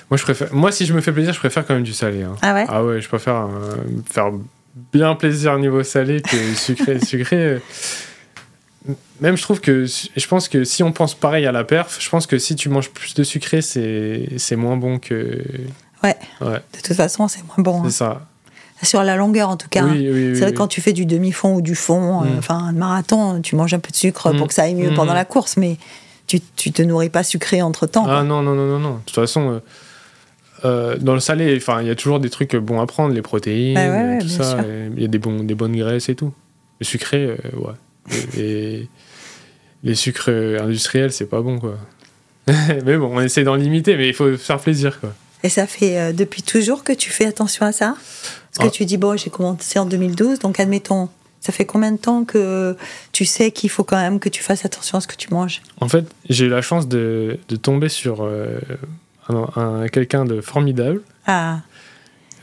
Moi, 0.10 0.18
je 0.18 0.24
préfère. 0.24 0.54
Moi, 0.54 0.72
si 0.72 0.86
je 0.86 0.94
me 0.94 1.02
fais 1.02 1.12
plaisir, 1.12 1.34
je 1.34 1.40
préfère 1.40 1.66
quand 1.66 1.74
même 1.74 1.84
du 1.84 1.94
salé. 1.94 2.24
Hein. 2.24 2.36
Ah 2.42 2.54
ouais? 2.54 2.66
Ah 2.68 2.84
ouais, 2.84 3.02
je 3.02 3.08
préfère 3.08 3.36
euh, 3.36 3.76
faire 4.12 4.32
bien 4.94 5.16
plaisir 5.16 5.54
au 5.54 5.60
niveau 5.60 5.84
salé 5.84 6.22
que 6.22 6.54
sucré. 6.56 7.00
sucré. 7.04 7.36
Euh, 7.36 7.60
même 9.20 9.36
je 9.36 9.42
trouve 9.42 9.62
que 9.62 9.86
je 9.86 10.28
pense 10.28 10.48
que 10.48 10.64
si 10.64 10.84
on 10.84 10.92
pense 10.92 11.16
pareil 11.16 11.48
à 11.48 11.52
la 11.52 11.64
perf, 11.64 11.98
je 12.00 12.08
pense 12.10 12.28
que 12.28 12.38
si 12.38 12.56
tu 12.56 12.70
manges 12.70 12.92
plus 12.92 13.16
de 13.16 13.24
sucré, 13.24 13.62
c'est 13.62 14.56
moins 14.56 14.78
bon 14.78 15.00
que. 15.00 15.44
Ouais. 16.04 16.16
ouais. 16.42 16.62
De 16.74 16.82
toute 16.84 16.96
façon, 16.96 17.28
c'est 17.28 17.44
moins 17.44 17.64
bon. 17.64 17.82
C'est 17.90 18.04
hein. 18.04 18.20
ça. 18.20 18.28
Sur 18.84 19.04
la 19.04 19.16
longueur, 19.16 19.50
en 19.50 19.58
tout 19.58 19.70
cas. 19.70 19.86
Oui, 19.86 20.08
oui, 20.12 20.32
c'est 20.36 20.42
vrai 20.42 20.52
que 20.52 20.58
quand 20.58 20.68
tu 20.68 20.82
fais 20.82 20.94
du 20.94 21.08
demi-fond 21.08 21.56
ou 21.56 21.62
du 21.62 21.74
fond, 21.74 22.22
euh, 22.22 22.26
mm. 22.26 22.38
enfin, 22.38 22.58
un 22.58 22.74
marathon, 22.74 23.42
tu 23.42 23.56
manges 23.56 23.74
un 23.74 23.80
peu 23.80 23.90
de 23.90 23.96
sucre 23.96 24.32
pour 24.32 24.46
mm. 24.46 24.48
que 24.48 24.54
ça 24.54 24.64
aille 24.64 24.76
mieux 24.76 24.94
pendant 24.94 25.14
mm. 25.14 25.16
la 25.16 25.26
course, 25.26 25.58
mais 25.58 25.78
tu, 26.28 26.40
tu 26.56 26.72
te 26.72 26.84
nourris 26.84 27.10
pas 27.10 27.24
sucré 27.24 27.64
entre 27.64 27.88
temps. 27.88 28.06
Ah 28.08 28.24
non, 28.24 28.44
non, 28.44 28.54
non, 28.54 28.68
non, 28.68 28.80
non. 28.80 28.94
De 28.96 29.00
toute 29.06 29.16
façon. 29.16 29.50
Euh, 29.50 29.60
dans 30.64 31.14
le 31.14 31.20
salé, 31.20 31.56
enfin, 31.58 31.82
il 31.82 31.88
y 31.88 31.92
a 31.92 31.96
toujours 31.96 32.20
des 32.20 32.30
trucs 32.30 32.56
bons 32.56 32.82
à 32.82 32.86
prendre, 32.86 33.14
les 33.14 33.22
protéines, 33.22 33.76
bah 33.76 34.20
tout 34.22 34.30
ça. 34.30 34.58
Il 34.96 35.02
y 35.02 35.06
a 35.06 35.08
des, 35.08 35.20
bons, 35.20 35.44
des 35.44 35.56
bonnes 35.56 35.76
graisses 35.76 36.10
et 36.10 36.16
tout. 36.16 36.34
Le 36.80 36.86
sucré, 36.86 37.26
euh, 37.26 37.36
ouais. 37.58 38.38
et, 38.38 38.90
les 39.84 39.96
sucres 39.96 40.30
industriels, 40.30 41.12
c'est 41.12 41.28
pas 41.28 41.42
bon, 41.42 41.60
quoi. 41.60 41.78
mais 42.48 42.98
bon, 42.98 43.12
on 43.14 43.22
essaie 43.22 43.44
d'en 43.44 43.56
limiter, 43.56 43.96
mais 43.96 44.08
il 44.08 44.14
faut 44.14 44.36
faire 44.38 44.60
plaisir, 44.60 45.00
quoi. 45.00 45.14
Et 45.44 45.50
ça 45.50 45.68
fait 45.68 46.00
euh, 46.00 46.12
depuis 46.12 46.42
toujours 46.42 46.84
que 46.84 46.92
tu 46.92 47.12
fais 47.12 47.26
attention 47.26 47.66
à 47.66 47.72
ça? 47.72 47.96
Parce 47.96 48.68
que 48.68 48.74
ah. 48.74 48.76
tu 48.76 48.86
dis, 48.86 48.98
bon, 48.98 49.16
j'ai 49.16 49.30
commencé 49.30 49.78
en 49.78 49.86
2012, 49.86 50.40
donc 50.40 50.60
admettons, 50.60 51.10
ça 51.40 51.52
fait 51.52 51.66
combien 51.66 51.92
de 51.92 51.98
temps 51.98 52.26
que 52.26 52.76
tu 53.12 53.26
sais 53.26 53.52
qu'il 53.52 53.70
faut 53.70 53.84
quand 53.84 53.98
même 53.98 54.20
que 54.20 54.30
tu 54.30 54.42
fasses 54.42 54.66
attention 54.66 54.98
à 54.98 55.02
ce 55.02 55.08
que 55.08 55.16
tu 55.16 55.32
manges? 55.32 55.62
En 55.80 55.88
fait, 55.88 56.06
j'ai 56.30 56.46
eu 56.46 56.50
la 56.50 56.64
chance 56.64 56.88
de, 56.88 57.38
de 57.48 57.56
tomber 57.56 57.90
sur 57.90 58.28
un, 59.30 59.88
quelqu'un 59.88 60.26
de 60.26 60.42
formidable. 60.42 61.02
Ah. 61.26 61.60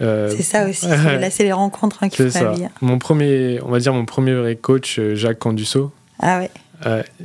Euh, 0.00 0.32
c'est 0.34 0.42
ça 0.42 0.68
aussi. 0.68 0.86
là, 0.88 1.30
c'est 1.30 1.44
les 1.44 1.52
rencontres 1.52 2.02
hein, 2.02 2.08
qui 2.08 2.28
font 2.28 2.44
la 2.44 2.52
vie. 2.52 2.64
Hein. 2.64 2.70
Mon 2.80 2.98
premier, 2.98 3.60
on 3.62 3.70
va 3.70 3.78
dire 3.78 3.92
mon 3.92 4.04
premier 4.04 4.34
vrai 4.34 4.56
coach, 4.56 4.98
euh, 4.98 5.14
Jacques 5.14 5.38
Candusso. 5.38 5.92
Ah 6.18 6.38
ouais. 6.38 6.50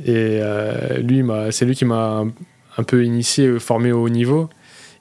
et 0.04 0.40
euh, 0.42 0.98
lui, 0.98 1.22
c'est 1.50 1.64
lui 1.64 1.74
qui 1.74 1.84
m'a 1.84 2.24
un, 2.76 2.82
peu 2.82 3.04
initié, 3.04 3.58
formé 3.58 3.92
au 3.92 4.02
haut 4.02 4.08
niveau. 4.08 4.48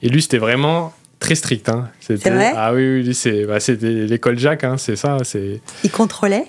Et 0.02 0.10
lui, 0.10 0.22
c'était 0.22 0.38
vraiment 0.38 0.94
très 1.20 1.36
strict. 1.36 1.70
Hein. 1.70 1.90
C'est 2.00 2.16
vrai 2.28 2.52
Ah 2.56 2.74
oui, 2.74 3.04
oui, 3.04 3.14
c'est 3.14 3.46
bah, 3.46 3.58
l'école 3.82 4.38
Jacques, 4.38 4.64
hein, 4.64 4.78
c'est 4.78 4.96
ça. 4.96 5.18
Il 5.84 5.92
contrôlait 5.92 6.46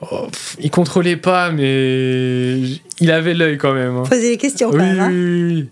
oh, 0.00 0.26
Il 0.60 0.70
contrôlait 0.70 1.16
pas, 1.16 1.50
mais 1.50 2.60
il 3.00 3.10
avait 3.10 3.34
l'œil 3.34 3.58
quand 3.58 3.74
même. 3.74 3.96
Hein. 3.96 4.04
Poser 4.08 4.30
des 4.30 4.38
questions 4.38 4.70
quand 4.70 4.78
même. 4.78 5.12
Oui, 5.12 5.54
oui. 5.54 5.68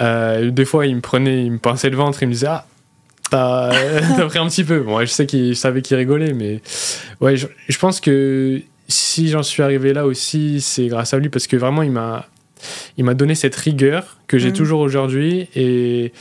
Euh, 0.00 0.50
des 0.50 0.64
fois, 0.64 0.86
il 0.86 0.96
me 0.96 1.00
prenait, 1.00 1.44
il 1.44 1.52
me 1.52 1.58
pinçait 1.58 1.90
le 1.90 1.96
ventre, 1.96 2.22
il 2.22 2.28
me 2.28 2.32
disait 2.32 2.48
Ah, 2.48 2.66
t'as 3.30 3.70
pris 4.28 4.38
un 4.38 4.46
petit 4.48 4.64
peu. 4.64 4.80
Bon, 4.80 5.00
je 5.00 5.06
sais 5.06 5.26
qu'il 5.26 5.56
savait 5.56 5.82
qu'il 5.82 5.96
rigolait, 5.96 6.32
mais 6.32 6.60
ouais, 7.20 7.36
je, 7.36 7.78
pense 7.78 8.00
que 8.00 8.60
si 8.88 9.28
j'en 9.28 9.42
suis 9.42 9.62
arrivé 9.62 9.92
là 9.92 10.06
aussi, 10.06 10.60
c'est 10.60 10.86
grâce 10.86 11.14
à 11.14 11.18
lui 11.18 11.28
parce 11.28 11.46
que 11.46 11.56
vraiment, 11.56 11.82
il 11.82 11.92
m'a 11.92 12.26
il 12.96 13.04
m'a 13.04 13.14
donné 13.14 13.34
cette 13.34 13.54
rigueur 13.56 14.18
que 14.26 14.38
j'ai 14.38 14.50
mm. 14.50 14.54
toujours 14.54 14.80
aujourd'hui 14.80 15.48
et 15.54 16.12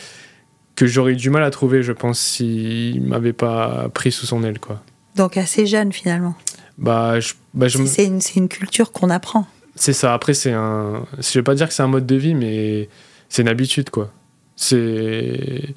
que 0.75 0.85
j'aurais 0.85 1.13
eu 1.13 1.15
du 1.15 1.29
mal 1.29 1.43
à 1.43 1.51
trouver, 1.51 1.83
je 1.83 1.93
pense, 1.93 2.19
s'il 2.19 3.01
m'avait 3.01 3.33
pas 3.33 3.89
pris 3.93 4.11
sous 4.11 4.25
son 4.25 4.43
aile, 4.43 4.59
quoi. 4.59 4.81
Donc 5.15 5.37
assez 5.37 5.65
jeune 5.65 5.91
finalement. 5.93 6.35
Bah, 6.77 7.19
bah 7.53 7.67
c'est 7.69 8.05
une, 8.05 8.19
une, 8.35 8.49
culture 8.49 8.91
qu'on 8.91 9.11
apprend. 9.11 9.45
C'est 9.75 9.93
ça. 9.93 10.13
Après, 10.13 10.33
c'est 10.33 10.51
un. 10.51 11.05
Je 11.19 11.39
vais 11.39 11.43
pas 11.43 11.53
dire 11.53 11.67
que 11.67 11.73
c'est 11.73 11.83
un 11.83 11.87
mode 11.87 12.07
de 12.07 12.15
vie, 12.15 12.33
mais 12.33 12.89
c'est 13.33 13.41
une 13.41 13.47
habitude, 13.47 13.89
quoi. 13.89 14.11
C'est. 14.55 15.73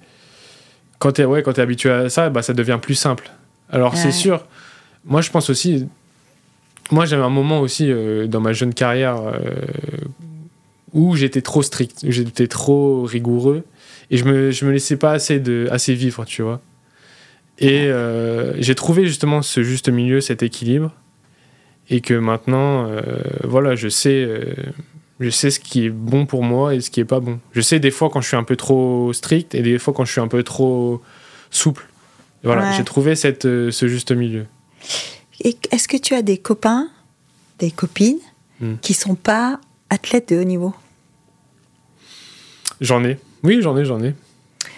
Quand 0.99 1.13
tu 1.13 1.23
es, 1.23 1.25
ouais, 1.25 1.43
es 1.43 1.61
habitué 1.61 1.91
à 1.91 2.11
ça, 2.11 2.29
bah, 2.29 2.43
ça 2.43 2.53
devient 2.53 2.79
plus 2.81 2.95
simple. 2.95 3.31
Alors, 3.71 3.97
c'est 3.97 4.13
sûr, 4.13 4.45
moi, 5.07 5.23
je 5.23 5.31
pense 5.31 5.49
aussi. 5.49 5.87
Moi, 6.91 7.07
j'avais 7.07 7.23
un 7.23 7.31
moment 7.31 7.61
aussi 7.61 7.91
euh, 7.91 8.27
dans 8.27 8.43
ma 8.43 8.53
jeune 8.53 8.75
carrière 8.75 9.17
euh, 9.23 9.41
où 10.93 11.17
j'étais 11.17 11.41
trop 11.41 11.63
strict, 11.63 12.05
j'étais 12.07 12.47
trop 12.47 13.05
rigoureux 13.05 13.65
et 14.11 14.19
je 14.19 14.25
me, 14.25 14.51
je 14.51 14.67
me 14.67 14.71
laissais 14.71 14.99
pas 14.99 15.13
assez, 15.13 15.41
de, 15.41 15.67
assez 15.71 15.95
vivre, 15.95 16.27
tu 16.27 16.43
vois. 16.43 16.61
Et 17.59 17.87
euh, 17.87 18.53
j'ai 18.61 18.75
trouvé 18.75 19.07
justement 19.07 19.41
ce 19.41 19.63
juste 19.63 19.89
milieu, 19.89 20.21
cet 20.21 20.43
équilibre. 20.43 20.93
Et 21.89 22.01
que 22.01 22.15
maintenant, 22.15 22.91
voilà, 23.45 23.77
je 23.77 23.89
sais 23.89 24.29
je 25.21 25.31
sais 25.31 25.51
ce 25.51 25.61
qui 25.61 25.87
est 25.87 25.91
bon 25.91 26.27
pour 26.27 26.43
moi 26.43 26.75
et 26.75 26.81
ce 26.81 26.91
qui 26.91 27.01
est 27.01 27.05
pas 27.07 27.21
bon. 27.21 27.39
Je 27.53 27.61
sais 27.61 27.81
des 27.81 27.91
fois 27.91 28.11
quand 28.11 28.21
je 28.21 28.29
suis 28.29 28.37
un 28.37 28.45
peu 28.45 28.57
trop 28.57 29.13
strict 29.13 29.55
et 29.55 29.63
des 29.63 29.79
fois 29.79 29.95
quand 29.95 30.05
je 30.05 30.13
suis 30.13 30.21
un 30.21 30.29
peu 30.29 30.43
trop 30.43 31.01
souple. 31.51 31.89
Voilà, 32.43 32.73
j'ai 32.73 32.85
trouvé 32.85 33.17
cette, 33.17 33.45
euh, 33.45 33.71
ce 33.73 33.89
juste 33.89 34.13
milieu. 34.13 34.47
Est-ce 35.41 35.89
que 35.89 35.97
tu 35.97 36.15
as 36.15 36.23
des 36.23 36.39
copains, 36.39 36.89
des 37.59 37.71
copines 37.71 38.21
hmm. 38.61 38.75
qui 38.83 38.95
sont 38.95 39.17
pas 39.17 39.61
athlètes 39.91 40.29
de 40.29 40.41
haut 40.41 40.45
niveau? 40.45 40.73
J'en 42.81 43.05
ai. 43.05 43.19
Oui, 43.43 43.59
j'en 43.63 43.77
ai, 43.77 43.85
j'en 43.85 44.03
ai. 44.03 44.15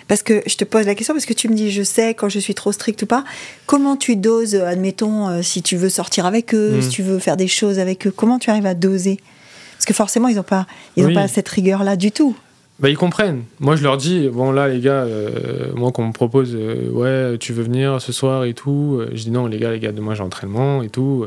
Parce 0.06 0.22
que 0.22 0.42
je 0.46 0.56
te 0.56 0.64
pose 0.64 0.86
la 0.86 0.94
question, 0.94 1.12
parce 1.12 1.26
que 1.26 1.34
tu 1.34 1.48
me 1.48 1.54
dis, 1.54 1.70
je 1.70 1.82
sais 1.82 2.14
quand 2.14 2.30
je 2.30 2.38
suis 2.38 2.54
trop 2.54 2.72
strict 2.72 3.02
ou 3.02 3.06
pas. 3.06 3.24
Comment 3.66 3.96
tu 3.96 4.16
doses, 4.16 4.54
admettons, 4.54 5.28
euh, 5.28 5.42
si 5.42 5.62
tu 5.62 5.76
veux 5.76 5.90
sortir 5.90 6.24
avec 6.24 6.54
eux, 6.54 6.78
hmm. 6.78 6.82
si 6.82 6.88
tu 6.88 7.02
veux 7.02 7.18
faire 7.18 7.36
des 7.36 7.48
choses 7.48 7.78
avec 7.78 8.06
eux, 8.06 8.10
comment 8.10 8.38
tu 8.38 8.48
arrives 8.48 8.66
à 8.66 8.74
doser? 8.74 9.18
Parce 9.78 9.86
que 9.86 9.94
forcément, 9.94 10.26
ils 10.26 10.34
n'ont 10.34 10.42
pas, 10.42 10.66
ils 10.96 11.14
pas 11.14 11.28
cette 11.28 11.48
rigueur-là 11.48 11.94
du 11.94 12.10
tout. 12.10 12.36
Bah, 12.80 12.88
ils 12.88 12.96
comprennent. 12.96 13.44
Moi, 13.60 13.76
je 13.76 13.84
leur 13.84 13.96
dis, 13.96 14.28
bon, 14.28 14.50
là, 14.50 14.66
les 14.66 14.80
gars, 14.80 15.04
euh, 15.04 15.72
moi, 15.76 15.92
qu'on 15.92 16.08
me 16.08 16.12
propose, 16.12 16.56
euh, 16.56 16.90
ouais, 16.90 17.38
tu 17.38 17.52
veux 17.52 17.62
venir 17.62 18.00
ce 18.00 18.10
soir 18.10 18.44
et 18.44 18.54
tout, 18.54 18.98
euh, 18.98 19.10
je 19.14 19.22
dis 19.22 19.30
non, 19.30 19.46
les 19.46 19.58
gars, 19.58 19.70
les 19.70 19.78
gars, 19.78 19.92
demain, 19.92 20.14
j'ai 20.14 20.22
entraînement 20.24 20.82
et 20.82 20.88
tout. 20.88 21.26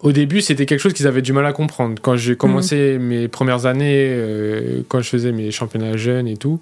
au 0.00 0.12
début, 0.12 0.40
c'était 0.40 0.64
quelque 0.64 0.80
chose 0.80 0.94
qu'ils 0.94 1.06
avaient 1.06 1.20
du 1.20 1.34
mal 1.34 1.44
à 1.44 1.52
comprendre. 1.52 1.96
Quand 2.00 2.16
j'ai 2.16 2.34
commencé 2.34 2.96
mhm. 2.98 3.04
mes 3.04 3.28
premières 3.28 3.66
années, 3.66 4.82
quand 4.88 5.02
je 5.02 5.08
faisais 5.10 5.32
mes 5.32 5.50
championnats 5.50 5.98
jeunes 5.98 6.28
et 6.28 6.38
tout, 6.38 6.60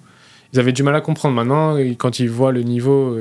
ils 0.51 0.59
avaient 0.59 0.73
du 0.73 0.83
mal 0.83 0.95
à 0.95 1.01
comprendre. 1.01 1.33
Maintenant, 1.33 1.77
quand 1.97 2.19
ils 2.19 2.29
voient 2.29 2.51
le 2.51 2.63
niveau 2.63 3.15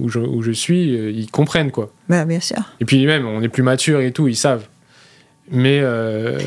où 0.00 0.08
je, 0.08 0.18
où, 0.18 0.40
je, 0.40 0.52
suis, 0.52 0.94
ils 0.94 1.30
comprennent, 1.30 1.72
quoi. 1.72 1.92
Bah, 2.08 2.24
bien 2.24 2.40
sûr. 2.40 2.62
Et 2.80 2.86
puis, 2.86 3.04
même, 3.04 3.26
on 3.26 3.42
est 3.42 3.50
plus 3.50 3.62
mature 3.62 4.00
et 4.00 4.12
tout, 4.12 4.28
ils 4.28 4.36
savent. 4.36 4.66
Mais. 5.50 5.80
Euh... 5.82 6.38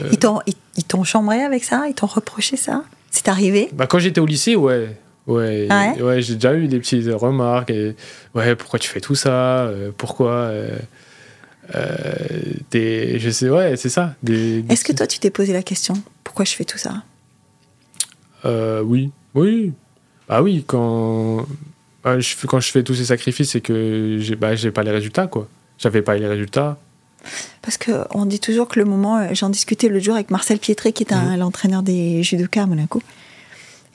Ils 0.77 0.83
t'ont 0.83 1.03
chambré 1.03 1.41
avec 1.41 1.63
ça? 1.63 1.85
Ils 1.87 1.93
t'ont 1.93 2.07
reproché 2.07 2.57
ça? 2.57 2.83
C'est 3.11 3.29
arrivé? 3.29 3.69
Bah, 3.73 3.87
Quand 3.87 3.99
j'étais 3.99 4.19
au 4.19 4.25
lycée, 4.25 4.55
ouais. 4.55 4.97
Ouais, 5.27 5.65
ah 5.71 5.93
ouais, 5.99 6.21
j'ai 6.21 6.35
déjà 6.35 6.53
eu 6.53 6.67
des 6.67 6.79
petites 6.79 7.07
remarques. 7.11 7.71
Et, 7.71 7.95
ouais, 8.35 8.55
pourquoi 8.55 8.77
tu 8.77 8.89
fais 8.89 9.01
tout 9.01 9.15
ça? 9.15 9.63
Euh, 9.65 9.91
Pourquoi 9.97 10.31
euh, 10.31 10.77
euh 11.73 12.53
Je 12.71 13.29
sais, 13.31 13.49
ouais, 13.49 13.75
c'est 13.75 13.89
ça. 13.89 14.15
Est-ce 14.27 14.83
que 14.83 14.93
toi, 14.93 15.07
tu 15.07 15.17
t'es 15.17 15.31
posé 15.31 15.51
la 15.51 15.63
question 15.63 15.95
Pourquoi 16.23 16.45
je 16.45 16.53
fais 16.53 16.65
tout 16.65 16.77
ça? 16.77 17.03
Oui, 18.83 19.11
oui. 19.33 19.73
Ah 20.29 20.43
oui, 20.43 20.63
quand, 20.67 21.47
bah, 22.03 22.19
je, 22.19 22.35
quand 22.45 22.59
je 22.59 22.71
fais 22.71 22.83
tous 22.83 22.93
ces 22.93 23.05
sacrifices, 23.05 23.51
c'est 23.51 23.61
que 23.61 24.17
j'ai 24.19 24.35
bah, 24.35 24.51
pas 24.73 24.83
les 24.83 24.91
résultats, 24.91 25.25
quoi. 25.25 25.47
J'avais 25.79 26.03
pas 26.03 26.15
les 26.15 26.27
résultats. 26.27 26.77
Parce 27.61 27.77
qu'on 27.77 28.25
dit 28.25 28.39
toujours 28.39 28.67
que 28.67 28.79
le 28.79 28.85
moment, 28.85 29.17
euh, 29.17 29.27
j'en 29.33 29.49
discutais 29.49 29.87
le 29.87 29.99
jour 29.99 30.15
avec 30.15 30.31
Marcel 30.31 30.59
Pietré, 30.59 30.93
qui 30.93 31.03
est 31.03 31.11
mhm. 31.11 31.37
l'entraîneur 31.37 31.83
des 31.83 32.23
judokas 32.23 32.63
à 32.63 32.65
Monaco, 32.65 33.01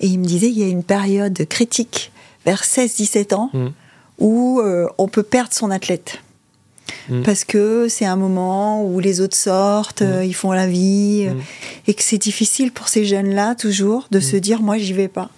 et 0.00 0.06
il 0.06 0.18
me 0.18 0.24
disait 0.24 0.48
il 0.48 0.58
y 0.58 0.62
a 0.62 0.68
une 0.68 0.84
période 0.84 1.46
critique 1.48 2.12
vers 2.44 2.62
16-17 2.62 3.34
ans 3.34 3.50
mhm. 3.52 3.72
où 4.18 4.60
euh, 4.60 4.86
on 4.98 5.08
peut 5.08 5.22
perdre 5.22 5.52
son 5.52 5.70
athlète. 5.70 6.20
Mhm. 7.08 7.22
Parce 7.22 7.44
que 7.44 7.86
c'est 7.88 8.06
un 8.06 8.16
moment 8.16 8.84
où 8.84 8.98
les 8.98 9.20
autres 9.20 9.36
sortent, 9.36 10.02
euh, 10.02 10.24
ils 10.24 10.34
font 10.34 10.52
la 10.52 10.66
vie, 10.66 11.28
et 11.86 11.94
que 11.94 12.02
c'est 12.02 12.18
difficile 12.18 12.72
pour 12.72 12.88
ces 12.88 13.04
jeunes-là, 13.04 13.54
toujours, 13.54 14.08
de 14.10 14.20
se 14.20 14.36
dire 14.36 14.60
moi, 14.60 14.78
j'y 14.78 14.92
vais 14.92 15.08
pas. 15.08 15.30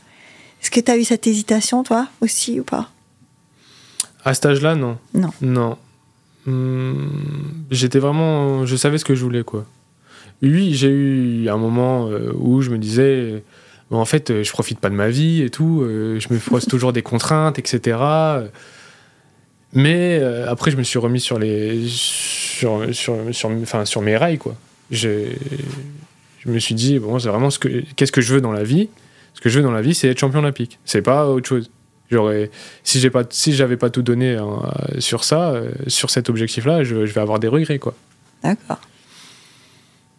Est-ce 0.63 0.71
que 0.71 0.81
tu 0.81 0.91
as 0.91 0.97
eu 0.97 1.05
cette 1.05 1.27
hésitation, 1.27 1.83
toi, 1.83 2.07
aussi, 2.21 2.61
ou 2.61 2.63
pas? 2.63 2.89
À 4.25 4.33
cet 4.33 4.47
âge-là, 4.47 4.77
non. 4.77 4.97
Non. 5.13 5.31
Non. 5.41 5.77
Hmm, 6.47 7.09
j'étais 7.71 7.99
vraiment. 7.99 8.67
Je 8.67 8.77
savais 8.77 8.99
ce 8.99 9.05
que 9.05 9.15
je 9.15 9.23
voulais, 9.23 9.45
quoi. 9.45 9.67
Oui, 10.43 10.75
j'ai 10.75 10.89
eu 10.89 11.49
un 11.49 11.57
moment 11.57 12.09
euh, 12.09 12.33
où 12.35 12.63
je 12.63 12.71
me 12.71 12.79
disais. 12.79 13.45
en 13.91 14.05
fait, 14.05 14.31
euh, 14.31 14.43
je 14.43 14.51
profite 14.51 14.81
pas 14.81 14.91
de 14.91 14.95
ma 14.95 15.09
vie 15.09 15.43
et 15.43 15.51
tout. 15.51 15.83
Euh, 15.83 16.19
je 16.19 16.33
me 16.33 16.39
pose 16.39 16.67
toujours 16.69 16.93
des 16.93 17.03
contraintes, 17.03 17.59
etc. 17.59 17.99
Mais 19.75 20.21
après, 20.49 20.71
je 20.71 20.77
me 20.77 20.83
suis 20.83 20.99
remis 20.99 21.21
sur 21.21 21.39
les. 21.39 21.87
Sur, 21.89 22.95
sur, 22.95 23.17
sur, 23.31 23.51
enfin, 23.51 23.85
sur 23.85 24.03
mes 24.03 24.17
rails, 24.17 24.39
quoi. 24.39 24.55
Je, 24.91 25.29
je 26.41 26.51
me 26.51 26.59
suis 26.59 26.75
dit, 26.75 26.99
bon, 26.99 27.19
c'est 27.19 27.29
vraiment 27.29 27.51
ce 27.51 27.59
que. 27.59 27.85
Qu'est-ce 27.97 28.13
que 28.13 28.21
je 28.21 28.35
veux 28.35 28.41
dans 28.41 28.53
la 28.53 28.65
vie? 28.65 28.89
Ce 29.35 29.41
que 29.41 29.49
je 29.49 29.59
veux 29.59 29.65
dans 29.65 29.73
la 29.73 29.81
vie, 29.81 29.95
c'est 29.95 30.09
être 30.09 30.19
champion 30.19 30.41
olympique. 30.41 30.79
C'est 30.85 31.03
pas 31.03 31.29
autre 31.29 31.49
chose. 31.49 31.71
J'aurais, 32.13 32.51
si 32.85 33.01
j'ai 33.01 33.09
pas, 33.09 33.25
si 33.31 33.55
j'avais 33.55 33.79
pas 33.79 33.89
tout 33.89 34.03
donné 34.03 34.37
hein, 34.37 34.61
sur 34.99 35.25
ça, 35.25 35.53
euh, 35.53 35.71
sur 35.87 36.11
cet 36.11 36.29
objectif-là, 36.29 36.85
je, 36.85 36.95
vais 36.95 37.21
avoir 37.21 37.39
des 37.39 37.49
regrets, 37.49 37.79
quoi. 37.79 37.95
D'accord. 38.43 38.81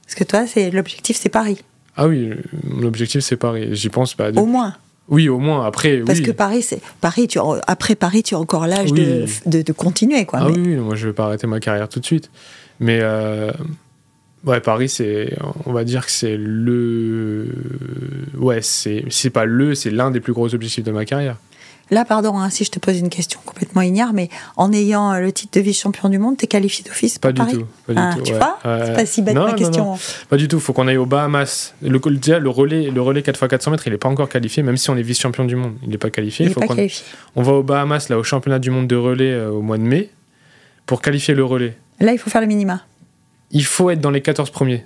Parce 0.03 0.15
que 0.15 0.23
toi, 0.23 0.47
c'est 0.47 0.71
l'objectif, 0.71 1.17
c'est 1.17 1.29
Paris. 1.29 1.59
Ah 1.95 2.07
oui, 2.07 2.31
mon 2.63 2.87
objectif, 2.87 3.21
c'est 3.21 3.37
Paris. 3.37 3.69
J'y 3.75 3.89
pense 3.89 4.15
pas. 4.15 4.31
Au 4.31 4.47
moins. 4.47 4.73
Oui, 5.07 5.29
au 5.29 5.37
moins. 5.37 5.67
Après, 5.67 5.97
Parce 5.99 6.21
que 6.21 6.31
Paris, 6.31 6.63
c'est 6.63 6.81
Paris. 6.99 7.27
Tu 7.27 7.37
après 7.67 7.93
Paris, 7.93 8.23
tu 8.23 8.33
as 8.33 8.39
encore 8.39 8.65
l'âge 8.65 8.91
de, 8.91 9.27
de, 9.45 9.71
continuer, 9.71 10.25
quoi. 10.25 10.39
Ah 10.41 10.47
oui, 10.49 10.75
moi, 10.77 10.95
je 10.95 11.07
vais 11.07 11.13
pas 11.13 11.25
arrêter 11.25 11.45
ma 11.45 11.59
carrière 11.59 11.89
tout 11.89 11.99
de 11.99 12.05
suite. 12.05 12.31
Mais 12.79 13.01
euh, 13.01 13.51
ouais, 14.45 14.61
Paris, 14.61 14.89
c'est, 14.89 15.37
on 15.65 15.73
va 15.73 15.83
dire 15.83 16.05
que 16.05 16.11
c'est 16.11 16.37
le, 16.37 17.49
ouais, 18.35 18.63
c'est, 18.63 19.05
c'est 19.09 19.29
pas 19.29 19.45
le, 19.45 19.75
c'est 19.75 19.91
l'un 19.91 20.09
des 20.09 20.21
plus 20.21 20.33
gros 20.33 20.55
objectifs 20.55 20.83
de 20.83 20.91
ma 20.91 21.05
carrière. 21.05 21.37
Là, 21.91 22.05
pardon, 22.05 22.37
hein, 22.37 22.49
si 22.49 22.63
je 22.63 22.71
te 22.71 22.79
pose 22.79 22.97
une 22.97 23.09
question 23.09 23.39
complètement 23.45 23.81
ignare, 23.81 24.13
mais 24.13 24.29
en 24.55 24.71
ayant 24.71 25.11
euh, 25.13 25.19
le 25.19 25.31
titre 25.31 25.59
de 25.59 25.63
vice-champion 25.63 26.09
du 26.09 26.17
monde, 26.17 26.37
tu 26.37 26.45
es 26.45 26.47
qualifié 26.47 26.83
d'office 26.83 27.19
Pas, 27.19 27.31
du 27.31 27.41
tout. 27.41 27.65
Pas 27.85 27.93
du 27.93 27.99
ah, 27.99 28.13
tout 28.15 28.23
tu 28.23 28.33
vois 28.33 28.57
C'est 28.63 28.93
pas 28.93 29.05
si 29.05 29.21
bête 29.21 29.35
ma 29.35 29.53
question. 29.53 29.97
Pas 30.29 30.37
du 30.37 30.47
tout. 30.47 30.57
Il 30.57 30.61
faut 30.61 30.73
qu'on 30.73 30.87
aille 30.87 30.97
aux 30.97 31.05
Bahamas. 31.05 31.73
Le, 31.81 31.99
déjà, 31.99 32.39
le 32.39 32.49
relais, 32.49 32.89
le 32.89 33.01
relais 33.01 33.21
4x400 33.21 33.71
mètres, 33.71 33.87
il 33.87 33.91
n'est 33.91 33.97
pas 33.97 34.09
encore 34.09 34.29
qualifié, 34.29 34.63
même 34.63 34.77
si 34.77 34.89
on 34.89 34.97
est 34.97 35.01
vice-champion 35.01 35.45
du 35.45 35.55
monde. 35.55 35.75
Il 35.83 35.89
n'est 35.89 35.97
pas 35.97 36.09
qualifié. 36.09 36.45
Il 36.45 36.53
faut 36.53 36.61
pas 36.61 36.67
qualifié. 36.67 37.03
On 37.35 37.43
va 37.43 37.53
aux 37.53 37.63
Bahamas, 37.63 38.07
là, 38.09 38.17
au 38.17 38.23
championnat 38.23 38.59
du 38.59 38.71
monde 38.71 38.87
de 38.87 38.95
relais 38.95 39.31
euh, 39.31 39.49
au 39.49 39.61
mois 39.61 39.77
de 39.77 39.83
mai, 39.83 40.09
pour 40.85 41.01
qualifier 41.01 41.33
le 41.33 41.43
relais. 41.43 41.77
Là, 41.99 42.13
il 42.13 42.17
faut 42.17 42.29
faire 42.29 42.41
le 42.41 42.47
minima. 42.47 42.81
Il 43.51 43.65
faut 43.65 43.89
être 43.89 44.01
dans 44.01 44.11
les 44.11 44.21
14 44.21 44.49
premiers. 44.49 44.85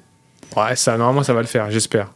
Ouais, 0.55 0.75
ça, 0.75 0.97
normalement, 0.97 1.23
ça 1.23 1.33
va 1.33 1.41
le 1.41 1.47
faire, 1.47 1.69
j'espère. 1.71 2.11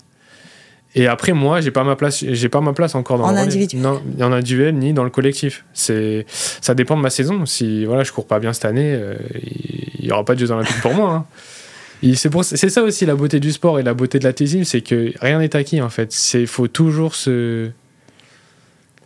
Et 0.94 1.08
après, 1.08 1.32
moi, 1.32 1.62
j'ai 1.62 1.72
pas 1.72 1.84
ma 1.84 1.96
place, 1.96 2.24
j'ai 2.28 2.50
pas 2.50 2.60
ma 2.60 2.74
place 2.74 2.96
encore 2.96 3.18
dans 3.18 3.26
en 3.26 3.32
le 3.32 3.38
individuel. 3.38 3.82
Non, 3.82 4.02
en 4.20 4.32
individuel 4.34 4.76
ni 4.76 4.92
dans 4.92 5.06
le 5.06 5.10
collectif. 5.10 5.64
C'est, 5.74 6.26
ça 6.28 6.74
dépend 6.76 6.98
de 6.98 7.02
ma 7.02 7.10
saison. 7.10 7.46
Si 7.46 7.86
voilà, 7.86 8.04
je 8.04 8.12
cours 8.12 8.28
pas 8.28 8.40
bien 8.40 8.52
cette 8.52 8.66
année, 8.66 8.94
euh, 8.94 9.16
il 10.00 10.06
y 10.06 10.12
aura 10.12 10.26
pas 10.26 10.36
de 10.36 10.40
Jeux 10.40 10.52
Olympiques 10.52 10.82
pour 10.82 10.94
moi. 10.94 11.14
Hein. 11.14 11.26
C'est, 12.16 12.70
ça 12.70 12.82
aussi 12.82 13.06
la 13.06 13.16
beauté 13.16 13.40
du 13.40 13.52
sport 13.52 13.80
et 13.80 13.84
la 13.84 13.94
beauté 13.94 14.20
de 14.20 14.24
l'athlétisme, 14.24 14.64
c'est 14.64 14.82
que 14.82 15.14
rien 15.22 15.40
n'est 15.40 15.56
acquis 15.56 15.82
en 15.82 15.90
fait. 15.90 16.12
C'est 16.12 16.46
faut 16.46 16.68
toujours 16.68 17.14
se, 17.16 17.70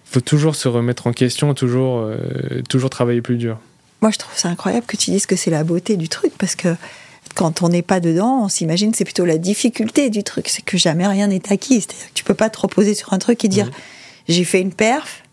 faut 0.06 0.22
toujours 0.22 0.56
se 0.56 0.68
remettre 0.68 1.06
en 1.06 1.12
question, 1.12 1.54
toujours, 1.54 2.00
euh, 2.00 2.18
toujours 2.70 2.90
travailler 2.90 3.22
plus 3.22 3.36
dur. 3.36 3.60
Moi, 4.02 4.12
je 4.12 4.18
trouve 4.18 4.38
ça 4.38 4.50
incroyable 4.50 4.86
que 4.86 4.98
tu 4.98 5.12
dises 5.12 5.26
que 5.26 5.36
c'est 5.36 5.52
la 5.52 5.64
beauté 5.64 5.98
du 5.98 6.08
truc 6.08 6.32
parce 6.38 6.56
que 6.56 6.70
quand 7.36 7.62
on 7.62 7.70
n'est 7.70 7.82
pas 7.82 8.00
dedans, 8.00 8.44
on 8.44 8.50
s'imagine 8.50 8.94
c'est 8.94 9.04
plutôt 9.04 9.26
la 9.26 9.38
difficulté 9.38 10.10
du 10.10 10.24
truc, 10.24 10.48
c'est 10.48 10.64
que 10.64 10.78
jamais 10.78 11.06
rien 11.06 11.28
n'est 11.28 11.52
acquis. 11.52 11.82
C'est-à-dire 11.82 12.08
que 12.08 12.14
tu 12.14 12.24
peux 12.24 12.34
pas 12.34 12.50
te 12.50 12.60
reposer 12.60 12.94
sur 12.94 13.14
un 13.14 13.20
truc 13.20 13.46
et 13.46 13.48
dire 13.48 13.70
j'ai 14.28 14.44
fait 14.44 14.62
une 14.62 14.74
perf, 14.74 15.24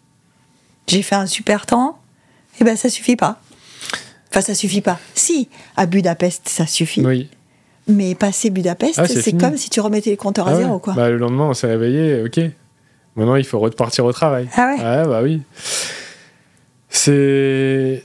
j'ai 0.86 1.02
fait 1.02 1.14
un 1.14 1.26
super 1.26 1.64
temps, 1.64 1.98
et 2.54 2.58
eh 2.60 2.64
ben 2.64 2.76
ça 2.76 2.90
suffit 2.90 3.16
pas. 3.16 3.40
Enfin, 4.30 4.40
ça 4.40 4.54
suffit 4.54 4.80
pas. 4.80 4.98
Si, 5.14 5.48
à 5.76 5.84
Budapest, 5.84 6.48
ça 6.48 6.66
suffit. 6.66 7.04
Oui. 7.04 7.28
Mais 7.86 8.14
passer 8.14 8.48
Budapest, 8.48 8.98
ah, 8.98 9.06
c'est 9.06 9.36
comme 9.36 9.56
si 9.56 9.68
tu 9.68 9.80
remettais 9.80 10.10
les 10.10 10.16
compteurs 10.16 10.48
à 10.48 10.52
ah 10.52 10.56
zéro. 10.56 10.78
Quoi. 10.78 10.94
Bah, 10.94 11.10
le 11.10 11.18
lendemain, 11.18 11.48
on 11.50 11.54
s'est 11.54 11.66
réveillé, 11.66 12.22
ok. 12.22 12.40
Maintenant, 13.16 13.36
il 13.36 13.44
faut 13.44 13.58
repartir 13.58 14.04
au 14.06 14.12
travail. 14.12 14.48
Ah 14.56 14.74
ouais 14.74 15.06
bah 15.06 15.20
oui. 15.22 15.42
C'est. 16.88 18.04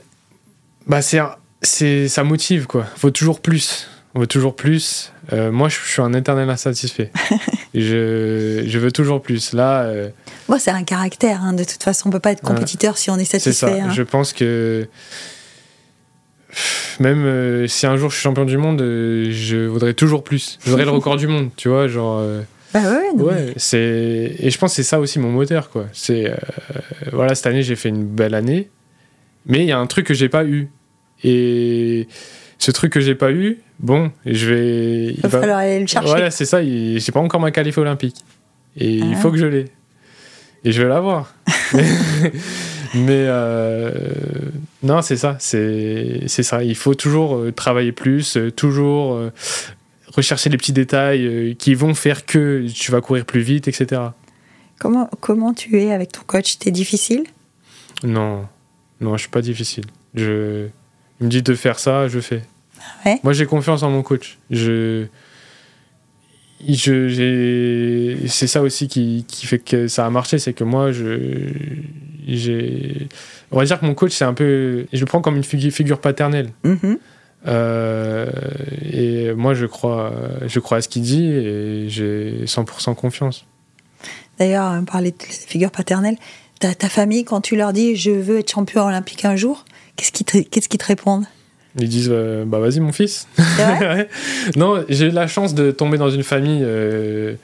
Bah, 0.86 1.00
c'est 1.00 1.20
c'est 1.62 2.08
ça 2.08 2.24
motive 2.24 2.66
quoi. 2.66 2.84
Faut 2.96 3.10
toujours 3.10 3.40
plus. 3.40 3.88
On 4.14 4.20
veut 4.20 4.26
toujours 4.26 4.56
plus. 4.56 5.12
Euh, 5.32 5.52
moi, 5.52 5.68
je 5.68 5.76
suis 5.76 6.00
un 6.00 6.12
éternel 6.14 6.48
insatisfait. 6.48 7.12
je, 7.74 8.64
je, 8.66 8.78
veux 8.78 8.90
toujours 8.90 9.20
plus. 9.20 9.52
Là. 9.52 9.82
Euh, 9.82 10.08
moi, 10.48 10.58
c'est 10.58 10.70
un 10.70 10.82
caractère. 10.82 11.42
Hein. 11.42 11.52
De 11.52 11.64
toute 11.64 11.82
façon, 11.82 12.08
on 12.08 12.12
peut 12.12 12.18
pas 12.18 12.32
être 12.32 12.40
compétiteur 12.40 12.96
si 12.96 13.10
on 13.10 13.16
est 13.16 13.24
satisfait. 13.24 13.52
C'est 13.52 13.78
ça. 13.78 13.84
Hein. 13.84 13.90
Je 13.92 14.02
pense 14.02 14.32
que 14.32 14.88
même 16.98 17.24
euh, 17.24 17.66
si 17.66 17.86
un 17.86 17.96
jour 17.96 18.10
je 18.10 18.16
suis 18.16 18.22
champion 18.22 18.46
du 18.46 18.56
monde, 18.56 18.80
je 18.80 19.66
voudrais 19.66 19.94
toujours 19.94 20.24
plus. 20.24 20.58
Je 20.64 20.70
voudrais 20.70 20.86
le 20.86 20.90
record 20.92 21.16
du 21.16 21.26
monde. 21.26 21.50
Tu 21.56 21.68
vois, 21.68 21.86
genre. 21.86 22.22
Bah 22.74 22.80
ouais, 22.80 23.22
ouais 23.22 23.54
c'est 23.56 24.36
et 24.38 24.50
je 24.50 24.58
pense 24.58 24.72
que 24.72 24.76
c'est 24.76 24.82
ça 24.82 25.00
aussi 25.00 25.18
mon 25.18 25.30
moteur 25.30 25.70
quoi. 25.70 25.86
C'est 25.94 26.30
voilà 27.12 27.34
cette 27.34 27.46
année 27.46 27.62
j'ai 27.62 27.76
fait 27.76 27.88
une 27.88 28.04
belle 28.04 28.34
année, 28.34 28.68
mais 29.46 29.60
il 29.60 29.64
y 29.64 29.72
a 29.72 29.78
un 29.78 29.86
truc 29.86 30.06
que 30.06 30.12
j'ai 30.12 30.28
pas 30.28 30.44
eu 30.44 30.68
et 31.24 32.08
ce 32.58 32.70
truc 32.70 32.92
que 32.92 33.00
j'ai 33.00 33.14
pas 33.14 33.32
eu, 33.32 33.58
bon, 33.78 34.10
je 34.26 34.52
vais. 34.52 35.14
Il 35.14 35.20
va 35.20 35.28
falloir 35.28 35.58
aller 35.58 35.80
le 35.80 35.86
chercher. 35.86 36.08
Voilà, 36.08 36.30
c'est 36.30 36.44
ça. 36.44 36.62
J'ai 36.62 37.12
pas 37.12 37.20
encore 37.20 37.40
ma 37.40 37.50
qualif 37.50 37.78
olympique. 37.78 38.16
Et 38.76 38.94
il 38.96 39.14
ah. 39.14 39.16
faut 39.16 39.30
que 39.30 39.38
je 39.38 39.46
l'ai. 39.46 39.66
Et 40.64 40.72
je 40.72 40.82
vais 40.82 40.88
l'avoir. 40.88 41.34
mais 42.94 43.24
euh, 43.26 43.92
non, 44.82 45.02
c'est 45.02 45.16
ça. 45.16 45.36
C'est 45.38 46.28
ça. 46.28 46.62
Il 46.62 46.76
faut 46.76 46.94
toujours 46.94 47.36
euh, 47.36 47.52
travailler 47.52 47.92
plus, 47.92 48.36
euh, 48.36 48.50
toujours 48.50 49.20
rechercher 50.14 50.50
les 50.50 50.56
petits 50.56 50.72
détails 50.72 51.56
qui 51.58 51.74
vont 51.74 51.94
faire 51.94 52.26
que 52.26 52.66
tu 52.68 52.90
vas 52.90 53.00
courir 53.00 53.24
plus 53.24 53.40
vite, 53.40 53.68
etc. 53.68 54.00
Comment, 54.78 55.08
comment 55.20 55.54
tu 55.54 55.80
es 55.80 55.92
avec 55.92 56.12
ton 56.12 56.22
coach? 56.26 56.58
T'es 56.58 56.70
difficile? 56.70 57.24
Non. 58.02 58.46
Non, 59.00 59.16
je 59.16 59.22
suis 59.22 59.30
pas 59.30 59.42
difficile. 59.42 59.84
Je 60.14 60.68
il 61.20 61.26
me 61.26 61.30
dit 61.30 61.42
de 61.42 61.54
faire 61.54 61.78
ça, 61.78 62.08
je 62.08 62.20
fais. 62.20 62.42
Ouais. 63.04 63.20
Moi, 63.22 63.32
j'ai 63.32 63.46
confiance 63.46 63.82
en 63.82 63.90
mon 63.90 64.02
coach. 64.02 64.38
Je, 64.50 65.06
je, 66.66 68.16
c'est 68.26 68.46
ça 68.46 68.62
aussi 68.62 68.88
qui, 68.88 69.24
qui, 69.28 69.46
fait 69.46 69.58
que 69.58 69.88
ça 69.88 70.06
a 70.06 70.10
marché, 70.10 70.38
c'est 70.38 70.52
que 70.52 70.64
moi, 70.64 70.92
je, 70.92 71.48
j'ai, 72.26 73.08
on 73.50 73.58
va 73.58 73.64
dire 73.64 73.80
que 73.80 73.86
mon 73.86 73.94
coach, 73.94 74.12
c'est 74.12 74.24
un 74.24 74.34
peu, 74.34 74.86
je 74.92 75.00
le 75.00 75.06
prends 75.06 75.20
comme 75.20 75.36
une 75.36 75.44
figure, 75.44 76.00
paternelle. 76.00 76.50
Mm-hmm. 76.64 76.98
Euh, 77.46 78.26
et 78.92 79.32
moi, 79.32 79.54
je 79.54 79.66
crois, 79.66 80.12
je 80.46 80.58
crois 80.60 80.78
à 80.78 80.80
ce 80.82 80.88
qu'il 80.88 81.02
dit 81.02 81.26
et 81.26 81.88
j'ai 81.88 82.44
100% 82.44 82.94
confiance. 82.94 83.46
D'ailleurs, 84.38 84.72
on 84.72 84.84
parlait 84.84 85.12
de 85.12 85.22
figure 85.22 85.70
paternelle. 85.70 86.16
Ta, 86.60 86.74
ta 86.74 86.88
famille, 86.88 87.24
quand 87.24 87.40
tu 87.40 87.56
leur 87.56 87.72
dis 87.72 87.94
je 87.94 88.10
veux 88.10 88.40
être 88.40 88.50
champion 88.50 88.84
olympique 88.84 89.24
un 89.24 89.36
jour, 89.36 89.64
Qu'est-ce 89.98 90.68
qu'ils 90.68 90.78
te, 90.78 90.84
répondent 90.84 91.24
Ils 91.76 91.88
disent 91.88 92.10
euh, 92.12 92.44
Bah 92.46 92.60
vas-y, 92.60 92.78
mon 92.78 92.92
fils. 92.92 93.26
non, 94.56 94.84
j'ai 94.88 95.06
eu 95.06 95.10
la 95.10 95.26
chance 95.26 95.54
de 95.54 95.72
tomber 95.72 95.98
dans 95.98 96.08
une 96.08 96.22
famille 96.22 96.62
euh, 96.62 97.34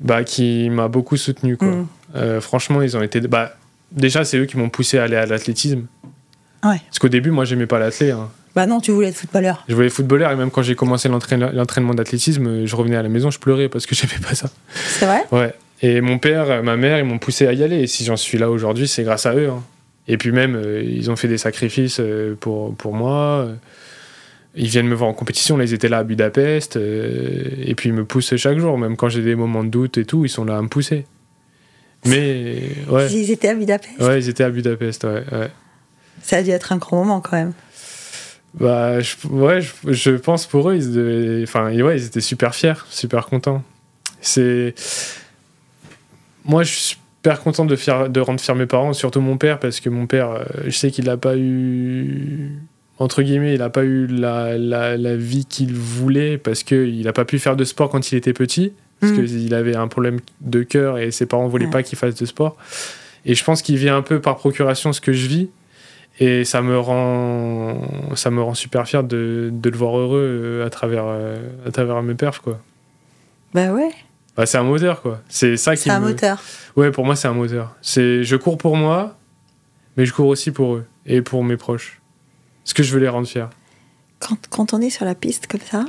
bah, 0.00 0.24
qui 0.24 0.70
m'a 0.70 0.88
beaucoup 0.88 1.18
soutenu. 1.18 1.58
Quoi. 1.58 1.68
Mm. 1.68 1.86
Euh, 2.16 2.40
franchement, 2.40 2.80
ils 2.80 2.96
ont 2.96 3.02
été. 3.02 3.20
Bah, 3.20 3.56
déjà, 3.90 4.24
c'est 4.24 4.38
eux 4.38 4.46
qui 4.46 4.56
m'ont 4.56 4.70
poussé 4.70 4.98
à 4.98 5.04
aller 5.04 5.16
à 5.16 5.26
l'athlétisme. 5.26 5.84
Ouais. 6.64 6.80
Parce 6.88 6.98
qu'au 6.98 7.10
début, 7.10 7.30
moi, 7.30 7.44
j'aimais 7.44 7.66
pas 7.66 7.78
l'athlète. 7.78 8.14
Hein. 8.14 8.30
Bah 8.54 8.66
non, 8.66 8.80
tu 8.80 8.90
voulais 8.90 9.08
être 9.08 9.16
footballeur. 9.16 9.62
Je 9.68 9.74
voulais 9.74 9.88
être 9.88 9.92
footballeur 9.92 10.30
et 10.30 10.36
même 10.36 10.50
quand 10.50 10.62
j'ai 10.62 10.74
commencé 10.74 11.08
l'entraînement 11.08 11.94
d'athlétisme, 11.94 12.66
je 12.66 12.76
revenais 12.76 12.96
à 12.96 13.02
la 13.02 13.08
maison, 13.08 13.30
je 13.30 13.38
pleurais 13.38 13.70
parce 13.70 13.86
que 13.86 13.94
j'aimais 13.94 14.20
pas 14.26 14.34
ça. 14.34 14.50
C'est 14.74 15.06
vrai 15.06 15.24
Ouais. 15.30 15.54
Et 15.80 16.00
mon 16.00 16.18
père, 16.18 16.62
ma 16.62 16.76
mère, 16.76 16.98
ils 16.98 17.04
m'ont 17.04 17.18
poussé 17.18 17.46
à 17.46 17.52
y 17.52 17.62
aller. 17.62 17.80
Et 17.80 17.86
si 17.86 18.04
j'en 18.04 18.16
suis 18.16 18.38
là 18.38 18.50
aujourd'hui, 18.50 18.88
c'est 18.88 19.02
grâce 19.02 19.26
à 19.26 19.34
eux. 19.34 19.50
Hein. 19.50 19.62
Et 20.08 20.16
puis 20.16 20.32
même, 20.32 20.56
euh, 20.56 20.82
ils 20.82 21.10
ont 21.10 21.16
fait 21.16 21.28
des 21.28 21.38
sacrifices 21.38 22.00
euh, 22.00 22.34
pour, 22.38 22.74
pour 22.74 22.94
moi. 22.94 23.48
Ils 24.54 24.66
viennent 24.66 24.88
me 24.88 24.94
voir 24.94 25.08
en 25.08 25.14
compétition, 25.14 25.56
là, 25.56 25.64
ils 25.64 25.72
étaient 25.72 25.88
là 25.88 25.98
à 25.98 26.04
Budapest. 26.04 26.76
Euh, 26.76 27.48
et 27.58 27.74
puis 27.74 27.88
ils 27.88 27.94
me 27.94 28.04
poussent 28.04 28.36
chaque 28.36 28.58
jour, 28.58 28.76
même 28.78 28.96
quand 28.96 29.08
j'ai 29.08 29.22
des 29.22 29.34
moments 29.34 29.64
de 29.64 29.70
doute 29.70 29.98
et 29.98 30.04
tout, 30.04 30.24
ils 30.24 30.28
sont 30.28 30.44
là 30.44 30.58
à 30.58 30.62
me 30.62 30.68
pousser. 30.68 31.06
Mais 32.04 32.72
ouais. 32.88 33.10
Ils 33.12 33.30
étaient 33.30 33.48
à 33.48 33.54
Budapest? 33.54 34.00
Ouais, 34.00 34.18
ils 34.18 34.28
étaient 34.28 34.44
à 34.44 34.50
Budapest, 34.50 35.04
ouais. 35.04 35.24
ouais. 35.32 35.50
Ça 36.22 36.38
a 36.38 36.42
dû 36.42 36.50
être 36.50 36.72
un 36.72 36.76
grand 36.76 36.98
moment 36.98 37.20
quand 37.20 37.36
même. 37.36 37.52
Bah, 38.54 39.00
je, 39.00 39.14
ouais, 39.28 39.60
je, 39.86 40.10
pense 40.10 40.46
pour 40.46 40.68
eux, 40.68 40.76
ils, 40.76 41.44
enfin, 41.44 41.72
ouais, 41.72 41.96
ils 41.96 42.04
étaient 42.04 42.20
super 42.20 42.54
fiers, 42.54 42.74
super 42.90 43.26
contents. 43.26 43.62
C'est. 44.20 44.74
Moi, 46.44 46.62
je 46.62 46.74
suis 46.74 46.96
super 47.22 47.40
content 47.40 47.64
de, 47.64 47.76
faire, 47.76 48.08
de 48.08 48.18
rendre 48.18 48.40
fiers 48.40 48.54
mes 48.56 48.66
parents, 48.66 48.92
surtout 48.92 49.20
mon 49.20 49.36
père, 49.36 49.60
parce 49.60 49.78
que 49.78 49.88
mon 49.88 50.08
père, 50.08 50.30
euh, 50.30 50.44
je 50.64 50.70
sais 50.70 50.90
qu'il 50.90 51.04
n'a 51.04 51.16
pas 51.16 51.36
eu. 51.36 52.50
Entre 52.98 53.22
guillemets, 53.22 53.54
il 53.54 53.60
n'a 53.60 53.70
pas 53.70 53.84
eu 53.84 54.08
la, 54.08 54.58
la, 54.58 54.96
la 54.96 55.16
vie 55.16 55.44
qu'il 55.44 55.72
voulait, 55.72 56.36
parce 56.36 56.64
qu'il 56.64 57.04
n'a 57.04 57.12
pas 57.12 57.24
pu 57.24 57.38
faire 57.38 57.54
de 57.54 57.62
sport 57.62 57.90
quand 57.90 58.10
il 58.10 58.16
était 58.16 58.32
petit, 58.32 58.72
parce 59.00 59.12
mm. 59.12 59.24
qu'il 59.24 59.54
avait 59.54 59.76
un 59.76 59.86
problème 59.86 60.18
de 60.40 60.64
cœur 60.64 60.98
et 60.98 61.12
ses 61.12 61.26
parents 61.26 61.44
ne 61.44 61.50
voulaient 61.50 61.70
pas 61.70 61.84
qu'il 61.84 61.96
fasse 61.96 62.16
de 62.16 62.26
sport. 62.26 62.56
Et 63.24 63.36
je 63.36 63.44
pense 63.44 63.62
qu'il 63.62 63.76
vit 63.76 63.88
un 63.88 64.02
peu 64.02 64.20
par 64.20 64.36
procuration 64.36 64.92
ce 64.92 65.00
que 65.00 65.12
je 65.12 65.28
vis. 65.28 65.48
Et 66.18 66.44
ça 66.44 66.60
me 66.60 66.76
rend, 66.76 67.80
ça 68.16 68.30
me 68.30 68.42
rend 68.42 68.54
super 68.54 68.86
fier 68.86 69.04
de, 69.04 69.50
de 69.52 69.70
le 69.70 69.76
voir 69.76 69.96
heureux 69.96 70.20
euh, 70.20 70.66
à 70.66 70.70
travers, 70.70 71.04
euh, 71.06 71.36
à 71.66 71.70
travers 71.70 72.02
mes 72.02 72.14
perfs, 72.14 72.40
quoi. 72.40 72.58
Bah 73.54 73.72
ouais. 73.72 73.90
Bah, 74.36 74.46
c'est 74.46 74.58
un 74.58 74.62
moteur, 74.62 75.02
quoi. 75.02 75.20
C'est 75.28 75.56
ça 75.56 75.76
qui. 75.76 75.82
C'est 75.82 75.90
un 75.90 76.00
moteur. 76.00 76.42
Ouais, 76.76 76.90
pour 76.90 77.04
moi, 77.04 77.16
c'est 77.16 77.28
un 77.28 77.34
moteur. 77.34 77.74
C'est, 77.82 78.24
je 78.24 78.36
cours 78.36 78.58
pour 78.58 78.76
moi, 78.76 79.16
mais 79.96 80.06
je 80.06 80.12
cours 80.12 80.28
aussi 80.28 80.50
pour 80.50 80.74
eux 80.74 80.86
et 81.06 81.22
pour 81.22 81.44
mes 81.44 81.56
proches. 81.56 82.00
Parce 82.64 82.74
que 82.74 82.82
je 82.82 82.92
veux 82.92 83.00
les 83.00 83.08
rendre 83.08 83.26
fiers. 83.26 83.46
Quand, 84.20 84.38
quand 84.48 84.72
on 84.72 84.80
est 84.80 84.90
sur 84.90 85.04
la 85.04 85.14
piste 85.14 85.48
comme 85.48 85.60
ça, 85.60 85.84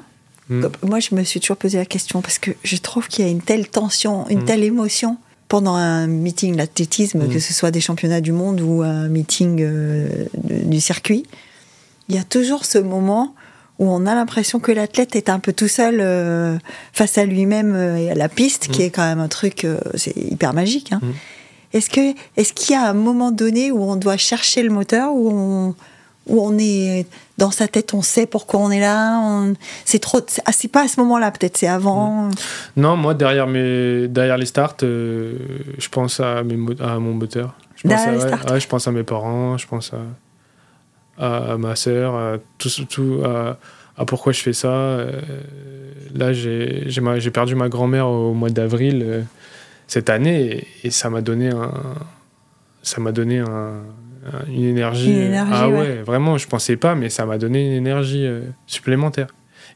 hmm. 0.49 0.67
moi, 0.83 0.99
je 0.99 1.15
me 1.15 1.23
suis 1.23 1.39
toujours 1.39 1.57
posé 1.57 1.77
la 1.77 1.85
question 1.85 2.21
parce 2.21 2.39
que 2.39 2.51
je 2.63 2.75
trouve 2.77 3.07
qu'il 3.07 3.23
y 3.23 3.27
a 3.27 3.31
une 3.31 3.41
telle 3.41 3.69
tension, 3.69 4.27
une 4.29 4.41
hmm. 4.41 4.45
telle 4.45 4.63
émotion 4.63 5.17
pendant 5.53 5.75
un 5.75 6.07
meeting 6.07 6.55
d'athlétisme, 6.55 7.27
que 7.27 7.37
mm. 7.37 7.39
ce 7.39 7.53
soit 7.53 7.69
des 7.69 7.79
championnats 7.79 8.21
du 8.21 8.31
monde 8.31 8.59
ou 8.59 8.81
un 8.81 9.07
meeting 9.07 9.61
euh, 9.61 10.25
du 10.43 10.81
circuit, 10.81 11.27
il 12.09 12.15
y 12.15 12.17
a 12.17 12.23
toujours 12.23 12.65
ce 12.65 12.79
moment 12.79 13.35
où 13.79 13.89
on 13.89 14.05
a 14.05 14.15
l'impression 14.15 14.59
que 14.59 14.71
l'athlète 14.71 15.15
est 15.15 15.29
un 15.29 15.39
peu 15.39 15.53
tout 15.53 15.67
seul 15.67 15.97
euh, 15.99 16.57
face 16.91 17.17
à 17.17 17.25
lui-même 17.25 17.73
euh, 17.75 17.97
et 17.97 18.11
à 18.11 18.15
la 18.15 18.29
piste, 18.29 18.69
qui 18.69 18.81
mm. 18.81 18.85
est 18.85 18.89
quand 18.89 19.05
même 19.05 19.19
un 19.19 19.27
truc, 19.27 19.67
c'est 19.95 20.15
hyper 20.15 20.53
magique. 20.53 20.91
Hein. 20.91 20.99
Mm. 21.01 21.11
Est-ce 21.73 21.89
que 21.89 22.13
est-ce 22.37 22.53
qu'il 22.53 22.75
y 22.75 22.77
a 22.77 22.87
un 22.87 22.93
moment 22.93 23.31
donné 23.31 23.71
où 23.71 23.83
on 23.83 23.95
doit 23.95 24.17
chercher 24.17 24.61
le 24.61 24.69
moteur, 24.69 25.13
où 25.13 25.29
on 25.31 25.75
où 26.27 26.41
on 26.41 26.57
est 26.57 27.05
dans 27.37 27.51
sa 27.51 27.67
tête, 27.67 27.93
on 27.93 28.01
sait 28.01 28.25
pourquoi 28.25 28.59
on 28.59 28.71
est 28.71 28.79
là. 28.79 29.43
C'est 29.85 29.99
trop. 29.99 30.19
Ah, 30.45 30.51
c'est 30.51 30.67
pas 30.67 30.83
à 30.83 30.87
ce 30.87 30.99
moment-là, 31.01 31.31
peut-être, 31.31 31.57
c'est 31.57 31.67
avant? 31.67 32.29
Non, 32.77 32.95
moi 32.95 33.13
derrière 33.13 33.47
mes 33.47 34.07
derrière 34.07 34.37
les 34.37 34.45
starts, 34.45 34.77
euh, 34.83 35.37
je 35.77 35.89
pense 35.89 36.19
à, 36.19 36.43
mes, 36.43 36.57
à 36.79 36.99
mon 36.99 37.13
moteur. 37.13 37.55
Je 37.75 37.87
pense, 37.87 38.51
à, 38.51 38.59
je 38.59 38.67
pense 38.67 38.87
à 38.87 38.91
mes 38.91 39.03
parents, 39.03 39.57
je 39.57 39.67
pense 39.67 39.91
à, 39.93 39.97
à, 41.17 41.57
ma 41.57 41.75
sœur, 41.75 42.15
à 42.15 42.37
tout, 42.57 42.69
tout 42.89 43.21
à, 43.25 44.05
pourquoi 44.05 44.33
je 44.33 44.41
fais 44.41 44.53
ça. 44.53 44.69
Euh, 44.69 45.21
là, 46.13 46.33
j'ai 46.33 47.31
perdu 47.31 47.55
ma 47.55 47.69
grand-mère 47.69 48.07
au 48.07 48.33
mois 48.33 48.49
d'avril 48.49 49.03
euh, 49.05 49.21
cette 49.87 50.09
année 50.09 50.67
et, 50.83 50.87
et 50.87 50.91
ça 50.91 51.09
m'a 51.09 51.21
donné 51.21 51.49
un 51.49 51.71
ça 52.81 52.99
m'a 52.99 53.13
donné 53.13 53.39
un 53.39 53.81
une 54.47 54.63
énergie. 54.63 55.29
ah 55.51 55.69
ouais, 55.69 56.01
vraiment, 56.01 56.37
je 56.37 56.47
pensais 56.47 56.77
pas, 56.77 56.95
mais 56.95 57.09
ça 57.09 57.25
m'a 57.25 57.37
donné 57.37 57.65
une 57.65 57.73
énergie 57.73 58.25
euh, 58.25 58.41
supplémentaire. 58.67 59.27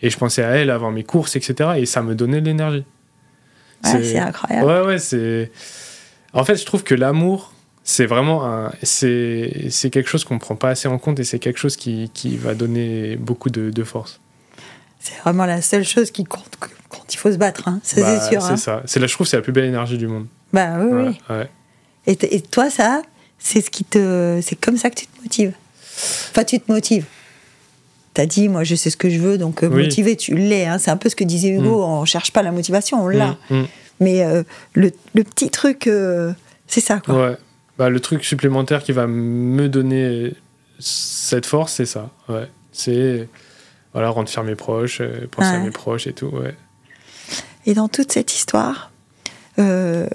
Et 0.02 0.10
je 0.10 0.18
pensais 0.18 0.44
à 0.44 0.50
elle 0.52 0.70
avant 0.70 0.92
mes 0.92 1.04
courses, 1.04 1.36
etc. 1.36 1.72
Et 1.78 1.86
ça 1.86 2.02
me 2.02 2.16
donnait 2.16 2.42
de 2.42 2.46
l'énergie. 2.46 2.86
c'est 3.84 4.18
incroyable. 4.18 4.68
Ouais, 4.68 4.82
ouais, 4.82 5.00
c'est. 5.00 5.52
En 6.34 6.44
fait, 6.44 6.56
je 6.56 6.66
trouve 6.66 6.84
que 6.84 6.96
l'amour, 6.96 7.54
c'est 7.90 8.06
vraiment 8.06 8.46
un. 8.46 8.72
C'est 8.84 9.90
quelque 9.90 10.10
chose 10.10 10.26
qu'on 10.26 10.34
ne 10.34 10.40
prend 10.40 10.58
pas 10.58 10.72
assez 10.72 10.90
en 10.90 10.98
compte 10.98 11.22
et 11.22 11.24
c'est 11.24 11.40
quelque 11.40 11.58
chose 11.58 11.78
qui, 11.78 12.12
qui, 12.14 12.36
va 12.36 12.54
donner 12.54 13.16
beaucoup 13.16 13.50
de, 13.50 13.70
de 13.70 13.84
force. 13.86 14.20
C'est 15.00 15.18
vraiment 15.22 15.46
la 15.46 15.62
seule 15.62 15.86
chose 15.86 16.12
qui 16.12 16.26
compte 16.26 16.58
quand 16.90 17.14
il 17.14 17.18
faut 17.18 17.32
se 17.32 17.38
battre, 17.38 17.70
hein. 17.70 17.80
ça 17.84 18.02
bah, 18.02 18.20
c'est 18.20 18.30
sûr. 18.30 18.42
C'est 18.42 18.52
hein. 18.52 18.58
ça. 18.58 18.82
C'est 18.86 19.00
là, 19.00 19.08
je 19.08 19.14
trouve, 19.14 19.26
c'est 19.26 19.38
la 19.38 19.42
plus 19.42 19.54
belle 19.54 19.64
énergie 19.64 19.98
du 19.98 20.08
monde. 20.08 20.28
Bah 20.52 20.80
oui, 20.82 21.16
oui. 21.30 21.44
Et, 22.08 22.36
et, 22.36 22.42
toi, 22.42 22.70
ça, 22.70 23.04
c'est 23.40 23.62
ce 23.62 23.70
qui 23.70 23.86
te, 23.86 24.42
c'est 24.44 24.58
comme 24.58 24.76
ça 24.76 24.90
que 24.90 24.96
tu 24.96 25.08
te 25.08 25.22
motives. 25.22 25.54
Enfin, 26.32 26.44
tu 26.44 26.60
te 26.60 26.70
motives. 26.70 27.06
T'as 28.14 28.26
dit, 28.26 28.50
moi, 28.50 28.66
je 28.66 28.76
sais 28.76 28.90
ce 28.90 28.98
que 28.98 29.10
je 29.10 29.20
veux, 29.20 29.38
donc 29.38 29.64
euh, 29.64 29.70
motivé, 29.70 30.18
tu 30.18 30.36
l'es. 30.36 30.66
Hein. 30.66 30.78
C'est 30.78 30.92
un 30.92 30.98
peu 30.98 31.08
ce 31.08 31.16
que 31.16 31.24
disait 31.24 31.50
Hugo. 31.50 31.80
Mm. 31.80 31.90
On 31.90 32.06
cherche 32.06 32.32
pas 32.34 32.44
la 32.44 32.52
motivation, 32.52 33.02
on 33.02 33.08
l'a. 33.08 33.38
Mm, 33.50 33.56
mm. 33.56 33.68
Mais 34.02 34.26
euh, 34.26 34.44
le, 34.74 34.92
le, 35.14 35.24
petit 35.24 35.50
truc, 35.50 35.88
euh, 35.88 36.34
c'est 36.68 36.82
ça, 36.82 37.00
quoi. 37.00 37.30
Ouais. 37.30 37.38
Bah, 37.78 37.89
le 37.89 37.99
truc 37.99 38.25
supplémentaire 38.25 38.84
qui 38.84 38.91
va 38.91 39.07
me 39.07 39.69
donner 39.69 40.34
cette 40.80 41.45
force, 41.45 41.73
c'est 41.73 41.86
ça. 41.86 42.09
Ouais. 42.30 42.49
C'est 42.71 43.28
voilà, 43.93 44.09
rendre 44.09 44.30
fier 44.30 44.43
mes 44.43 44.55
proches, 44.55 45.01
penser 45.32 45.55
à 45.55 45.59
mes 45.59 45.71
proches 45.71 46.07
et 46.07 46.13
tout. 46.13 46.28
Ouais. 46.28 46.55
Et 47.65 47.73
dans 47.73 47.88
toute 47.88 48.11
cette 48.11 48.34
histoire, 48.34 48.91
euh, 49.59 50.07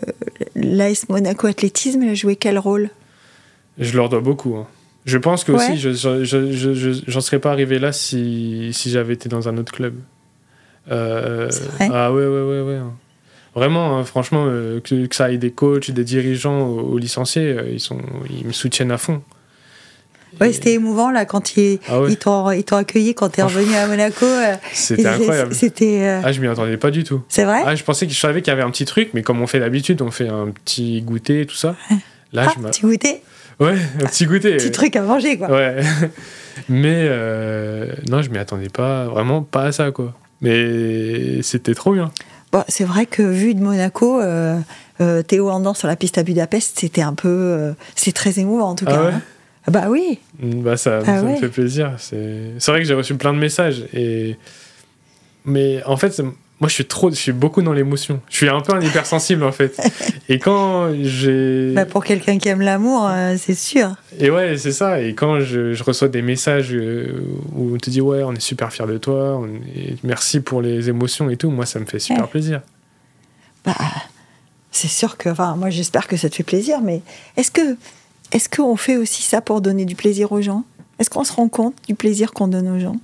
l'AS 0.55 1.09
Monaco 1.09 1.47
Athlétisme, 1.47 2.03
a 2.03 2.15
joué 2.15 2.37
quel 2.37 2.59
rôle? 2.59 2.91
Je 3.79 3.97
leur 3.97 4.09
dois 4.09 4.21
beaucoup. 4.21 4.57
Hein. 4.57 4.67
Je 5.05 5.19
pense 5.19 5.43
que 5.45 5.53
aussi, 5.53 5.79
je 5.79 7.03
j'en 7.07 7.21
serais 7.21 7.41
pas 7.41 7.51
arrivé 7.51 7.79
là 7.79 7.93
si, 7.93 8.71
si 8.73 8.91
j'avais 8.91 9.15
été 9.15 9.29
dans 9.29 9.49
un 9.49 9.59
autre 9.59 9.73
club. 9.73 9.95
Euh, 10.91 11.51
ah 11.81 12.13
ouais, 12.13 12.27
ouais, 12.27 12.43
ouais, 12.43 12.61
ouais. 12.61 12.81
Vraiment, 13.55 13.99
hein, 13.99 14.05
franchement, 14.05 14.45
euh, 14.47 14.81
que, 14.81 15.07
que, 15.07 15.15
ça 15.15 15.27
aille 15.27 15.39
des 15.39 15.51
coachs, 15.51 15.91
des 15.91 16.05
dirigeants 16.05 16.69
aux, 16.69 16.97
licenciés, 16.97 17.49
euh, 17.49 17.71
ils, 17.71 17.81
sont, 17.81 18.01
ils 18.31 18.47
me 18.47 18.53
soutiennent 18.53 18.91
à 18.91 18.99
fond. 18.99 19.23
Ouais, 20.41 20.51
c'était 20.51 20.73
émouvant 20.73 21.11
là 21.11 21.27
quand 21.27 21.59
ils, 21.59 21.79
ah 21.91 22.01
ils 22.09 22.17
t'ont 22.17 22.77
accueilli 22.77 23.15
quand 23.15 23.29
t'es 23.29 23.43
revenu 23.43 23.75
à 23.75 23.87
Monaco. 23.87 24.25
c'était 24.73 25.07
incroyable. 25.07 25.55
C'était. 25.55 26.21
Ah, 26.25 26.33
je 26.33 26.41
m'y 26.41 26.49
attendais 26.49 26.79
pas 26.79 26.91
du 26.91 27.05
tout. 27.05 27.21
C'est 27.29 27.45
vrai. 27.45 27.61
Ah, 27.67 27.75
je 27.75 27.85
pensais 27.85 28.07
que 28.07 28.15
je 28.15 28.19
savais 28.19 28.41
qu'il 28.41 28.51
y 28.51 28.55
avait 28.55 28.63
un 28.63 28.71
petit 28.71 28.87
truc, 28.87 29.11
mais 29.13 29.21
comme 29.21 29.43
on 29.43 29.47
fait 29.47 29.61
d'habitude, 29.61 30.01
on 30.01 30.11
fait 30.11 30.29
un 30.29 30.47
petit 30.47 31.03
goûter 31.03 31.45
tout 31.45 31.55
ça. 31.55 31.77
Là, 32.33 32.47
ah, 32.47 32.53
je 32.57 32.67
petit 32.67 32.81
goûter. 32.81 33.23
Ouais, 33.61 33.77
un 34.01 34.07
petit 34.07 34.25
goûter. 34.25 34.57
petit 34.57 34.71
truc 34.71 34.97
à 34.97 35.03
manger, 35.03 35.37
quoi. 35.37 35.51
Ouais. 35.51 35.83
Mais 36.69 37.07
euh, 37.09 37.93
non, 38.09 38.23
je 38.23 38.31
m'y 38.31 38.39
attendais 38.39 38.69
pas, 38.69 39.05
vraiment 39.05 39.43
pas 39.43 39.65
à 39.65 39.73
ça, 39.73 39.91
quoi. 39.91 40.15
Mais 40.41 41.43
c'était 41.43 41.75
trop 41.75 41.93
bien. 41.93 42.11
Bon, 42.53 42.65
c'est 42.69 42.85
vrai 42.85 43.07
que 43.07 43.23
vu 43.23 43.55
de 43.55 43.63
Monaco, 43.63 44.21
euh, 44.21 44.59
euh, 45.01 45.23
Théo 45.23 45.51
Andan 45.51 45.75
sur 45.75 45.89
la 45.89 45.97
piste 45.97 46.19
à 46.19 46.23
Budapest, 46.23 46.79
c'était 46.79 47.03
un 47.03 47.15
peu. 47.15 47.75
c'est 47.97 48.13
très 48.13 48.39
émouvant, 48.39 48.71
en 48.71 48.75
tout 48.75 48.85
ah 48.89 48.93
cas. 48.93 49.05
Ouais 49.05 49.13
hein. 49.13 49.23
ah 49.67 49.71
bah 49.71 49.85
oui. 49.89 50.19
Bah 50.39 50.77
ça, 50.77 50.99
ah 51.01 51.05
ça 51.05 51.23
me 51.23 51.37
fait 51.37 51.49
plaisir. 51.49 51.95
C'est 51.99 52.55
vrai 52.67 52.81
que 52.81 52.85
j'ai 52.85 52.95
reçu 52.95 53.15
plein 53.15 53.33
de 53.33 53.39
messages. 53.39 53.87
Et... 53.95 54.37
Mais 55.45 55.83
en 55.85 55.97
fait, 55.97 56.23
moi 56.63 56.69
je 56.69 56.75
suis 56.75 56.85
trop 56.85 57.11
je 57.11 57.17
suis 57.17 57.33
beaucoup 57.33 57.61
dans 57.61 57.73
l'émotion. 57.73 58.21
Je 58.31 58.37
suis 58.37 58.49
un 58.49 58.61
peu 58.61 58.73
un 58.73 58.81
hypersensible 58.81 59.43
en 59.43 59.51
fait. 59.51 59.77
Et 60.29 60.39
quand 60.39 60.93
j'ai 61.03 61.73
bah 61.75 61.87
pour 61.87 62.05
quelqu'un 62.05 62.39
qui 62.39 62.49
aime 62.49 62.63
l'amour 62.63 63.09
euh, 63.09 63.35
c'est 63.37 63.57
sûr. 63.57 63.97
Et 64.21 64.31
ouais 64.31 64.57
c'est 64.57 64.71
ça. 64.71 65.01
Et 65.01 65.13
quand 65.17 65.41
je, 65.41 65.73
je, 65.73 65.83
reçois 65.83 66.07
des 66.07 66.23
messages 66.23 66.73
euh, 66.73 67.27
où 67.57 67.75
on 67.75 67.79
te 67.79 67.91
dit 67.91 68.01
ouais 68.01 68.23
on 68.23 68.33
est 68.33 68.41
super 68.41 68.73
fier 68.73 68.87
de 68.87 68.97
toi 68.97 69.39
on 69.39 69.49
merci 70.05 70.39
pour 70.39 70.63
les 70.63 70.89
émotions 70.89 71.29
et 71.31 71.37
tout 71.37 71.51
moi 71.51 71.67
ça 71.67 71.81
me 71.81 71.85
fait 71.85 71.99
super 71.99 72.29
plaisir. 72.29 72.61
Bah 73.65 73.75
c'est 74.71 74.87
sûr 74.87 75.17
que 75.17 75.31
enfin 75.31 75.57
moi 75.57 75.69
j'espère 75.69 76.07
que 76.07 76.17
ça 76.17 76.31
te 76.31 76.37
fait 76.37 76.45
plaisir 76.45 76.81
mais 76.81 77.03
est-ce 77.37 77.51
que 77.51 77.77
est-ce 78.31 78.49
qu'on 78.49 78.77
fait 78.77 78.97
aussi 78.97 79.23
ça 79.23 79.41
pour 79.41 79.63
donner 79.63 79.85
du 79.85 79.97
plaisir 79.97 80.31
aux 80.31 80.41
gens? 80.41 80.63
Est-ce 81.01 81.11
qu'on 81.11 81.25
se 81.25 81.33
rend 81.33 81.49
compte 81.49 81.75
du 81.89 81.97
plaisir 81.97 82.33
qu'on 82.33 82.47
donne 82.47 82.69
aux 82.69 82.79
gens? 82.79 82.97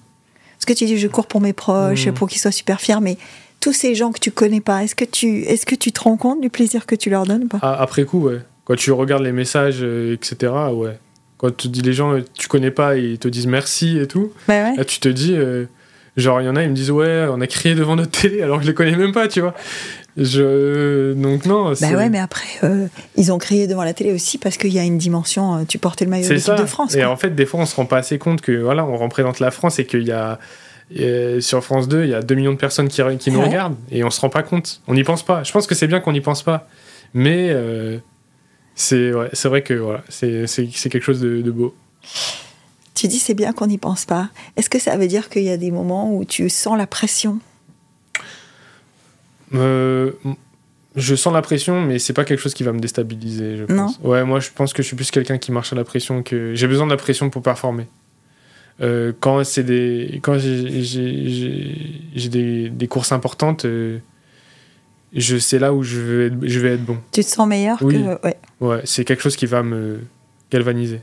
Parce 0.59 0.65
que 0.65 0.73
tu 0.75 0.85
dis 0.85 0.97
je 0.97 1.09
cours 1.09 1.27
pour 1.27 1.41
mes 1.41 1.53
proches 1.53 2.07
mmh. 2.07 2.13
pour 2.13 2.29
qu'ils 2.29 2.41
soient 2.41 2.53
super 2.53 2.81
fiers 2.81 3.01
mais 3.03 3.19
tous 3.61 3.73
ces 3.73 3.95
gens 3.95 4.13
que 4.13 4.21
tu 4.21 4.31
connais 4.31 4.61
pas, 4.61 4.85
est-ce 4.85 4.95
que 4.95 5.05
tu, 5.05 5.43
est-ce 5.43 5.67
que 5.67 5.75
tu 5.75 5.93
te 5.93 6.01
rends 6.01 6.17
compte 6.17 6.41
du 6.41 6.51
plaisir 6.51 6.87
que 6.87 6.95
tu 6.95 7.11
leur 7.11 7.27
donnes 7.27 7.45
ou 7.45 7.49
pas? 7.49 7.59
Ah, 7.63 7.77
Après 7.81 8.05
coup, 8.05 8.21
ouais. 8.21 8.41
Quand 8.65 8.77
tu 8.77 8.93
regardes 8.93 9.23
les 9.23 9.33
messages, 9.33 9.79
euh, 9.81 10.15
etc., 10.15 10.53
ouais. 10.73 10.99
Quand 11.39 11.57
tu 11.57 11.69
dis 11.69 11.83
les 11.83 11.93
gens, 11.93 12.15
euh, 12.15 12.25
tu 12.35 12.49
connais 12.49 12.71
pas, 12.71 12.97
ils 12.97 13.19
te 13.19 13.29
disent 13.29 13.47
merci 13.47 13.99
et 13.99 14.07
tout. 14.07 14.33
Bah 14.47 14.75
là, 14.77 14.85
tu 14.85 15.01
te 15.01 15.09
dis, 15.09 15.35
euh, 15.35 15.65
genre, 16.17 16.41
il 16.41 16.45
y 16.45 16.49
en 16.49 16.57
a, 16.57 16.63
ils 16.63 16.71
me 16.71 16.75
disent, 16.75 16.91
ouais, 16.91 17.27
on 17.31 17.41
a 17.41 17.47
crié 17.47 17.75
devant 17.75 17.97
notre 17.97 18.11
télé 18.11 18.43
alors 18.43 18.59
que 18.59 18.65
je 18.65 18.69
les 18.69 18.75
connais 18.75 18.97
même 18.97 19.13
pas, 19.13 19.27
tu 19.27 19.41
vois. 19.41 19.55
Je... 20.17 21.15
Donc 21.15 21.47
non. 21.47 21.73
Bah 21.81 21.91
ouais, 21.93 22.09
mais 22.09 22.19
après, 22.19 22.49
ils 23.17 23.31
ont 23.33 23.39
crié 23.39 23.69
devant 23.69 23.85
la 23.85 23.95
télé 23.95 24.13
aussi 24.13 24.37
parce 24.37 24.57
qu'il 24.57 24.73
y 24.73 24.79
a 24.79 24.83
une 24.83 24.99
dimension. 24.99 25.65
tu 25.65 25.79
portais 25.79 26.05
le 26.05 26.11
maillot 26.11 26.29
de 26.29 26.61
de 26.61 26.67
France. 26.67 26.97
Et 26.97 27.05
en 27.05 27.17
fait, 27.17 27.37
des 27.37 27.47
fois, 27.47 27.61
on 27.61 27.67
se 27.67 27.77
rend 27.77 27.87
pas 27.87 27.99
assez 27.99 28.19
compte 28.19 28.41
que 28.41 28.53
voilà, 28.53 28.85
on 28.85 28.97
représente 28.97 29.39
la 29.39 29.53
France 29.53 29.79
et 29.79 29.87
qu'il 29.87 30.03
y 30.03 30.11
a 30.11 30.41
et 30.91 31.41
sur 31.41 31.63
France 31.63 31.89
2, 31.89 32.05
il 32.05 32.11
y 32.11 32.15
a 32.15 32.23
2 32.23 32.35
millions 32.35 32.53
de 32.53 32.59
personnes 32.59 32.89
qui, 32.89 33.03
qui 33.19 33.31
nous 33.31 33.41
regardent 33.41 33.77
et 33.91 34.05
on 34.05 34.11
se 34.11 34.21
rend 34.21 34.31
pas 34.31 34.43
compte. 34.43 34.81
On 34.89 34.95
n'y 34.95 35.05
pense 35.05 35.23
pas. 35.23 35.43
Je 35.43 35.53
pense 35.53 35.67
que 35.67 35.75
c'est 35.75 35.87
bien 35.87 36.01
qu'on 36.01 36.13
n'y 36.13 36.21
pense 36.21 36.43
pas. 36.43 36.67
Mais 37.15 37.51
euh, 37.51 37.99
c'est 38.75 39.13
ouais, 39.13 39.31
vrai 39.45 39.63
que 39.63 39.75
voilà, 39.75 40.03
c'est 40.09 40.47
quelque 40.91 41.01
chose 41.03 41.21
de, 41.21 41.51
beau. 41.51 41.75
Tu 42.95 43.07
dis 43.07 43.19
c'est 43.19 43.35
bien 43.35 43.53
qu'on 43.53 43.67
n'y 43.67 43.79
pense 43.79 44.05
pas. 44.05 44.31
Est-ce 44.57 44.71
que 44.71 44.79
ça 44.79 44.97
veut 44.97 45.09
dire 45.09 45.29
qu'il 45.29 45.43
y 45.43 45.51
a 45.51 45.57
des 45.57 45.71
moments 45.71 46.15
où 46.15 46.25
tu 46.25 46.49
sens 46.49 46.79
la 46.79 46.87
pression? 46.87 47.39
Euh, 49.55 50.13
je 50.97 51.15
sens 51.15 51.33
la 51.33 51.43
pression, 51.43 51.81
mais 51.81 51.99
c'est 51.99 52.13
pas 52.13 52.25
quelque 52.25 52.41
chose 52.41 52.55
qui 52.55 52.65
va 52.65 52.73
me 52.73 52.81
déstabiliser, 52.81 53.57
je 53.57 53.65
pense. 53.65 53.99
Ouais, 54.03 54.25
moi, 54.25 54.41
je 54.41 54.51
pense 54.55 54.73
que 54.73 54.83
je 54.83 54.89
suis 54.89 54.97
plus 54.97 55.11
quelqu'un 55.11 55.39
qui 55.39 55.53
marche 55.53 55.73
à 55.73 55.77
la 55.77 55.85
pression 55.85 56.23
que. 56.23 56.55
J'ai 56.55 56.67
besoin 56.67 56.87
de 56.87 56.91
la 56.91 56.97
pression 56.97 57.31
pour 57.31 57.43
performer. 57.43 57.87
Euh, 58.81 59.13
quand 59.19 59.43
c'est 59.45 59.65
des. 59.65 60.21
Quand 60.23 60.39
j'ai 60.39 62.29
des, 62.29 62.71
des, 62.71 62.89
courses 62.89 63.13
importantes, 63.13 63.65
euh, 63.65 63.99
je 65.13 65.37
sais 65.37 65.59
là 65.59 65.73
où 65.73 65.83
je 65.83 66.01
vais, 66.01 66.27
être, 66.27 66.37
je 66.43 66.61
vais 66.61 66.75
être 66.75 66.85
bon. 66.85 66.99
Tu 67.13 67.25
te 67.25 67.29
sens 67.29 67.49
meilleur 67.49 67.79
oui. 67.83 67.95
que. 67.95 68.25
Ouais, 68.25 68.37
ouais 68.61 68.81
c'est 68.85 69.05
quelque 69.05 69.23
chose 69.23 69.37
qui 69.37 69.47
va 69.47 69.63
me 69.63 70.01
galvaniser. 70.51 71.01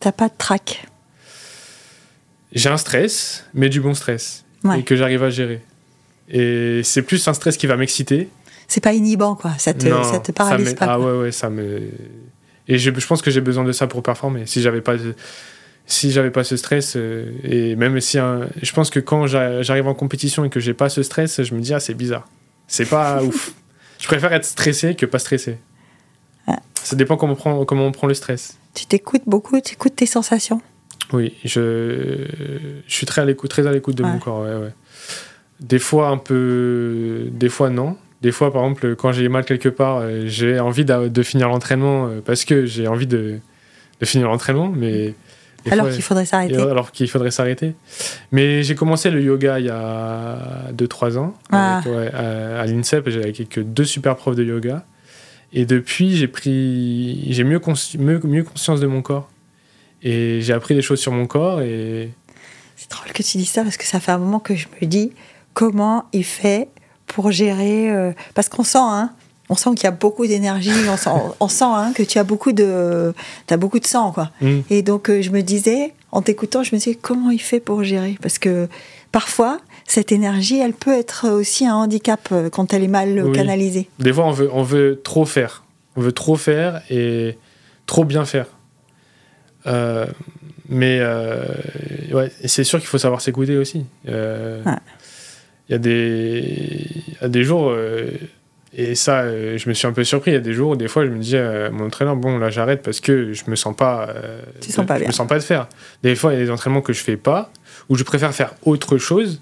T'as 0.00 0.12
pas 0.12 0.28
de 0.28 0.34
trac 0.36 0.86
J'ai 2.52 2.68
un 2.68 2.76
stress, 2.76 3.44
mais 3.54 3.68
du 3.68 3.80
bon 3.80 3.94
stress. 3.94 4.44
Et 4.76 4.82
que 4.82 4.96
j'arrive 4.96 5.22
à 5.22 5.30
gérer. 5.30 5.62
Et 6.28 6.80
c'est 6.82 7.02
plus 7.02 7.28
un 7.28 7.34
stress 7.34 7.56
qui 7.56 7.68
va 7.68 7.76
m'exciter 7.76 8.28
c'est 8.68 8.82
pas 8.82 8.92
inhibant, 8.92 9.34
quoi. 9.34 9.52
Ça 9.58 9.74
te, 9.74 9.86
ça 9.86 10.18
te 10.18 10.32
paralyse 10.32 10.74
pas. 10.74 10.86
Ah 10.88 11.00
ouais, 11.00 11.18
ouais, 11.18 11.32
ça 11.32 11.50
me. 11.50 11.82
Et 12.68 12.78
je, 12.78 12.90
je 12.96 13.06
pense 13.06 13.22
que 13.22 13.30
j'ai 13.30 13.40
besoin 13.40 13.64
de 13.64 13.72
ça 13.72 13.86
pour 13.86 14.02
performer. 14.02 14.46
Si 14.46 14.60
j'avais 14.60 14.80
pas, 14.80 14.96
si 15.86 16.10
j'avais 16.10 16.30
pas 16.30 16.44
ce 16.44 16.56
stress, 16.56 16.94
euh, 16.96 17.32
et 17.44 17.76
même 17.76 18.00
si. 18.00 18.18
je 18.18 18.72
pense 18.72 18.90
que 18.90 19.00
quand 19.00 19.26
j'arrive 19.26 19.86
en 19.86 19.94
compétition 19.94 20.44
et 20.44 20.50
que 20.50 20.60
j'ai 20.60 20.74
pas 20.74 20.88
ce 20.88 21.02
stress, 21.02 21.42
je 21.42 21.54
me 21.54 21.60
dis, 21.60 21.72
ah, 21.74 21.80
c'est 21.80 21.94
bizarre. 21.94 22.28
C'est 22.66 22.88
pas 22.88 23.22
ouf. 23.24 23.52
Je 23.98 24.06
préfère 24.06 24.32
être 24.32 24.44
stressé 24.44 24.94
que 24.94 25.06
pas 25.06 25.18
stressé. 25.18 25.58
Ça 26.82 26.94
dépend 26.94 27.16
comment 27.16 27.32
on 27.32 27.36
prend, 27.36 27.64
comment 27.64 27.86
on 27.86 27.90
prend 27.90 28.06
le 28.06 28.14
stress. 28.14 28.58
Tu 28.72 28.86
t'écoutes 28.86 29.24
beaucoup, 29.26 29.60
tu 29.60 29.72
écoutes 29.74 29.96
tes 29.96 30.06
sensations? 30.06 30.60
Oui, 31.12 31.34
je, 31.44 32.26
je 32.86 32.94
suis 32.94 33.06
très 33.06 33.22
à 33.22 33.24
l'écoute, 33.24 33.50
très 33.50 33.66
à 33.66 33.72
l'écoute 33.72 33.96
de 33.96 34.04
mon 34.04 34.20
corps. 34.20 34.42
Ouais, 34.42 34.54
ouais. 34.54 34.72
Des 35.58 35.80
fois 35.80 36.10
un 36.10 36.18
peu, 36.18 37.28
des 37.32 37.48
fois 37.48 37.70
non. 37.70 37.96
Des 38.22 38.32
fois, 38.32 38.52
par 38.52 38.62
exemple, 38.62 38.96
quand 38.96 39.12
j'ai 39.12 39.28
mal 39.28 39.44
quelque 39.44 39.68
part, 39.68 39.98
euh, 39.98 40.22
j'ai 40.26 40.58
envie 40.58 40.84
de, 40.84 41.22
finir 41.22 41.48
l'entraînement 41.48 42.06
euh, 42.06 42.20
parce 42.24 42.44
que 42.44 42.66
j'ai 42.66 42.86
envie 42.86 43.06
de, 43.06 43.40
finir 44.02 44.28
l'entraînement, 44.28 44.68
mais 44.68 45.14
alors 45.70 45.90
qu'il 45.90 46.02
faudrait 46.02 46.26
s'arrêter. 46.26 46.56
Alors 46.56 46.92
qu'il 46.92 47.08
faudrait 47.08 47.30
s'arrêter. 47.30 47.74
Mais 48.32 48.62
j'ai 48.62 48.74
commencé 48.74 49.10
le 49.10 49.22
yoga 49.22 49.58
il 49.58 49.66
y 49.66 49.70
a 49.70 50.70
2-3 50.76 51.18
ans 51.18 51.34
ah. 51.50 51.82
à, 52.14 52.66
l'INSEP. 52.66 53.08
J'avais 53.08 53.32
que 53.32 53.60
deux 53.60 53.84
super 53.84 54.16
profs 54.16 54.36
de 54.36 54.44
yoga. 54.44 54.84
Et 55.52 55.64
depuis, 55.64 56.16
j'ai 56.16 56.28
pris, 56.28 57.32
j'ai 57.32 57.44
mieux, 57.44 57.60
mieux, 57.98 58.20
mieux, 58.24 58.44
conscience 58.44 58.80
de 58.80 58.86
mon 58.86 59.02
corps. 59.02 59.28
Et 60.02 60.40
j'ai 60.40 60.52
appris 60.52 60.74
des 60.74 60.82
choses 60.82 61.00
sur 61.00 61.12
mon 61.12 61.26
corps. 61.26 61.60
Et... 61.60 62.10
C'est 62.76 62.90
drôle 62.90 63.12
que 63.12 63.22
tu 63.22 63.38
dis 63.38 63.46
ça 63.46 63.62
parce 63.62 63.76
que 63.76 63.84
ça 63.84 64.00
fait 64.00 64.12
un 64.12 64.18
moment 64.18 64.40
que 64.40 64.54
je 64.54 64.66
me 64.80 64.86
dis 64.86 65.12
comment 65.54 66.04
il 66.12 66.24
fait 66.24 66.68
pour 67.06 67.30
gérer 67.30 67.90
euh, 67.90 68.12
Parce 68.34 68.48
qu'on 68.48 68.64
sent, 68.64 68.78
hein, 68.80 69.12
on 69.48 69.54
sent 69.54 69.70
qu'il 69.76 69.84
y 69.84 69.86
a 69.86 69.92
beaucoup 69.92 70.26
d'énergie, 70.26 70.70
on 70.88 70.96
sent, 70.96 71.10
on 71.40 71.48
sent 71.48 71.64
hein, 71.64 71.92
que 71.94 72.02
tu 72.02 72.18
as 72.18 72.24
beaucoup 72.24 72.52
de, 72.52 73.14
as 73.48 73.56
beaucoup 73.56 73.78
de 73.78 73.86
sang, 73.86 74.12
quoi. 74.12 74.30
Mm. 74.40 74.60
Et 74.70 74.82
donc 74.82 75.08
euh, 75.08 75.22
je 75.22 75.30
me 75.30 75.42
disais, 75.42 75.92
en 76.12 76.22
t'écoutant, 76.22 76.62
je 76.62 76.74
me 76.74 76.78
disais 76.78 76.96
comment 77.00 77.30
il 77.30 77.40
fait 77.40 77.60
pour 77.60 77.84
gérer? 77.84 78.16
Parce 78.20 78.38
que 78.38 78.68
parfois, 79.12 79.58
cette 79.86 80.12
énergie, 80.12 80.58
elle 80.58 80.72
peut 80.72 80.96
être 80.96 81.28
aussi 81.28 81.66
un 81.66 81.74
handicap 81.74 82.28
euh, 82.32 82.50
quand 82.50 82.72
elle 82.72 82.82
est 82.82 82.88
mal 82.88 83.30
canalisée. 83.32 83.88
Des 83.98 84.12
fois, 84.12 84.26
on 84.26 84.32
veut, 84.32 84.50
on 84.52 84.62
veut 84.62 85.00
trop 85.02 85.24
faire, 85.24 85.64
on 85.96 86.00
veut 86.00 86.12
trop 86.12 86.36
faire 86.36 86.82
et 86.90 87.38
trop 87.86 88.04
bien 88.04 88.24
faire. 88.24 88.46
mais 90.68 91.00
ouais, 92.12 92.32
c'est 92.44 92.64
sûr 92.64 92.78
qu'il 92.80 92.88
faut 92.88 92.98
savoir 92.98 93.20
s'écouter 93.20 93.56
aussi. 93.56 93.84
Il 95.68 95.72
y 95.72 95.74
a 95.74 97.28
des, 97.28 97.42
jours, 97.42 97.70
euh, 97.70 98.10
et 98.78 98.94
ça, 98.94 99.20
euh, 99.20 99.56
je 99.56 99.68
me 99.70 99.74
suis 99.74 99.86
un 99.86 99.92
peu 99.92 100.04
surpris. 100.04 100.32
Il 100.32 100.34
y 100.34 100.36
a 100.36 100.40
des 100.40 100.52
jours 100.52 100.72
où, 100.72 100.76
des 100.76 100.86
fois, 100.86 101.06
je 101.06 101.10
me 101.10 101.18
dis 101.18 101.34
à 101.34 101.70
mon 101.70 101.86
entraîneur, 101.86 102.14
bon, 102.14 102.36
là, 102.36 102.50
j'arrête 102.50 102.82
parce 102.82 103.00
que 103.00 103.32
je 103.32 103.44
me 103.48 103.56
sens 103.56 103.74
pas. 103.74 104.06
Euh, 104.10 104.42
sens 104.60 104.84
pas 104.84 104.98
je 104.98 105.04
me 105.06 105.12
sens 105.12 105.26
pas 105.26 105.38
de 105.38 105.42
faire. 105.42 105.66
Des 106.02 106.14
fois, 106.14 106.34
il 106.34 106.38
y 106.38 106.42
a 106.42 106.44
des 106.44 106.50
entraînements 106.50 106.82
que 106.82 106.92
je 106.92 107.02
fais 107.02 107.16
pas, 107.16 107.50
où 107.88 107.96
je 107.96 108.04
préfère 108.04 108.34
faire 108.34 108.54
autre 108.64 108.98
chose 108.98 109.40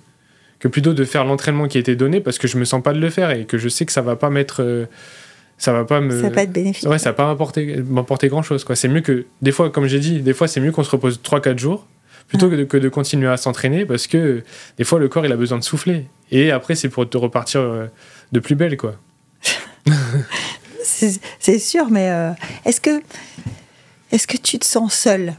que 0.60 0.68
plutôt 0.68 0.94
de 0.94 1.04
faire 1.04 1.24
l'entraînement 1.24 1.66
qui 1.66 1.78
a 1.78 1.80
été 1.80 1.96
donné 1.96 2.20
parce 2.20 2.38
que 2.38 2.46
je 2.46 2.56
me 2.56 2.64
sens 2.64 2.80
pas 2.80 2.92
de 2.92 3.00
le 3.00 3.10
faire 3.10 3.32
et 3.32 3.44
que 3.44 3.58
je 3.58 3.68
sais 3.68 3.84
que 3.84 3.92
ça 3.92 4.02
va 4.02 4.14
pas 4.14 4.30
mettre. 4.30 4.86
ça 5.58 5.72
va 5.72 5.84
pas 5.84 6.00
me. 6.00 6.16
Ça 6.16 6.28
va 6.28 6.30
pas 6.30 6.42
être 6.44 6.52
bénéfique. 6.52 6.88
Ouais, 6.88 6.98
ça 6.98 7.10
va 7.10 7.14
pas 7.14 7.36
m'apporter 7.90 8.28
grand 8.28 8.42
chose, 8.42 8.62
quoi. 8.62 8.76
C'est 8.76 8.88
mieux 8.88 9.00
que. 9.00 9.26
Des 9.42 9.50
fois, 9.50 9.68
comme 9.68 9.86
j'ai 9.86 9.98
dit, 9.98 10.20
des 10.20 10.32
fois, 10.32 10.46
c'est 10.46 10.60
mieux 10.60 10.70
qu'on 10.70 10.84
se 10.84 10.90
repose 10.90 11.20
3-4 11.24 11.58
jours 11.58 11.88
plutôt 12.28 12.48
que, 12.48 12.54
de, 12.56 12.64
que 12.64 12.76
de 12.76 12.88
continuer 12.88 13.28
à 13.28 13.36
s'entraîner 13.36 13.84
parce 13.84 14.06
que 14.06 14.42
des 14.78 14.84
fois 14.84 14.98
le 14.98 15.08
corps 15.08 15.26
il 15.26 15.32
a 15.32 15.36
besoin 15.36 15.58
de 15.58 15.64
souffler 15.64 16.06
et 16.30 16.50
après 16.50 16.74
c'est 16.74 16.88
pour 16.88 17.08
te 17.08 17.16
repartir 17.16 17.60
euh, 17.60 17.86
de 18.32 18.40
plus 18.40 18.54
belle 18.54 18.76
quoi. 18.76 18.96
c'est 20.82 21.58
sûr 21.58 21.90
mais 21.90 22.10
euh, 22.10 22.30
est-ce 22.64 22.80
que 22.80 23.02
est-ce 24.12 24.26
que 24.26 24.36
tu 24.36 24.58
te 24.58 24.64
sens 24.64 24.94
seul 24.94 25.34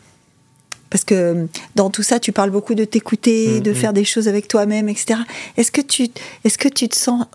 parce 0.90 1.04
que 1.04 1.16
euh, 1.16 1.46
dans 1.74 1.90
tout 1.90 2.04
ça, 2.04 2.20
tu 2.20 2.32
parles 2.32 2.52
beaucoup 2.52 2.76
de 2.76 2.86
t'écouter, 2.86 3.60
mm, 3.60 3.64
de 3.64 3.72
mm. 3.72 3.76
faire 3.76 3.92
des 3.92 4.06
choses 4.06 4.30
avec 4.30 4.48
toi-même, 4.48 4.88
etc. 4.88 5.20
Est-ce 5.58 5.72
que 5.72 5.82
tu, 5.82 6.08
est-ce 6.46 6.58
que 6.58 6.70
tu 6.70 6.88
te 6.88 6.96
sens 6.96 7.26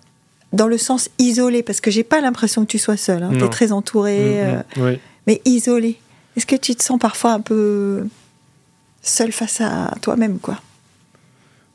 dans 0.55 0.69
le 0.69 0.79
sens 0.79 1.11
isolé 1.19 1.63
Parce 1.63 1.83
que 1.83 1.91
j'ai 1.91 2.05
pas 2.05 2.23
l'impression 2.23 2.63
que 2.63 2.71
tu 2.71 2.79
sois 2.79 2.97
seul. 2.97 3.23
Hein. 3.23 3.33
Tu 3.37 3.45
es 3.45 3.49
très 3.49 3.73
entouré, 3.73 4.63
mm, 4.77 4.97
mais 5.27 5.43
isolé. 5.45 5.99
Est-ce 6.37 6.47
que 6.47 6.57
tu 6.57 6.75
te 6.75 6.83
sens 6.83 6.99
parfois 6.99 7.33
un 7.33 7.41
peu 7.41 8.07
seul 9.03 9.33
face 9.33 9.61
à 9.61 9.95
toi-même, 10.01 10.39
quoi? 10.39 10.61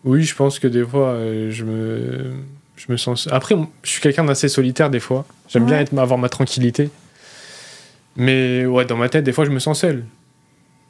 Oui, 0.03 0.23
je 0.23 0.35
pense 0.35 0.59
que 0.59 0.67
des 0.67 0.85
fois, 0.85 1.09
euh, 1.09 1.51
je 1.51 1.63
me, 1.63 2.33
je 2.75 2.91
me 2.91 2.97
sens. 2.97 3.27
Après, 3.31 3.55
je 3.83 3.89
suis 3.89 4.01
quelqu'un 4.01 4.23
d'assez 4.23 4.49
solitaire 4.49 4.89
des 4.89 4.99
fois. 4.99 5.25
J'aime 5.49 5.65
bien 5.65 5.79
être, 5.79 5.97
avoir 5.97 6.17
ma 6.17 6.29
tranquillité. 6.29 6.89
Mais 8.15 8.65
ouais, 8.65 8.85
dans 8.85 8.97
ma 8.97 9.09
tête, 9.09 9.23
des 9.23 9.33
fois, 9.33 9.45
je 9.45 9.51
me 9.51 9.59
sens 9.59 9.81
seul. 9.81 10.05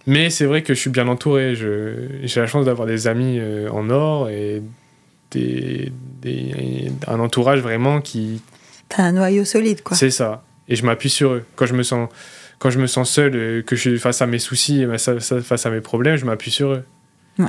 Mais 0.08 0.30
c'est 0.30 0.46
vrai 0.46 0.62
que 0.62 0.74
je 0.74 0.80
suis 0.80 0.90
bien 0.90 1.08
entouré. 1.08 1.56
J'ai 1.56 2.40
la 2.40 2.48
chance 2.48 2.66
d'avoir 2.66 2.88
des 2.88 3.08
amis 3.08 3.38
euh, 3.40 3.70
en 3.72 3.90
or 3.90 4.30
et 4.30 4.62
des, 5.32 5.92
des, 6.22 6.92
un 7.08 7.20
entourage 7.20 7.60
vraiment 7.60 8.02
qui. 8.02 8.42
T'as 8.90 9.04
un 9.04 9.14
noyau 9.14 9.46
solide, 9.46 9.82
quoi. 9.82 9.98
C'est 9.98 10.12
ça. 10.12 10.44
Et 10.68 10.76
je 10.76 10.86
m'appuie 10.86 11.10
sur 11.10 11.32
eux. 11.32 11.46
Quand 11.56 11.66
je 11.66 11.74
me 11.74 11.84
sens 11.84 12.10
quand 12.60 12.70
je 12.70 12.80
me 12.80 12.88
sens 12.88 13.10
seul, 13.10 13.36
euh, 13.36 13.62
que 13.62 13.76
je 13.76 13.82
suis 13.82 14.00
face 14.00 14.22
à 14.22 14.28
mes 14.28 14.40
soucis, 14.40 14.86
face 14.98 15.66
à 15.66 15.70
mes 15.70 15.82
problèmes, 15.82 16.16
je 16.16 16.26
m'appuie 16.26 16.52
sur 16.52 16.72
eux. 16.72 16.86
Ouais. 17.40 17.46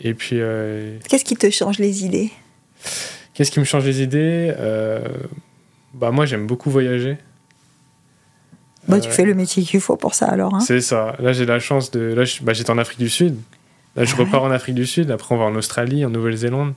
Et 0.00 0.14
puis. 0.14 0.36
Euh, 0.40 0.98
Qu'est-ce 1.08 1.24
qui 1.24 1.36
te 1.36 1.50
change 1.50 1.78
les 1.78 2.04
idées? 2.04 2.30
Qu'est-ce 3.34 3.50
qui 3.50 3.60
me 3.60 3.64
change 3.64 3.84
les 3.84 4.02
idées 4.02 4.54
euh, 4.58 5.06
Bah 5.94 6.10
moi 6.10 6.26
j'aime 6.26 6.46
beaucoup 6.46 6.70
voyager. 6.70 7.18
Bah, 8.88 8.98
tu 8.98 9.10
fais 9.10 9.24
le 9.24 9.34
métier 9.34 9.62
qu'il 9.62 9.80
faut 9.80 9.96
pour 9.96 10.14
ça 10.14 10.26
alors. 10.26 10.54
Hein 10.54 10.60
c'est 10.60 10.80
ça. 10.80 11.14
Là 11.18 11.32
j'ai 11.32 11.46
la 11.46 11.58
chance 11.58 11.90
de. 11.90 12.00
Là 12.00 12.24
bah, 12.42 12.52
j'étais 12.52 12.70
en 12.70 12.78
Afrique 12.78 12.98
du 12.98 13.08
Sud. 13.08 13.36
Là 13.96 14.04
je 14.04 14.14
ah 14.14 14.20
repars 14.20 14.42
en 14.42 14.50
Afrique 14.50 14.74
du 14.74 14.86
Sud. 14.86 15.10
Après 15.10 15.34
on 15.34 15.38
va 15.38 15.44
en 15.44 15.54
Australie, 15.54 16.04
en 16.04 16.10
Nouvelle-Zélande. 16.10 16.74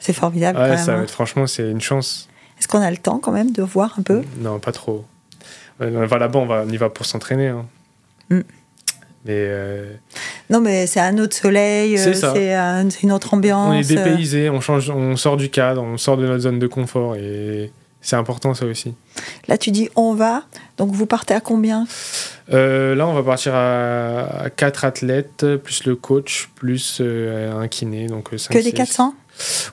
C'est 0.00 0.12
formidable. 0.12 0.58
Ça, 0.78 0.94
hein. 0.94 1.06
franchement 1.06 1.46
c'est 1.46 1.70
une 1.70 1.80
chance. 1.80 2.28
Est-ce 2.58 2.68
qu'on 2.68 2.80
a 2.80 2.90
le 2.90 2.96
temps 2.96 3.18
quand 3.18 3.32
même 3.32 3.52
de 3.52 3.62
voir 3.62 3.94
un 3.98 4.02
peu? 4.02 4.22
Non, 4.40 4.58
pas 4.58 4.72
trop 4.72 5.04
on 5.80 6.06
va 6.06 6.18
là-bas, 6.18 6.38
on, 6.38 6.68
y 6.68 6.76
va 6.76 6.90
pour 6.90 7.06
s'entraîner. 7.06 7.48
Hein. 7.48 7.66
Mm. 8.30 8.40
Mais 9.28 9.34
euh, 9.36 9.92
Non, 10.48 10.60
mais 10.62 10.86
c'est 10.86 11.00
un 11.00 11.18
autre 11.18 11.36
soleil, 11.36 11.98
c'est 11.98 12.56
euh, 12.56 12.88
une 13.02 13.12
autre 13.12 13.34
ambiance. 13.34 13.68
On 13.68 13.78
est 13.78 13.86
dépaysé, 13.86 14.48
on, 14.48 14.62
change, 14.62 14.88
on 14.88 15.16
sort 15.16 15.36
du 15.36 15.50
cadre, 15.50 15.82
on 15.82 15.98
sort 15.98 16.16
de 16.16 16.26
notre 16.26 16.40
zone 16.40 16.58
de 16.58 16.66
confort 16.66 17.14
et 17.14 17.70
c'est 18.00 18.16
important 18.16 18.54
ça 18.54 18.64
aussi. 18.64 18.94
Là, 19.46 19.58
tu 19.58 19.70
dis 19.70 19.90
on 19.96 20.14
va, 20.14 20.44
donc 20.78 20.92
vous 20.92 21.04
partez 21.04 21.34
à 21.34 21.40
combien? 21.40 21.86
Euh, 22.54 22.94
Là, 22.94 23.06
on 23.06 23.12
va 23.12 23.22
partir 23.22 23.52
à, 23.54 24.48
4 24.56 24.86
athlètes, 24.86 25.44
plus 25.56 25.84
le 25.84 25.94
coach, 25.94 26.48
plus 26.54 27.02
un 27.02 27.68
kiné. 27.68 28.06
Donc 28.06 28.30
que 28.30 28.62
des 28.62 28.72
400 28.72 29.14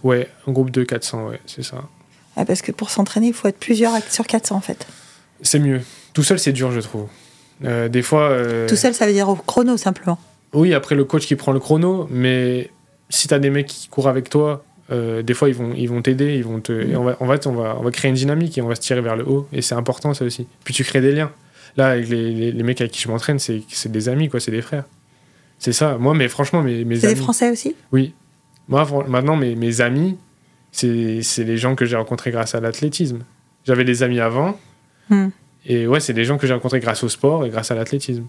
Ouais, 0.04 0.28
un 0.48 0.52
groupe 0.52 0.70
de 0.70 0.84
400, 0.84 1.30
ouais, 1.30 1.40
c'est 1.46 1.64
ça. 1.64 1.78
parce 2.36 2.62
que 2.62 2.74
pour 2.74 2.90
s'entraîner, 2.90 3.28
il 3.28 3.34
faut 3.34 3.48
être 3.48 3.58
plusieurs 3.58 3.94
sur 4.10 4.28
400 4.28 4.58
en 4.58 4.60
fait. 4.60 4.86
C'est 5.42 5.60
mieux. 5.60 5.82
Tout 6.14 6.24
seul, 6.24 6.40
c'est 6.40 6.52
dur, 6.52 6.72
je 6.72 6.82
trouve. 6.82 7.08
Euh, 7.64 7.88
des 7.88 8.02
fois. 8.02 8.30
Euh, 8.30 8.68
Tout 8.68 8.76
seul, 8.76 8.94
ça 8.94 9.06
veut 9.06 9.14
dire 9.14 9.30
au 9.30 9.36
chrono, 9.36 9.78
simplement. 9.78 10.20
Oui, 10.54 10.74
après 10.74 10.96
le 10.96 11.06
coach 11.06 11.26
qui 11.26 11.36
prend 11.36 11.52
le 11.52 11.60
chrono, 11.60 12.08
mais 12.10 12.70
si 13.10 13.28
tu 13.28 13.34
as 13.34 13.40
des 13.40 13.50
mecs 13.50 13.68
qui 13.68 13.88
courent 13.88 14.08
avec 14.08 14.30
toi, 14.30 14.64
euh, 14.92 15.22
des 15.22 15.34
fois 15.34 15.50
ils 15.50 15.56
vont 15.56 15.74
ils 15.76 15.88
vont 15.88 16.02
t'aider, 16.02 16.36
ils 16.36 16.44
vont 16.44 16.60
te, 16.60 16.72
mm. 16.72 16.96
on 16.96 17.04
va, 17.04 17.18
on 17.20 17.26
va, 17.26 17.40
on 17.46 17.52
va 17.52 17.78
on 17.80 17.84
va 17.84 17.92
créer 17.92 18.10
une 18.10 18.16
dynamique 18.16 18.58
et 18.58 18.62
on 18.62 18.68
va 18.68 18.76
se 18.76 18.82
tirer 18.82 19.02
vers 19.02 19.16
le 19.16 19.28
haut 19.28 19.48
et 19.52 19.62
c'est 19.62 19.76
important 19.76 20.14
ça 20.14 20.24
aussi. 20.24 20.48
Puis 20.64 20.74
tu 20.74 20.84
crées 20.84 21.02
des 21.02 21.12
liens. 21.12 21.32
Là 21.76 21.88
avec 21.90 22.08
les, 22.08 22.52
les, 22.52 22.64
mecs 22.64 22.80
avec 22.80 22.94
qui 22.94 23.02
je 23.02 23.10
m'entraîne, 23.10 23.40
c'est 23.40 23.92
des 23.92 24.10
amis 24.10 24.30
quoi, 24.30 24.40
c'est 24.40 24.52
des 24.52 24.62
frères. 24.62 24.86
C'est 25.60 25.74
ça. 25.74 25.98
Moi, 25.98 26.14
mais 26.14 26.28
franchement, 26.28 26.62
mes, 26.62 26.86
mes 26.86 27.00
C'est 27.00 27.08
des 27.08 27.16
Français 27.16 27.50
aussi? 27.50 27.76
Oui. 27.92 28.14
Moi, 28.68 28.86
maintenant, 29.08 29.36
mes, 29.36 29.56
mes 29.56 29.82
amis, 29.82 30.18
c'est 30.72 31.22
les 31.38 31.58
gens 31.58 31.76
que 31.76 31.86
j'ai 31.86 31.96
rencontrés 31.96 32.32
grâce 32.32 32.56
à 32.56 32.60
l'athlétisme. 32.60 33.20
J'avais 33.66 33.84
des 33.84 34.04
amis 34.04 34.20
avant, 34.20 34.58
Hmm. 35.10 35.28
Et 35.66 35.88
ouais, 35.88 36.00
c'est 36.00 36.14
des 36.14 36.26
gens 36.26 36.38
que 36.38 36.48
j'ai 36.48 36.54
rencontrés 36.54 36.80
grâce 36.80 37.04
au 37.04 37.10
sport 37.10 37.46
et 37.46 37.50
grâce 37.50 37.72
à 37.72 37.76
l'athlétisme. 37.76 38.26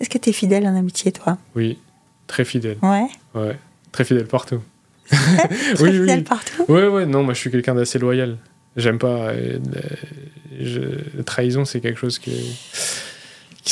Est-ce 0.00 0.08
que 0.08 0.18
tu 0.18 0.30
es 0.30 0.32
fidèle 0.32 0.66
en 0.66 0.76
amitié, 0.76 1.12
toi? 1.12 1.36
Oui, 1.54 1.78
très 2.26 2.44
fidèle. 2.44 2.78
Ouais 2.82 3.06
Ouais, 3.34 3.56
très 3.92 4.04
fidèle 4.04 4.26
partout. 4.26 4.62
très 5.10 5.82
oui, 5.82 5.92
fidèle 5.92 6.24
partout? 6.24 6.64
Ouais, 6.68 6.86
ouais, 6.86 7.06
non, 7.06 7.22
moi 7.22 7.34
je 7.34 7.40
suis 7.40 7.50
quelqu'un 7.50 7.74
d'assez 7.74 7.98
loyal. 7.98 8.38
J'aime 8.76 8.98
pas. 8.98 9.32
la 9.32 11.24
trahison, 11.24 11.64
c'est 11.64 11.80
quelque 11.80 11.98
chose 11.98 12.18
que. 12.18 12.30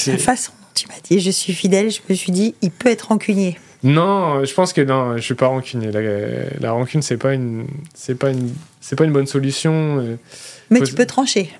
La 0.07 0.19
façon 0.19 0.53
dont 0.53 0.67
tu 0.75 0.87
m'as 0.89 1.01
dit 1.03 1.21
je 1.21 1.31
suis 1.31 1.55
fidèle, 1.55 1.91
je 1.91 2.01
me 2.09 2.15
suis 2.15 2.33
dit 2.33 2.55
il 2.63 2.71
peut 2.71 2.89
être 2.89 3.09
rancunier. 3.09 3.59
Non, 3.85 4.45
je 4.45 4.53
pense 4.53 4.73
que 4.73 4.81
non, 4.81 5.17
je 5.17 5.23
suis 5.23 5.35
pas 5.35 5.47
rancunier. 5.47 5.93
La, 5.93 6.01
la 6.61 6.73
rancune, 6.73 7.01
c'est 7.01 7.17
pas 7.17 7.33
une, 7.33 7.67
c'est 7.95 8.17
pas 8.17 8.31
une, 8.31 8.53
c'est 8.81 8.97
pas 8.97 9.05
une 9.05 9.13
bonne 9.13 9.29
solution. 9.29 10.01
Euh. 10.01 10.17
Mais 10.71 10.81
tu 10.81 10.95
peux 10.95 11.07
trancher. 11.07 11.51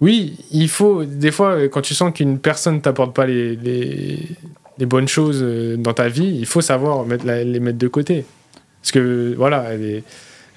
Oui, 0.00 0.36
il 0.50 0.68
faut. 0.68 1.04
Des 1.04 1.30
fois, 1.30 1.68
quand 1.68 1.82
tu 1.82 1.94
sens 1.94 2.12
qu'une 2.12 2.38
personne 2.38 2.80
t'apporte 2.80 3.14
pas 3.14 3.26
les, 3.26 3.54
les, 3.56 4.18
les, 4.78 4.86
bonnes 4.86 5.08
choses 5.08 5.40
euh, 5.42 5.76
dans 5.76 5.92
ta 5.92 6.08
vie, 6.08 6.36
il 6.38 6.46
faut 6.46 6.62
savoir 6.62 7.04
mettre 7.04 7.26
les 7.26 7.60
mettre 7.60 7.78
de 7.78 7.88
côté. 7.88 8.24
Parce 8.80 8.92
que 8.92 9.34
voilà, 9.36 9.64
elle 9.70 9.84
est, 9.84 10.04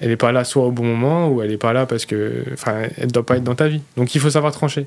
elle 0.00 0.10
est 0.10 0.16
pas 0.16 0.32
là 0.32 0.44
soit 0.44 0.64
au 0.64 0.70
bon 0.70 0.84
moment 0.84 1.28
ou 1.28 1.42
elle 1.42 1.52
est 1.52 1.58
pas 1.58 1.72
là 1.72 1.84
parce 1.84 2.06
que, 2.06 2.44
enfin, 2.52 2.82
elle 2.96 3.12
doit 3.12 3.26
pas 3.26 3.36
être 3.36 3.44
dans 3.44 3.54
ta 3.54 3.68
vie. 3.68 3.82
Donc 3.96 4.14
il 4.14 4.20
faut 4.20 4.30
savoir 4.30 4.52
trancher. 4.52 4.86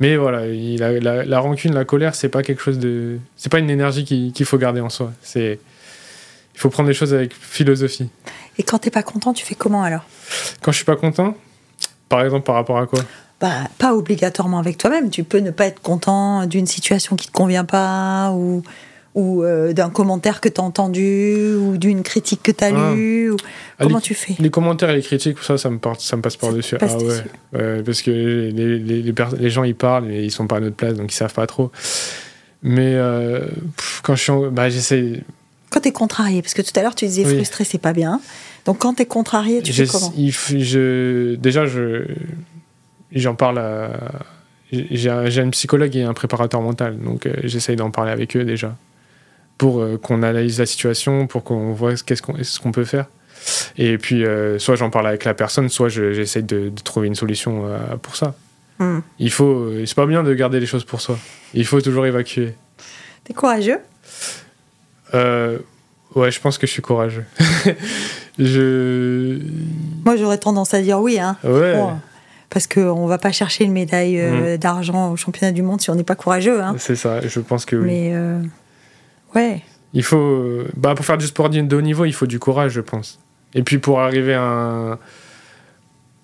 Mais 0.00 0.16
voilà, 0.16 0.46
il 0.46 0.78
la, 0.78 1.40
rancune, 1.40 1.74
la 1.74 1.84
colère, 1.84 2.14
c'est 2.14 2.28
pas 2.28 2.44
quelque 2.44 2.62
chose 2.62 2.78
de. 2.78 3.18
C'est 3.36 3.50
pas 3.50 3.58
une 3.58 3.70
énergie 3.70 4.04
qu'il 4.04 4.46
faut 4.46 4.58
garder 4.58 4.80
en 4.80 4.90
soi. 4.90 5.12
C'est. 5.22 5.58
Il 6.54 6.60
faut 6.60 6.70
prendre 6.70 6.88
les 6.88 6.94
choses 6.94 7.14
avec 7.14 7.32
philosophie. 7.34 8.08
Et 8.58 8.62
quand 8.62 8.78
t'es 8.78 8.90
pas 8.90 9.02
content, 9.02 9.32
tu 9.32 9.44
fais 9.44 9.54
comment 9.54 9.82
alors? 9.82 10.04
Quand 10.60 10.72
je 10.72 10.76
suis 10.76 10.84
pas 10.84 10.96
content, 10.96 11.36
par 12.08 12.24
exemple, 12.24 12.44
par 12.44 12.56
rapport 12.56 12.78
à 12.78 12.86
quoi? 12.86 13.00
Bah, 13.40 13.68
pas 13.78 13.94
obligatoirement 13.94 14.58
avec 14.58 14.78
toi-même. 14.78 15.10
Tu 15.10 15.24
peux 15.24 15.38
ne 15.38 15.50
pas 15.50 15.66
être 15.66 15.80
content 15.80 16.46
d'une 16.46 16.66
situation 16.66 17.16
qui 17.16 17.28
te 17.28 17.32
convient 17.32 17.64
pas 17.64 18.32
ou 18.32 18.62
ou 19.14 19.42
euh, 19.42 19.72
d'un 19.72 19.90
commentaire 19.90 20.40
que 20.40 20.48
tu 20.48 20.60
as 20.60 20.64
entendu, 20.64 21.54
ou 21.56 21.76
d'une 21.76 22.02
critique 22.04 22.40
que 22.42 22.52
tu 22.52 22.62
as 22.62 22.68
ah. 22.68 22.94
lue 22.94 23.32
ah, 23.78 23.84
Comment 23.84 24.00
tu 24.00 24.14
fais? 24.14 24.36
Les 24.38 24.50
commentaires 24.50 24.90
et 24.90 24.96
les 24.96 25.02
critiques, 25.02 25.38
ça, 25.40 25.58
ça 25.58 25.70
me, 25.70 25.78
ça 25.98 26.16
me 26.16 26.22
passe 26.22 26.36
par-dessus. 26.36 26.76
Ah 26.80 26.86
ouais, 27.56 27.82
parce 27.82 28.02
que 28.02 28.10
les, 28.12 28.78
les, 28.78 29.02
les, 29.02 29.50
gens, 29.50 29.64
ils 29.64 29.74
parlent, 29.74 30.10
et 30.10 30.24
ils 30.24 30.30
sont 30.30 30.46
pas 30.46 30.58
à 30.58 30.60
notre 30.60 30.76
place, 30.76 30.94
donc 30.94 31.12
ils 31.12 31.16
savent 31.16 31.34
pas 31.34 31.48
trop. 31.48 31.72
Mais 32.62 32.94
euh, 32.94 33.46
quand 34.02 34.14
je 34.14 34.22
suis 34.22 34.32
bah, 34.52 34.68
j'essaie... 34.68 35.24
Quand 35.70 35.80
tu 35.80 35.88
es 35.88 35.92
contrarié, 35.92 36.40
parce 36.40 36.54
que 36.54 36.62
tout 36.62 36.72
à 36.76 36.82
l'heure, 36.82 36.94
tu 36.94 37.06
disais 37.06 37.24
frustré, 37.24 37.64
c'est 37.64 37.78
pas 37.78 37.92
bien. 37.92 38.20
Donc 38.66 38.78
quand 38.78 38.94
tu 38.94 39.02
es 39.02 39.06
contrarié, 39.06 39.62
tu 39.62 39.72
fais 39.72 39.86
comment? 39.86 40.12
je, 40.16 41.34
Déjà, 41.34 41.66
je 41.66 42.04
j'en 43.12 43.34
parle 43.34 43.58
à... 43.58 43.90
J'ai 44.70 45.40
une 45.40 45.50
psychologue 45.52 45.96
et 45.96 46.02
un 46.02 46.12
préparateur 46.12 46.60
mental, 46.60 46.98
donc 46.98 47.24
euh, 47.24 47.32
j'essaye 47.44 47.76
d'en 47.76 47.90
parler 47.90 48.12
avec 48.12 48.36
eux 48.36 48.44
déjà 48.44 48.76
pour 49.58 49.80
euh, 49.80 49.98
qu'on 49.98 50.22
analyse 50.22 50.58
la 50.60 50.66
situation, 50.66 51.26
pour 51.26 51.44
qu'on 51.44 51.72
voit 51.72 51.94
qu'est-ce 51.94 52.22
qu'on 52.22 52.36
ce 52.42 52.60
qu'on 52.60 52.72
peut 52.72 52.84
faire. 52.84 53.06
Et 53.76 53.98
puis, 53.98 54.24
euh, 54.24 54.58
soit 54.58 54.76
j'en 54.76 54.90
parle 54.90 55.08
avec 55.08 55.24
la 55.24 55.34
personne, 55.34 55.68
soit 55.68 55.88
j'essaie 55.88 56.42
de, 56.42 56.72
trouver 56.84 57.08
une 57.08 57.14
solution 57.14 57.66
euh, 57.66 57.78
pour 58.00 58.16
ça. 58.16 58.34
Hmm. 58.78 59.00
Il 59.18 59.32
faut, 59.32 59.70
c'est 59.84 59.94
pas 59.94 60.06
bien 60.06 60.22
de 60.22 60.32
garder 60.34 60.60
les 60.60 60.66
choses 60.66 60.84
pour 60.84 61.00
soi. 61.00 61.18
Il 61.54 61.66
faut 61.66 61.80
toujours 61.80 62.06
évacuer. 62.06 62.54
T'es 63.24 63.34
courageux? 63.34 63.78
Ouais, 66.14 66.30
je 66.30 66.40
pense 66.40 66.58
que 66.58 66.66
je 66.66 66.72
suis 66.72 66.82
courageux. 66.82 67.24
je... 68.38 69.38
Moi, 70.04 70.16
j'aurais 70.16 70.38
tendance 70.38 70.72
à 70.74 70.80
dire 70.80 71.00
oui. 71.00 71.18
Hein. 71.18 71.36
Ouais. 71.44 71.76
Parce 72.50 72.66
qu'on 72.66 73.04
ne 73.04 73.08
va 73.08 73.18
pas 73.18 73.32
chercher 73.32 73.64
une 73.64 73.72
médaille 73.72 74.20
hmm. 74.20 74.56
d'argent 74.56 75.12
au 75.12 75.16
championnat 75.16 75.52
du 75.52 75.62
monde 75.62 75.80
si 75.80 75.90
on 75.90 75.94
n'est 75.94 76.04
pas 76.04 76.16
courageux. 76.16 76.62
Hein. 76.62 76.76
C'est 76.78 76.96
ça, 76.96 77.20
je 77.26 77.40
pense 77.40 77.64
que 77.64 77.76
oui. 77.76 77.86
Mais 77.86 78.14
Ouais. 79.34 79.62
Il 79.94 80.02
faut, 80.02 80.64
bah, 80.76 80.94
pour 80.94 81.04
faire 81.04 81.18
du 81.18 81.26
sport 81.26 81.48
de 81.48 81.76
haut 81.76 81.80
niveau, 81.80 82.04
il 82.04 82.12
faut 82.12 82.26
du 82.26 82.38
courage, 82.38 82.72
je 82.72 82.80
pense. 82.80 83.18
Et 83.54 83.62
puis 83.62 83.78
pour 83.78 84.00
arriver 84.00 84.34
à 84.34 84.42
un... 84.42 84.98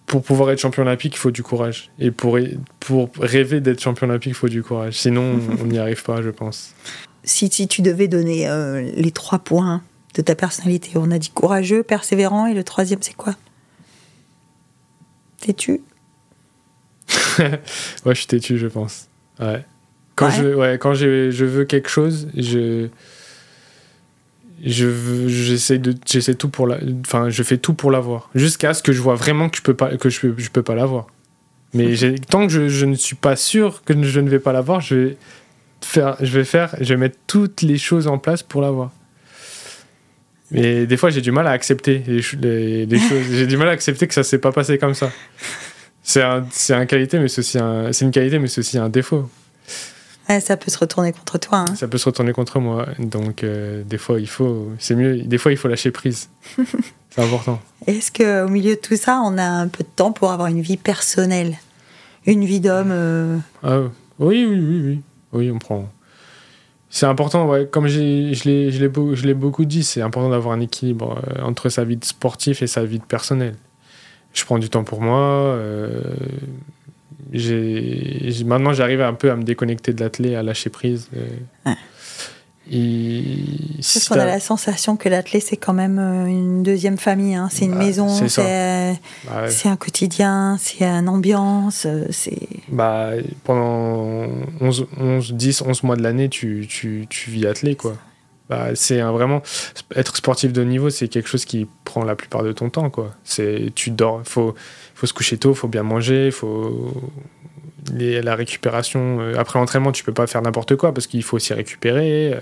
Pour 0.06 0.22
pouvoir 0.22 0.50
être 0.50 0.58
champion 0.58 0.82
olympique, 0.82 1.14
il 1.14 1.18
faut 1.18 1.30
du 1.30 1.42
courage. 1.42 1.90
Et 1.98 2.10
pour, 2.10 2.38
pour 2.78 3.10
rêver 3.18 3.62
d'être 3.62 3.80
champion 3.80 4.06
olympique, 4.06 4.32
il 4.32 4.34
faut 4.34 4.50
du 4.50 4.62
courage. 4.62 4.98
Sinon, 4.98 5.40
on 5.62 5.64
n'y 5.64 5.78
arrive 5.78 6.02
pas, 6.02 6.20
je 6.20 6.28
pense. 6.28 6.74
Si, 7.24 7.50
si 7.50 7.66
tu 7.66 7.80
devais 7.80 8.06
donner 8.06 8.46
euh, 8.46 8.82
les 8.94 9.10
trois 9.12 9.38
points 9.38 9.82
de 10.14 10.20
ta 10.20 10.34
personnalité, 10.34 10.90
on 10.96 11.10
a 11.10 11.18
dit 11.18 11.30
courageux, 11.30 11.82
persévérant, 11.82 12.46
et 12.46 12.52
le 12.52 12.62
troisième, 12.62 13.00
c'est 13.00 13.16
quoi? 13.16 13.34
Têtu 15.40 15.80
Ouais, 18.04 18.14
je 18.14 18.18
suis 18.18 18.26
têtu, 18.26 18.58
je 18.58 18.66
pense. 18.66 19.08
Ouais. 19.40 19.64
Quand, 20.14 20.30
Je, 20.30 20.54
ouais, 20.54 20.78
quand 20.78 20.94
je, 20.94 21.30
je 21.30 21.44
veux 21.44 21.64
quelque 21.64 21.88
chose, 21.88 22.28
je 22.36 22.88
je 24.64 25.26
j'essaie 25.26 25.78
de 25.78 25.94
j'essaie 26.06 26.34
tout 26.34 26.48
pour 26.48 26.66
la 26.66 26.78
enfin 27.00 27.28
je 27.28 27.42
fais 27.42 27.58
tout 27.58 27.74
pour 27.74 27.90
l'avoir. 27.90 28.30
Jusqu'à 28.34 28.72
ce 28.74 28.82
que 28.82 28.92
je 28.92 29.00
vois 29.00 29.16
vraiment 29.16 29.48
que 29.48 29.56
je 29.56 29.62
peux 29.62 29.74
pas 29.74 29.96
que 29.96 30.08
je 30.08 30.20
peux, 30.20 30.34
je 30.36 30.50
peux 30.50 30.62
pas 30.62 30.74
l'avoir. 30.74 31.08
Mais 31.74 31.96
tant 32.30 32.46
que 32.46 32.52
je, 32.52 32.68
je, 32.68 32.86
ne 32.86 32.94
suis 32.94 33.16
pas 33.16 33.34
sûr 33.34 33.82
que 33.84 34.00
je 34.00 34.20
ne 34.20 34.30
vais 34.30 34.38
pas 34.38 34.52
l'avoir 34.52 34.80
je 34.80 34.94
vais 34.94 35.16
faire 35.80 36.16
je 36.20 36.38
vais 36.38 36.44
faire 36.44 36.76
je 36.80 36.94
vais 36.94 36.96
mettre 36.96 37.18
toutes 37.26 37.62
les 37.62 37.78
choses 37.78 38.06
en 38.06 38.18
place 38.18 38.44
pour 38.44 38.62
l'avoir. 38.62 38.92
Mais 40.52 40.86
des 40.86 40.96
fois 40.96 41.10
j'ai 41.10 41.20
du 41.20 41.32
mal 41.32 41.48
à 41.48 41.50
accepter 41.50 42.02
les, 42.06 42.86
les, 42.86 42.98
choses. 43.08 43.24
J'ai 43.32 43.46
du 43.48 43.56
mal 43.56 43.68
à 43.68 43.72
accepter 43.72 44.06
que 44.06 44.14
ça 44.14 44.22
s'est 44.22 44.38
pas 44.38 44.52
passé 44.52 44.78
comme 44.78 44.94
ça 44.94 45.10
c'est 46.04 46.22
un, 46.22 46.44
un 46.70 46.86
qualité 46.86 47.18
mais 47.18 47.26
c'est 47.26 47.40
aussi 47.40 47.58
un, 47.58 47.92
c'est 47.92 48.04
une 48.04 48.12
qualité 48.12 48.38
mais 48.38 48.46
c'est 48.46 48.60
aussi 48.60 48.78
un 48.78 48.88
défaut 48.88 49.28
ça 50.40 50.56
peut 50.56 50.70
se 50.70 50.78
retourner 50.78 51.12
contre 51.12 51.38
toi. 51.38 51.64
Hein. 51.68 51.76
Ça 51.76 51.88
peut 51.88 51.98
se 51.98 52.06
retourner 52.06 52.32
contre 52.32 52.60
moi. 52.60 52.86
Donc, 52.98 53.44
euh, 53.44 53.82
des 53.84 53.98
fois, 53.98 54.20
il 54.20 54.28
faut, 54.28 54.70
c'est 54.78 54.94
mieux. 54.94 55.22
Des 55.22 55.38
fois, 55.38 55.52
il 55.52 55.58
faut 55.58 55.68
lâcher 55.68 55.90
prise. 55.90 56.28
c'est 57.10 57.22
important. 57.22 57.60
Est-ce 57.86 58.10
qu'au 58.10 58.50
milieu 58.50 58.74
de 58.74 58.80
tout 58.80 58.96
ça, 58.96 59.20
on 59.24 59.36
a 59.38 59.44
un 59.44 59.68
peu 59.68 59.84
de 59.84 59.88
temps 59.94 60.12
pour 60.12 60.32
avoir 60.32 60.48
une 60.48 60.62
vie 60.62 60.76
personnelle, 60.76 61.56
une 62.26 62.44
vie 62.44 62.60
d'homme 62.60 62.90
euh? 62.90 63.38
ah, 63.62 63.80
Oui, 64.18 64.46
oui, 64.48 64.58
oui, 64.58 64.80
oui. 64.84 65.00
Oui, 65.32 65.50
on 65.50 65.58
prend. 65.58 65.88
C'est 66.88 67.06
important, 67.06 67.48
ouais, 67.48 67.66
comme 67.66 67.88
je 67.88 69.24
l'ai 69.26 69.34
beaucoup 69.34 69.64
dit, 69.64 69.82
c'est 69.82 70.00
important 70.00 70.30
d'avoir 70.30 70.54
un 70.54 70.60
équilibre 70.60 71.20
euh, 71.28 71.42
entre 71.42 71.68
sa 71.68 71.84
vie 71.84 71.96
de 71.96 72.04
sportif 72.04 72.62
et 72.62 72.68
sa 72.68 72.84
vie 72.84 73.00
personnelle. 73.00 73.56
Je 74.34 74.44
prends 74.44 74.58
du 74.58 74.68
temps 74.68 74.84
pour 74.84 75.00
moi, 75.00 75.56
j'ai, 77.34 78.32
maintenant 78.44 78.72
j'arrive 78.72 79.00
un 79.00 79.14
peu 79.14 79.30
à 79.30 79.36
me 79.36 79.42
déconnecter 79.42 79.92
de 79.92 80.00
l'athlète, 80.00 80.36
à 80.36 80.42
lâcher 80.42 80.70
prise. 80.70 81.08
Euh. 81.16 81.74
Parce 83.76 84.08
qu'on 84.08 84.14
a 84.14 84.24
la 84.24 84.40
sensation 84.40 84.96
que 84.96 85.08
l'athlète 85.08 85.42
c'est 85.42 85.56
quand 85.56 85.72
même 85.72 85.98
euh, 85.98 86.26
une 86.26 86.62
deuxième 86.62 86.96
famille. 86.96 87.34
Hein. 87.34 87.48
C'est 87.50 87.64
une 87.64 87.72
bah, 87.72 87.78
maison, 87.78 88.06
bah, 88.06 89.48
c'est, 89.48 89.68
un 89.68 89.76
quotidien, 89.76 90.56
c'est 90.60 90.84
une 90.84 91.08
ambiance. 91.08 91.86
Euh, 91.86 92.06
c'est... 92.10 92.38
Bah, 92.68 93.10
pendant 93.42 94.28
11, 94.60 94.86
11, 94.98 95.32
10, 95.32 95.62
11 95.62 95.82
mois 95.82 95.96
de 95.96 96.02
l'année, 96.02 96.28
tu, 96.28 96.66
tu, 96.68 97.06
tu 97.10 97.30
vis 97.30 97.46
athlète. 97.46 97.78
Quoi. 97.78 97.96
Bah, 98.48 98.68
c'est 98.74 99.00
vraiment. 99.00 99.42
Être 99.96 100.16
sportif 100.16 100.52
de 100.52 100.62
haut 100.62 100.66
niveau, 100.66 100.90
c'est 100.90 101.08
quelque 101.08 101.28
chose 101.28 101.44
qui 101.44 101.66
prend 101.94 102.04
la 102.04 102.16
plupart 102.16 102.42
de 102.42 102.52
ton 102.52 102.70
temps. 102.70 102.90
Quoi. 102.90 103.10
C'est, 103.22 103.72
tu 103.74 103.90
dors. 103.90 104.22
faut 104.24 104.54
faut 104.94 105.06
se 105.06 105.12
coucher 105.12 105.38
tôt, 105.38 105.54
faut 105.54 105.68
bien 105.68 105.82
manger, 105.82 106.30
faut 106.30 106.92
la 107.92 108.34
récupération. 108.34 109.20
Euh, 109.20 109.38
après 109.38 109.58
l'entraînement, 109.58 109.92
tu 109.92 110.04
peux 110.04 110.12
pas 110.12 110.26
faire 110.26 110.42
n'importe 110.42 110.76
quoi 110.76 110.92
parce 110.92 111.06
qu'il 111.06 111.22
faut 111.22 111.36
aussi 111.36 111.52
récupérer. 111.52 112.34
Euh. 112.34 112.40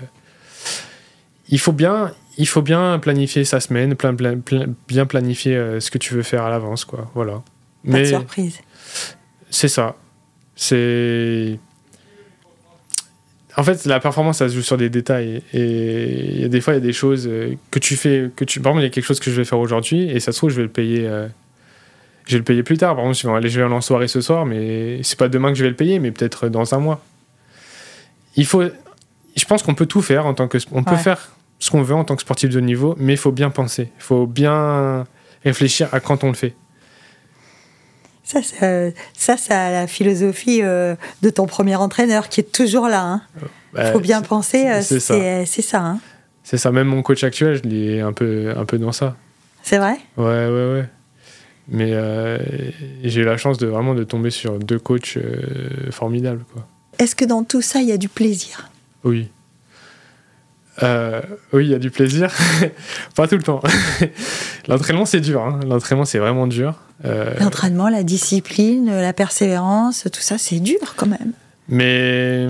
Il 1.49 1.59
faut 1.59 1.71
bien, 1.71 2.13
il 2.37 2.47
faut 2.47 2.61
bien 2.61 2.99
planifier 2.99 3.43
sa 3.43 3.59
semaine, 3.59 3.95
plein, 3.95 4.15
bien 4.87 5.05
planifier 5.05 5.55
euh, 5.55 5.79
ce 5.79 5.91
que 5.91 5.97
tu 5.97 6.13
veux 6.13 6.23
faire 6.23 6.43
à 6.43 6.49
l'avance, 6.49 6.85
quoi. 6.85 7.11
Voilà. 7.15 7.43
Pas 7.89 7.99
de 7.99 8.05
surprise. 8.05 8.59
C'est 9.49 9.67
ça. 9.67 9.95
C'est. 10.55 11.59
En 13.55 13.63
fait, 13.63 13.85
la 13.85 13.99
performance, 13.99 14.39
ça 14.39 14.49
se 14.49 14.55
joue 14.55 14.61
sur 14.61 14.77
des 14.77 14.89
détails. 14.89 15.43
Et 15.53 16.47
des 16.49 16.61
fois, 16.61 16.73
il 16.73 16.77
y 16.77 16.79
a 16.79 16.85
des 16.85 16.93
choses 16.93 17.29
que 17.69 17.79
tu 17.79 17.95
fais. 17.95 18.31
Que 18.35 18.45
tu... 18.45 18.59
Par 18.59 18.71
exemple, 18.71 18.81
il 18.81 18.85
y 18.85 18.87
a 18.87 18.89
quelque 18.89 19.05
chose 19.05 19.19
que 19.19 19.29
je 19.29 19.35
vais 19.35 19.45
faire 19.45 19.59
aujourd'hui, 19.59 20.09
et 20.09 20.19
ça 20.19 20.31
se 20.31 20.37
trouve, 20.37 20.49
je 20.49 20.55
vais 20.55 20.63
le 20.63 20.69
payer 20.69 21.07
je 22.25 22.33
vais 22.33 22.37
le 22.39 22.43
payer 22.43 22.63
plus 22.63 22.77
tard. 22.77 22.95
Par 22.95 23.05
exemple, 23.05 23.47
je 23.47 23.59
vais 23.59 23.65
aller 23.65 23.73
en 23.73 23.81
soirée 23.81 24.07
ce 24.07 24.21
soir, 24.21 24.45
mais 24.45 25.01
c'est 25.03 25.17
pas 25.17 25.29
demain 25.29 25.49
que 25.49 25.55
je 25.55 25.63
vais 25.63 25.69
le 25.69 25.75
payer, 25.75 25.99
mais 25.99 26.11
peut-être 26.11 26.49
dans 26.49 26.73
un 26.73 26.79
mois. 26.79 27.03
Il 28.35 28.45
faut. 28.45 28.63
Je 29.35 29.45
pense 29.45 29.63
qu'on 29.63 29.75
peut 29.75 29.85
tout 29.85 30.01
faire 30.01 30.25
en 30.25 30.33
tant 30.33 30.47
que. 30.47 30.57
On 30.71 30.83
peut 30.83 30.95
faire 30.95 31.31
ce 31.59 31.71
qu'on 31.71 31.81
veut 31.81 31.95
en 31.95 32.03
tant 32.03 32.15
que 32.15 32.21
sportif 32.21 32.49
de 32.49 32.59
niveau, 32.59 32.95
mais 32.97 33.13
il 33.13 33.17
faut 33.17 33.31
bien 33.31 33.49
penser. 33.49 33.89
Il 33.97 34.03
faut 34.03 34.27
bien 34.27 35.05
réfléchir 35.43 35.89
à 35.91 35.99
quand 35.99 36.23
on 36.23 36.27
le 36.27 36.33
fait. 36.33 36.55
Ça, 38.23 38.39
ça, 38.41 39.37
c'est 39.37 39.49
la 39.49 39.85
philosophie 39.85 40.61
euh, 40.61 40.95
de 41.21 41.29
ton 41.29 41.45
premier 41.45 41.75
entraîneur 41.75 42.29
qui 42.29 42.39
est 42.39 42.51
toujours 42.51 42.87
là. 42.87 43.21
Il 43.35 43.43
hein. 43.43 43.49
bah, 43.73 43.91
faut 43.91 43.99
bien 43.99 44.21
penser, 44.21 44.67
euh, 44.67 44.81
c'est 44.81 44.99
ça. 44.99 45.45
C'est 45.45 45.61
ça. 45.61 45.81
Hein. 45.81 45.99
C'est 46.43 46.57
ça. 46.57 46.71
Même 46.71 46.87
mon 46.87 47.01
coach 47.01 47.23
actuel, 47.23 47.61
je 47.63 47.69
l'ai 47.69 48.01
un 48.01 48.13
peu, 48.13 48.53
un 48.55 48.65
peu 48.65 48.77
dans 48.77 48.91
ça. 48.91 49.15
C'est 49.61 49.77
vrai? 49.77 49.97
Ouais, 50.17 50.47
ouais, 50.47 50.73
ouais. 50.73 50.85
Mais 51.67 51.93
euh, 51.93 52.37
j'ai 53.03 53.21
eu 53.21 53.25
la 53.25 53.37
chance 53.37 53.57
de 53.57 53.67
vraiment 53.67 53.95
de 53.95 54.03
tomber 54.03 54.29
sur 54.29 54.59
deux 54.59 54.79
coachs 54.79 55.17
euh, 55.17 55.91
formidables. 55.91 56.43
Quoi. 56.51 56.67
Est-ce 56.99 57.15
que 57.15 57.25
dans 57.25 57.43
tout 57.43 57.61
ça, 57.61 57.79
il 57.79 57.87
y 57.87 57.91
a 57.91 57.97
du 57.97 58.09
plaisir? 58.09 58.69
Oui. 59.03 59.29
Euh, 60.81 61.21
oui, 61.53 61.65
il 61.65 61.71
y 61.71 61.75
a 61.75 61.79
du 61.79 61.91
plaisir. 61.91 62.31
Pas 63.15 63.27
tout 63.27 63.37
le 63.37 63.43
temps. 63.43 63.61
L'entraînement, 64.67 65.05
c'est 65.05 65.21
dur. 65.21 65.41
Hein. 65.41 65.59
L'entraînement, 65.65 66.05
c'est 66.05 66.19
vraiment 66.19 66.47
dur. 66.47 66.79
L'entraînement, 67.03 67.89
la 67.89 68.03
discipline, 68.03 68.85
la 68.85 69.13
persévérance, 69.13 70.07
tout 70.11 70.21
ça, 70.21 70.37
c'est 70.37 70.59
dur 70.59 70.95
quand 70.95 71.07
même. 71.07 71.33
Mais 71.67 72.47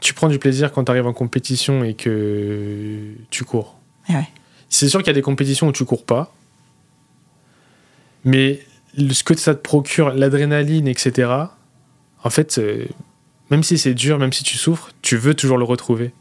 tu 0.00 0.14
prends 0.14 0.28
du 0.28 0.38
plaisir 0.38 0.72
quand 0.72 0.84
tu 0.84 0.90
arrives 0.90 1.06
en 1.06 1.12
compétition 1.12 1.84
et 1.84 1.94
que 1.94 3.12
tu 3.30 3.44
cours. 3.44 3.78
Eh 4.08 4.14
ouais. 4.14 4.28
C'est 4.68 4.88
sûr 4.88 5.00
qu'il 5.00 5.08
y 5.08 5.10
a 5.10 5.14
des 5.14 5.22
compétitions 5.22 5.68
où 5.68 5.72
tu 5.72 5.84
cours 5.84 6.04
pas. 6.04 6.32
Mais 8.24 8.60
ce 8.96 9.22
que 9.22 9.36
ça 9.36 9.54
te 9.54 9.60
procure, 9.60 10.10
l'adrénaline, 10.10 10.88
etc., 10.88 11.30
en 12.24 12.30
fait, 12.30 12.60
même 13.50 13.62
si 13.62 13.78
c'est 13.78 13.94
dur, 13.94 14.18
même 14.18 14.32
si 14.32 14.44
tu 14.44 14.58
souffres, 14.58 14.90
tu 15.02 15.16
veux 15.16 15.34
toujours 15.34 15.58
le 15.58 15.64
retrouver. 15.64 16.12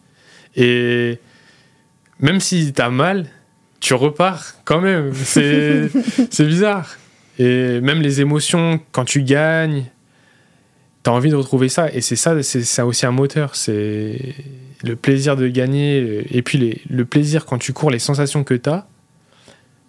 Et 0.56 1.20
même 2.20 2.40
si 2.40 2.72
tu 2.74 2.82
as 2.82 2.90
mal, 2.90 3.28
tu 3.80 3.94
repars 3.94 4.56
quand 4.64 4.82
même. 4.82 5.14
C'est 5.14 5.90
bizarre. 6.40 6.98
Et 7.38 7.80
même 7.82 8.02
les 8.02 8.22
émotions, 8.22 8.80
quand 8.92 9.06
tu 9.06 9.24
gagnes, 9.24 9.86
tu 11.04 11.10
as 11.10 11.14
envie 11.14 11.30
de 11.30 11.36
retrouver 11.36 11.70
ça. 11.70 11.92
Et 11.94 12.02
c'est 12.02 12.16
ça, 12.16 12.42
c'est 12.42 12.82
aussi 12.82 13.06
un 13.06 13.12
moteur. 13.12 13.56
C'est 13.56 14.36
le 14.84 14.96
plaisir 14.96 15.36
de 15.36 15.48
gagner. 15.48 16.26
Et 16.36 16.42
puis 16.42 16.82
le 16.90 17.06
plaisir 17.06 17.46
quand 17.46 17.58
tu 17.58 17.74
cours, 17.74 17.92
les 17.92 18.00
sensations 18.00 18.44
que 18.44 18.54
tu 18.54 18.70
as. 18.70 18.88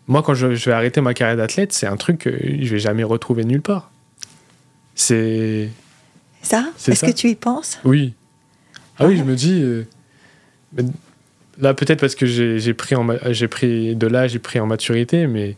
Moi, 0.09 0.23
quand 0.23 0.33
je, 0.35 0.47
vais 0.47 0.73
arrêter 0.73 1.03
ma 1.03 1.13
carrière 1.13 1.37
d'athlète, 1.37 1.75
c'est 1.75 1.87
un 1.87 1.97
truc 1.97 2.19
que 2.21 2.31
je 2.31 2.71
vais 2.71 2.79
jamais 2.79 3.05
retrouver 3.05 3.45
nulle 3.45 3.61
part. 3.61 3.91
C'est. 4.95 5.69
Ça 6.43 6.71
Est-ce 6.87 7.05
que 7.05 7.11
tu 7.11 7.29
y 7.29 7.35
penses? 7.35 7.79
Oui. 7.85 8.15
Ah 8.99 9.07
oui, 9.07 9.19
je 9.19 9.23
me 9.23 9.35
dis. 9.35 9.61
Euh, 9.63 9.87
là, 11.61 11.75
peut-être 11.75 12.01
parce 12.01 12.15
que 12.15 12.25
j'ai 12.25 12.75
pris, 12.75 12.95
en, 12.95 13.07
pris 13.51 13.95
de 13.95 14.07
l'âge, 14.07 14.31
j'ai 14.31 14.39
pris 14.39 14.59
en 14.61 14.67
maturité, 14.67 15.27
mais 15.27 15.57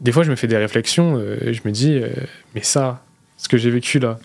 des 0.00 0.12
fois, 0.12 0.22
je 0.22 0.30
me 0.30 0.36
fais 0.36 0.46
des 0.46 0.56
réflexions. 0.56 1.16
Euh, 1.16 1.52
je 1.52 1.60
me 1.64 1.70
dis, 1.70 1.94
euh, 1.94 2.08
mais 2.54 2.62
ça, 2.62 3.02
ce 3.36 3.48
que 3.48 3.56
j'ai 3.56 3.70
vécu 3.70 3.98
là, 3.98 4.18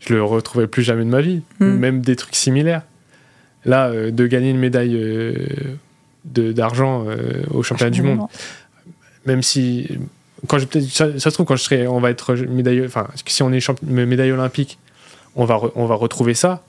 je 0.00 0.14
le 0.14 0.22
retrouverai 0.22 0.66
plus 0.66 0.82
jamais 0.82 1.04
de 1.04 1.10
ma 1.10 1.20
vie. 1.20 1.42
Hmm. 1.60 1.76
Même 1.76 2.00
des 2.00 2.16
trucs 2.16 2.34
similaires. 2.34 2.82
Là, 3.64 3.90
de 3.90 4.26
gagner 4.26 4.50
une 4.50 4.58
médaille 4.58 5.02
d'argent 6.26 7.06
au 7.50 7.62
championnat 7.62 7.90
du 7.90 8.02
monde. 8.02 8.28
Même 9.24 9.42
si, 9.42 9.88
quand 10.46 10.58
je, 10.58 10.66
ça, 10.90 11.18
ça, 11.18 11.30
se 11.30 11.30
trouve, 11.30 11.46
quand 11.46 11.56
je 11.56 11.62
serai, 11.62 11.86
on 11.86 11.98
va 11.98 12.10
être 12.10 12.34
médaille, 12.34 12.84
enfin, 12.84 13.08
si 13.24 13.42
on 13.42 13.50
est 13.50 13.82
médaille 13.82 14.32
olympique, 14.32 14.78
on 15.34 15.46
va, 15.46 15.58
on 15.74 15.86
va 15.86 15.94
retrouver 15.94 16.34
ça. 16.34 16.62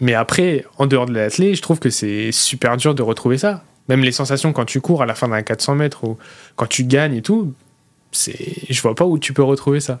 Mais 0.00 0.14
après, 0.14 0.64
en 0.78 0.86
dehors 0.86 1.06
de 1.06 1.12
l'athlète, 1.12 1.56
je 1.56 1.62
trouve 1.62 1.80
que 1.80 1.90
c'est 1.90 2.30
super 2.32 2.76
dur 2.76 2.94
de 2.94 3.02
retrouver 3.02 3.38
ça. 3.38 3.64
Même 3.88 4.02
les 4.02 4.12
sensations 4.12 4.52
quand 4.52 4.64
tu 4.64 4.80
cours 4.80 5.02
à 5.02 5.06
la 5.06 5.14
fin 5.14 5.28
d'un 5.28 5.42
400 5.42 5.74
mètres 5.74 6.04
ou 6.04 6.18
quand 6.56 6.66
tu 6.66 6.84
gagnes 6.84 7.14
et 7.14 7.22
tout, 7.22 7.52
c'est, 8.12 8.36
je 8.68 8.80
vois 8.82 8.94
pas 8.94 9.06
où 9.06 9.18
tu 9.18 9.32
peux 9.32 9.42
retrouver 9.42 9.80
ça. 9.80 10.00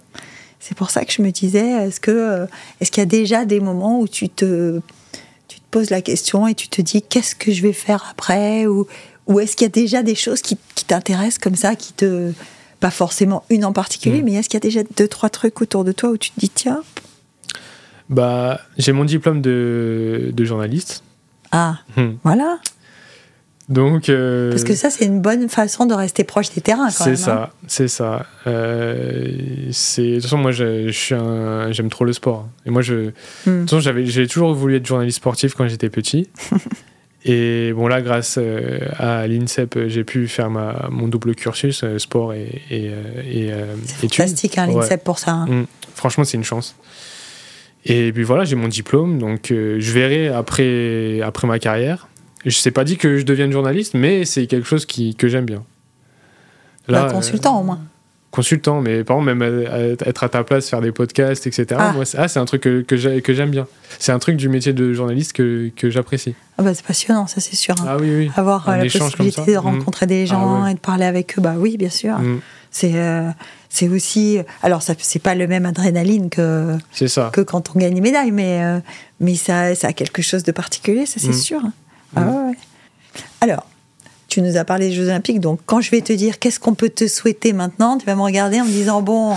C'est 0.60 0.76
pour 0.76 0.90
ça 0.90 1.04
que 1.04 1.12
je 1.12 1.22
me 1.22 1.30
disais, 1.30 1.86
est-ce 1.86 2.00
que, 2.00 2.10
euh, 2.10 2.46
est-ce 2.80 2.90
qu'il 2.90 3.00
y 3.00 3.02
a 3.02 3.06
déjà 3.06 3.44
des 3.44 3.60
moments 3.60 4.00
où 4.00 4.08
tu 4.08 4.28
te, 4.28 4.80
tu 5.46 5.60
te 5.60 5.64
poses 5.70 5.90
la 5.90 6.02
question 6.02 6.46
et 6.48 6.54
tu 6.54 6.68
te 6.68 6.82
dis 6.82 7.02
qu'est-ce 7.02 7.34
que 7.34 7.52
je 7.52 7.62
vais 7.62 7.72
faire 7.72 8.06
après 8.10 8.66
ou, 8.66 8.86
ou 9.26 9.40
est-ce 9.40 9.56
qu'il 9.56 9.64
y 9.66 9.70
a 9.70 9.72
déjà 9.72 10.02
des 10.02 10.14
choses 10.14 10.42
qui, 10.42 10.58
qui 10.74 10.84
t'intéressent 10.84 11.38
comme 11.38 11.54
ça, 11.54 11.76
qui 11.76 11.92
te, 11.92 12.32
pas 12.80 12.90
forcément 12.90 13.44
une 13.50 13.64
en 13.64 13.72
particulier, 13.72 14.22
mm. 14.22 14.24
mais 14.24 14.32
est-ce 14.34 14.48
qu'il 14.48 14.56
y 14.56 14.62
a 14.62 14.68
déjà 14.68 14.80
deux 14.96 15.08
trois 15.08 15.30
trucs 15.30 15.60
autour 15.62 15.84
de 15.84 15.92
toi 15.92 16.10
où 16.10 16.16
tu 16.16 16.30
te 16.30 16.40
dis 16.40 16.50
tiens, 16.50 16.82
bah, 18.08 18.60
j'ai 18.78 18.92
mon 18.92 19.04
diplôme 19.04 19.42
de, 19.42 20.30
de 20.32 20.44
journaliste. 20.44 21.02
Ah, 21.52 21.78
hmm. 21.96 22.12
voilà. 22.24 22.58
Donc. 23.68 24.08
Euh, 24.08 24.50
Parce 24.50 24.64
que 24.64 24.74
ça, 24.74 24.90
c'est 24.90 25.04
une 25.04 25.20
bonne 25.20 25.48
façon 25.48 25.86
de 25.86 25.94
rester 25.94 26.24
proche 26.24 26.50
des 26.54 26.60
terrains, 26.60 26.90
C'est 26.90 27.16
ça, 27.16 27.50
c'est 27.66 27.88
ça. 27.88 28.26
Euh, 28.46 29.30
c'est 29.72 30.02
de 30.02 30.14
toute 30.14 30.22
façon, 30.24 30.38
moi, 30.38 30.52
je, 30.52 30.90
suis 30.90 31.14
un, 31.14 31.70
j'aime 31.72 31.90
trop 31.90 32.04
le 32.04 32.12
sport. 32.12 32.48
Et 32.66 32.70
moi, 32.70 32.82
je, 32.82 32.94
hmm. 32.94 33.04
de 33.46 33.60
toute 33.66 33.82
façon, 33.82 34.02
j'ai 34.04 34.26
toujours 34.26 34.54
voulu 34.54 34.76
être 34.76 34.86
journaliste 34.86 35.18
sportif 35.18 35.54
quand 35.54 35.68
j'étais 35.68 35.90
petit. 35.90 36.28
et 37.24 37.72
bon, 37.74 37.88
là, 37.88 38.00
grâce 38.00 38.36
euh, 38.38 38.78
à 38.98 39.26
l'INSEP, 39.26 39.88
j'ai 39.88 40.04
pu 40.04 40.28
faire 40.28 40.50
ma, 40.50 40.88
mon 40.90 41.08
double 41.08 41.34
cursus, 41.34 41.84
sport 41.98 42.32
et, 42.32 42.62
et, 42.70 42.86
et 42.86 43.52
C'est 43.84 44.14
fantastique, 44.14 44.56
hein, 44.58 44.66
l'INSEP 44.66 45.04
pour 45.04 45.18
ça. 45.18 45.32
Hein. 45.32 45.46
Hmm. 45.46 45.64
Franchement, 45.94 46.24
c'est 46.24 46.36
une 46.36 46.44
chance. 46.44 46.74
Et 47.84 48.12
puis 48.12 48.22
voilà, 48.22 48.44
j'ai 48.44 48.56
mon 48.56 48.68
diplôme, 48.68 49.18
donc 49.18 49.50
euh, 49.50 49.76
je 49.80 49.92
verrai 49.92 50.28
après, 50.28 51.20
après 51.22 51.46
ma 51.46 51.58
carrière. 51.58 52.08
Je 52.42 52.48
ne 52.48 52.52
sais 52.52 52.70
pas 52.70 52.84
dit 52.84 52.96
que 52.96 53.18
je 53.18 53.24
devienne 53.24 53.52
journaliste, 53.52 53.94
mais 53.94 54.24
c'est 54.24 54.46
quelque 54.46 54.66
chose 54.66 54.86
qui, 54.86 55.14
que 55.14 55.28
j'aime 55.28 55.44
bien. 55.44 55.64
Là, 56.86 57.04
bah, 57.04 57.12
consultant 57.12 57.60
au 57.60 57.64
moins. 57.64 57.80
Consultant, 58.30 58.80
mais 58.80 59.04
par 59.04 59.18
exemple, 59.18 59.34
même 59.34 59.96
être 60.04 60.22
à 60.22 60.28
ta 60.28 60.44
place, 60.44 60.68
faire 60.68 60.80
des 60.80 60.92
podcasts, 60.92 61.46
etc. 61.46 61.66
Ah. 61.78 61.92
Moi, 61.94 62.04
c'est 62.04 62.18
ah, 62.18 62.26
un 62.36 62.44
truc 62.44 62.62
que, 62.62 62.80
que 62.82 63.34
j'aime 63.34 63.50
bien. 63.50 63.66
C'est 63.98 64.12
un 64.12 64.18
truc 64.18 64.36
du 64.36 64.48
métier 64.48 64.72
de 64.72 64.92
journaliste 64.92 65.32
que, 65.32 65.70
que 65.74 65.90
j'apprécie. 65.90 66.34
Ah 66.58 66.62
bah, 66.62 66.74
c'est 66.74 66.84
passionnant, 66.84 67.26
ça 67.26 67.40
c'est 67.40 67.56
sûr. 67.56 67.74
Hein. 67.80 67.86
Ah 67.88 67.96
oui, 67.98 68.14
oui. 68.14 68.30
Avoir 68.36 68.68
euh, 68.68 68.76
la 68.76 68.90
possibilité 68.90 69.52
de 69.52 69.56
mmh. 69.56 69.60
rencontrer 69.60 70.06
des 70.06 70.22
ah 70.22 70.26
gens 70.26 70.66
et 70.66 70.74
de 70.74 70.78
parler 70.78 71.06
avec 71.06 71.38
eux, 71.38 71.42
bah 71.42 71.54
oui, 71.58 71.76
bien 71.76 71.88
sûr. 71.88 72.18
Mmh. 72.18 72.40
C'est 72.70 72.92
euh, 72.96 73.30
c'est 73.70 73.88
aussi. 73.88 74.38
Alors, 74.62 74.82
ça 74.82 74.94
c'est 74.98 75.18
pas 75.18 75.34
le 75.34 75.46
même 75.46 75.66
adrénaline 75.66 76.30
que, 76.30 76.76
ça. 76.92 77.30
que 77.32 77.40
quand 77.40 77.70
on 77.74 77.78
gagne 77.78 77.96
une 77.96 78.02
médaille, 78.02 78.32
mais, 78.32 78.62
euh, 78.62 78.80
mais 79.20 79.34
ça, 79.34 79.74
ça 79.74 79.88
a 79.88 79.92
quelque 79.92 80.22
chose 80.22 80.42
de 80.42 80.52
particulier, 80.52 81.06
ça 81.06 81.18
c'est 81.18 81.28
mm. 81.28 81.32
sûr. 81.32 81.60
Hein. 82.16 82.22
Ah 82.22 82.24
mm. 82.24 82.54
Alors, 83.40 83.66
tu 84.28 84.42
nous 84.42 84.56
as 84.56 84.64
parlé 84.64 84.88
des 84.88 84.94
Jeux 84.94 85.08
Olympiques, 85.08 85.40
donc 85.40 85.60
quand 85.66 85.80
je 85.80 85.90
vais 85.90 86.00
te 86.00 86.12
dire 86.12 86.38
qu'est-ce 86.38 86.60
qu'on 86.60 86.74
peut 86.74 86.90
te 86.90 87.06
souhaiter 87.06 87.52
maintenant, 87.52 87.98
tu 87.98 88.06
vas 88.06 88.14
me 88.14 88.22
regarder 88.22 88.60
en 88.60 88.64
me 88.64 88.70
disant 88.70 89.02
bon, 89.02 89.36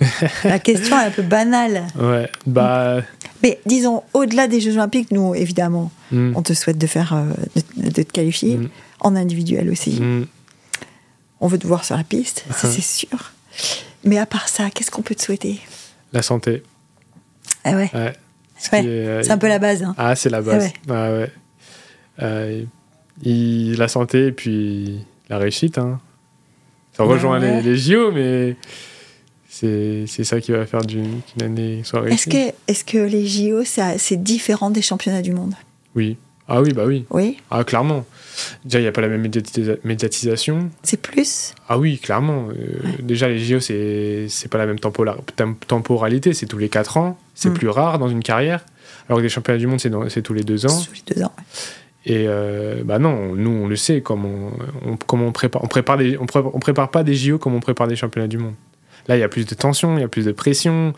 la 0.44 0.58
question 0.58 0.98
est 0.98 1.06
un 1.06 1.10
peu 1.10 1.22
banale. 1.22 1.86
Ouais, 1.98 2.30
bah. 2.46 3.02
Mais 3.42 3.60
disons, 3.66 4.02
au-delà 4.14 4.48
des 4.48 4.60
Jeux 4.60 4.74
Olympiques, 4.74 5.10
nous, 5.10 5.34
évidemment, 5.34 5.90
mm. 6.12 6.32
on 6.36 6.42
te 6.42 6.52
souhaite 6.52 6.78
de 6.78 6.86
faire, 6.86 7.14
euh, 7.14 7.60
de, 7.76 8.02
te 8.02 8.12
qualifier, 8.12 8.58
en 9.00 9.16
individuel 9.16 9.70
aussi. 9.70 10.00
On 11.42 11.46
veut 11.48 11.58
te 11.58 11.66
voir 11.66 11.84
sur 11.84 11.96
la 11.96 12.04
piste, 12.04 12.44
uh-huh. 12.50 12.70
c'est 12.70 12.82
sûr. 12.82 13.32
Mais 14.04 14.18
à 14.18 14.26
part 14.26 14.48
ça, 14.48 14.68
qu'est-ce 14.68 14.90
qu'on 14.90 15.00
peut 15.00 15.14
te 15.14 15.22
souhaiter? 15.22 15.58
La 16.12 16.20
santé. 16.20 16.62
Ah 17.64 17.72
ouais. 17.72 17.90
Euh, 17.94 19.22
c'est 19.22 19.30
un 19.30 19.38
peu 19.38 19.48
la 19.48 19.58
base. 19.58 19.82
Hein. 19.82 19.94
Ah, 19.96 20.14
c'est 20.16 20.28
la 20.28 20.42
base. 20.42 20.70
Ah 20.88 21.12
ouais. 21.12 21.32
Euh, 22.22 22.64
la 23.24 23.88
santé 23.88 24.26
et 24.26 24.32
puis 24.32 25.00
la 25.28 25.38
réussite. 25.38 25.78
Hein. 25.78 26.00
Ça 26.92 27.04
rejoint 27.04 27.38
les, 27.38 27.62
les, 27.62 27.76
JO, 27.76 28.12
mais 28.12 28.56
c'est 29.48 30.06
ça 30.24 30.40
qui 30.40 30.52
va 30.52 30.66
faire 30.66 30.80
qu'une 30.80 31.20
année 31.42 31.82
soit 31.84 32.00
réussie. 32.00 32.28
Est-ce 32.28 32.50
que, 32.50 32.54
est 32.66 32.84
que 32.84 32.98
les 32.98 33.26
JO, 33.26 33.62
c'est 33.64 34.22
différent 34.22 34.70
des 34.70 34.82
championnats 34.82 35.22
du 35.22 35.32
monde? 35.32 35.54
Oui. 35.94 36.16
Ah 36.52 36.60
oui, 36.60 36.72
bah 36.72 36.82
oui. 36.84 37.04
Oui. 37.10 37.38
Ah, 37.50 37.62
clairement. 37.62 38.04
Déjà, 38.64 38.80
il 38.80 38.82
n'y 38.82 38.88
a 38.88 38.92
pas 38.92 39.02
la 39.02 39.08
même 39.08 39.22
médiatisation. 39.84 40.70
C'est 40.82 41.00
plus? 41.00 41.54
Ah 41.68 41.78
oui, 41.78 41.98
clairement. 41.98 42.48
Euh, 42.48 42.80
déjà, 43.00 43.28
les 43.28 43.38
JO, 43.38 43.60
c'est 43.60 44.48
pas 44.50 44.58
la 44.58 44.66
même 44.66 44.80
temporalité, 44.80 46.34
c'est 46.34 46.46
tous 46.46 46.58
les 46.58 46.68
4 46.68 46.96
ans. 46.96 47.18
C'est 47.36 47.50
mm. 47.50 47.54
plus 47.54 47.68
rare 47.68 48.00
dans 48.00 48.08
une 48.08 48.22
carrière. 48.22 48.64
Alors 49.08 49.18
que 49.18 49.22
les 49.22 49.28
championnats 49.28 49.58
du 49.58 49.68
monde, 49.68 49.80
c'est 49.80 50.22
tous 50.22 50.34
les 50.34 50.42
2 50.42 50.66
ans. 50.66 50.80
Tous 50.80 50.94
les 51.08 51.14
2 51.14 51.22
ans, 51.22 51.32
Et 52.10 52.24
euh, 52.26 52.82
bah 52.84 52.98
non, 52.98 53.36
nous, 53.36 53.50
on 53.50 53.68
le 53.68 53.76
sait, 53.76 54.00
comme 54.00 54.24
on, 54.24 54.50
on 54.84 55.30
prépare, 55.30 55.62
on 55.62 55.68
prépare, 55.68 55.96
on, 56.18 56.26
prépare, 56.26 56.54
on 56.56 56.58
prépare 56.58 56.90
pas 56.90 57.04
des 57.04 57.14
JO 57.14 57.38
comme 57.38 57.54
on 57.54 57.60
prépare 57.60 57.86
des 57.86 57.94
championnats 57.94 58.26
du 58.26 58.36
monde. 58.36 58.54
Là, 59.06 59.16
il 59.16 59.20
y 59.20 59.22
a 59.22 59.28
plus 59.28 59.46
de 59.46 59.54
tension, 59.54 59.96
il 59.96 60.00
y 60.00 60.04
a 60.04 60.08
plus 60.08 60.24
de 60.24 60.32
pression. 60.32 60.92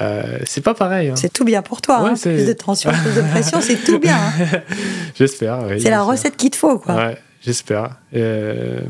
Euh, 0.00 0.38
c'est 0.46 0.62
pas 0.62 0.72
pareil. 0.72 1.10
Hein. 1.10 1.16
C'est 1.16 1.30
tout 1.30 1.44
bien 1.44 1.60
pour 1.60 1.82
toi. 1.82 1.98
Hein. 1.98 2.14
Plus 2.14 2.46
de 2.46 2.52
tension, 2.54 2.90
plus 2.90 3.14
de 3.14 3.28
pression, 3.28 3.60
c'est 3.60 3.76
tout 3.76 3.98
bien. 3.98 4.16
Hein. 4.16 4.62
j'espère. 5.14 5.66
c'est 5.78 5.90
la 5.90 6.02
recette 6.02 6.38
qu'il 6.38 6.48
te 6.48 6.56
faut, 6.56 6.78
quoi. 6.78 6.94
Ouais, 6.94 7.18
j'espère. 7.42 7.96
Euh, 8.14 8.80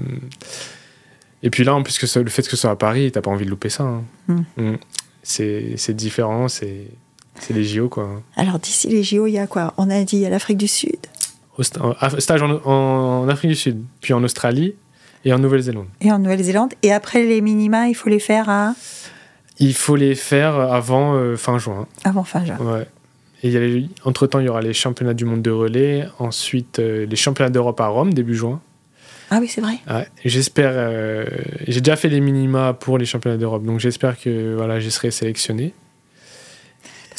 et 1.43 1.51
puis 1.51 1.65
là, 1.65 1.75
en 1.75 1.83
plus 1.83 1.99
que 1.99 2.21
le 2.21 2.31
fait 2.31 2.43
que 2.43 2.51
ce 2.51 2.57
soit 2.57 2.71
à 2.71 2.77
Paris, 2.77 3.11
t'as 3.11 3.21
pas 3.21 3.33
envie 3.33 3.47
de 3.47 3.51
louper 3.51 3.69
ça. 3.69 4.01
Hmm. 4.29 4.77
C'est 5.25 5.91
différent, 5.91 6.47
c'est 6.47 6.87
les 7.51 7.65
JO, 7.65 7.89
quoi. 7.89 8.23
Alors 8.37 8.61
d'ici 8.61 8.87
les 8.89 9.03
JO, 9.03 9.27
il 9.27 9.33
y 9.33 9.39
a 9.39 9.49
quoi? 9.49 9.75
On 9.77 9.91
a 9.91 10.05
dit 10.05 10.25
à 10.25 10.31
l'Afrique 10.31 10.59
du 10.59 10.69
Sud? 10.69 10.99
Au 11.59 11.63
stage 11.65 12.43
en, 12.43 12.65
en 12.65 13.29
Afrique 13.29 13.51
du 13.51 13.57
Sud, 13.57 13.83
puis 14.01 14.15
en 14.15 14.23
Australie 14.23 14.75
et 15.25 15.33
en 15.33 15.39
Nouvelle-Zélande. 15.39 15.89
Et 16.01 16.13
en 16.13 16.21
Nouvelle-Zélande. 16.21 16.73
Et 16.83 16.93
après 16.93 17.25
les 17.25 17.41
minima, 17.41 17.89
il 17.89 17.95
faut 17.95 18.09
les 18.09 18.21
faire 18.21 18.49
à? 18.49 18.75
Il 19.59 19.75
faut 19.75 19.97
les 19.97 20.15
faire 20.15 20.55
avant 20.55 21.15
euh, 21.15 21.37
fin 21.37 21.59
juin. 21.59 21.89
Avant 22.05 22.23
fin 22.23 22.45
juin. 22.45 22.59
Ouais. 22.61 22.87
Et 23.43 23.89
entre-temps, 24.05 24.39
il 24.39 24.47
y 24.47 24.49
aura 24.49 24.63
les 24.63 24.73
championnats 24.73 25.15
du 25.15 25.25
monde 25.25 25.43
de 25.43 25.51
relais, 25.51 26.07
ensuite 26.21 26.79
euh, 26.79 27.07
les 27.07 27.17
championnats 27.17 27.51
d'Europe 27.51 27.81
à 27.81 27.89
Rome, 27.89 28.15
début 28.15 28.37
juin. 28.37 28.61
Ah 29.31 29.39
oui, 29.41 29.49
c'est 29.49 29.61
vrai. 29.61 29.75
Ouais, 29.91 30.09
j'espère. 30.25 30.73
Euh, 30.75 31.27
j'ai 31.67 31.81
déjà 31.81 31.97
fait 31.97 32.09
les 32.09 32.21
minima 32.21 32.73
pour 32.73 32.99
les 32.99 33.05
championnats 33.05 33.37
d'Europe, 33.37 33.65
donc 33.65 33.79
j'espère 33.79 34.19
que 34.19 34.55
voilà, 34.57 34.81
je 34.81 34.89
serai 34.89 35.11
sélectionné. 35.11 35.75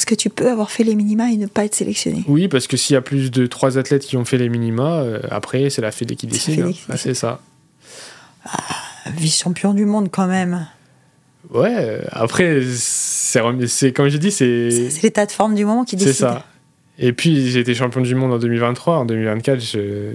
Parce 0.00 0.06
que 0.06 0.14
tu 0.14 0.30
peux 0.30 0.50
avoir 0.50 0.70
fait 0.70 0.82
les 0.82 0.94
minima 0.94 1.30
et 1.30 1.36
ne 1.36 1.46
pas 1.46 1.66
être 1.66 1.74
sélectionné. 1.74 2.24
Oui, 2.26 2.48
parce 2.48 2.66
que 2.66 2.78
s'il 2.78 2.94
y 2.94 2.96
a 2.96 3.02
plus 3.02 3.30
de 3.30 3.44
trois 3.44 3.76
athlètes 3.76 4.02
qui 4.02 4.16
ont 4.16 4.24
fait 4.24 4.38
les 4.38 4.48
minima, 4.48 5.04
après, 5.30 5.68
c'est 5.68 5.82
la 5.82 5.92
fédé 5.92 6.16
qui 6.16 6.26
décide. 6.26 6.60
Hein. 6.60 6.72
Ah, 6.88 6.96
c'est 6.96 7.12
ça. 7.12 7.42
Ah, 8.46 8.56
vice-champion 9.14 9.74
du 9.74 9.84
monde 9.84 10.08
quand 10.10 10.26
même. 10.26 10.66
Ouais, 11.50 12.00
après, 12.12 12.62
c'est 12.64 13.92
comme 13.92 14.08
j'ai 14.08 14.18
dit, 14.18 14.30
c'est. 14.30 14.70
C'est 14.70 15.02
l'état 15.02 15.26
de 15.26 15.32
forme 15.32 15.54
du 15.54 15.66
moment 15.66 15.84
qui 15.84 15.96
décide. 15.96 16.14
C'est 16.14 16.18
ça. 16.20 16.46
Et 16.98 17.12
puis, 17.12 17.50
j'ai 17.50 17.60
été 17.60 17.74
champion 17.74 18.00
du 18.00 18.14
monde 18.14 18.32
en 18.32 18.38
2023. 18.38 19.00
En 19.00 19.04
2024, 19.04 19.60
je... 19.60 20.14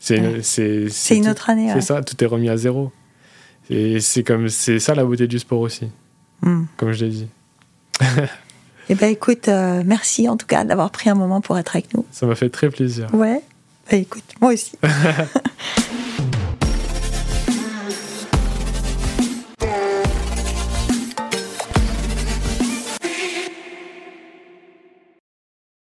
c'est 0.00 1.16
une 1.16 1.28
autre 1.30 1.48
année. 1.48 1.70
C'est 1.72 1.80
ça, 1.80 2.02
tout 2.02 2.22
est 2.22 2.26
remis 2.26 2.50
à 2.50 2.58
zéro. 2.58 2.92
Et 3.70 4.00
c'est 4.00 4.22
comme 4.22 4.50
c'est 4.50 4.78
ça 4.80 4.94
la 4.94 5.02
beauté 5.02 5.26
du 5.26 5.38
sport 5.38 5.60
aussi, 5.60 5.88
hmm. 6.42 6.64
comme 6.76 6.92
je 6.92 7.06
l'ai 7.06 7.10
dit. 7.10 7.28
eh 8.88 8.94
ben 8.94 9.10
écoute, 9.10 9.48
euh, 9.48 9.82
merci 9.84 10.28
en 10.28 10.36
tout 10.36 10.46
cas 10.46 10.64
d'avoir 10.64 10.90
pris 10.90 11.10
un 11.10 11.14
moment 11.14 11.40
pour 11.40 11.58
être 11.58 11.76
avec 11.76 11.94
nous. 11.94 12.04
Ça 12.10 12.26
m'a 12.26 12.34
fait 12.34 12.50
très 12.50 12.68
plaisir. 12.68 13.08
Ouais. 13.14 13.40
Ben 13.90 14.00
écoute, 14.00 14.24
moi 14.40 14.52
aussi. 14.52 14.72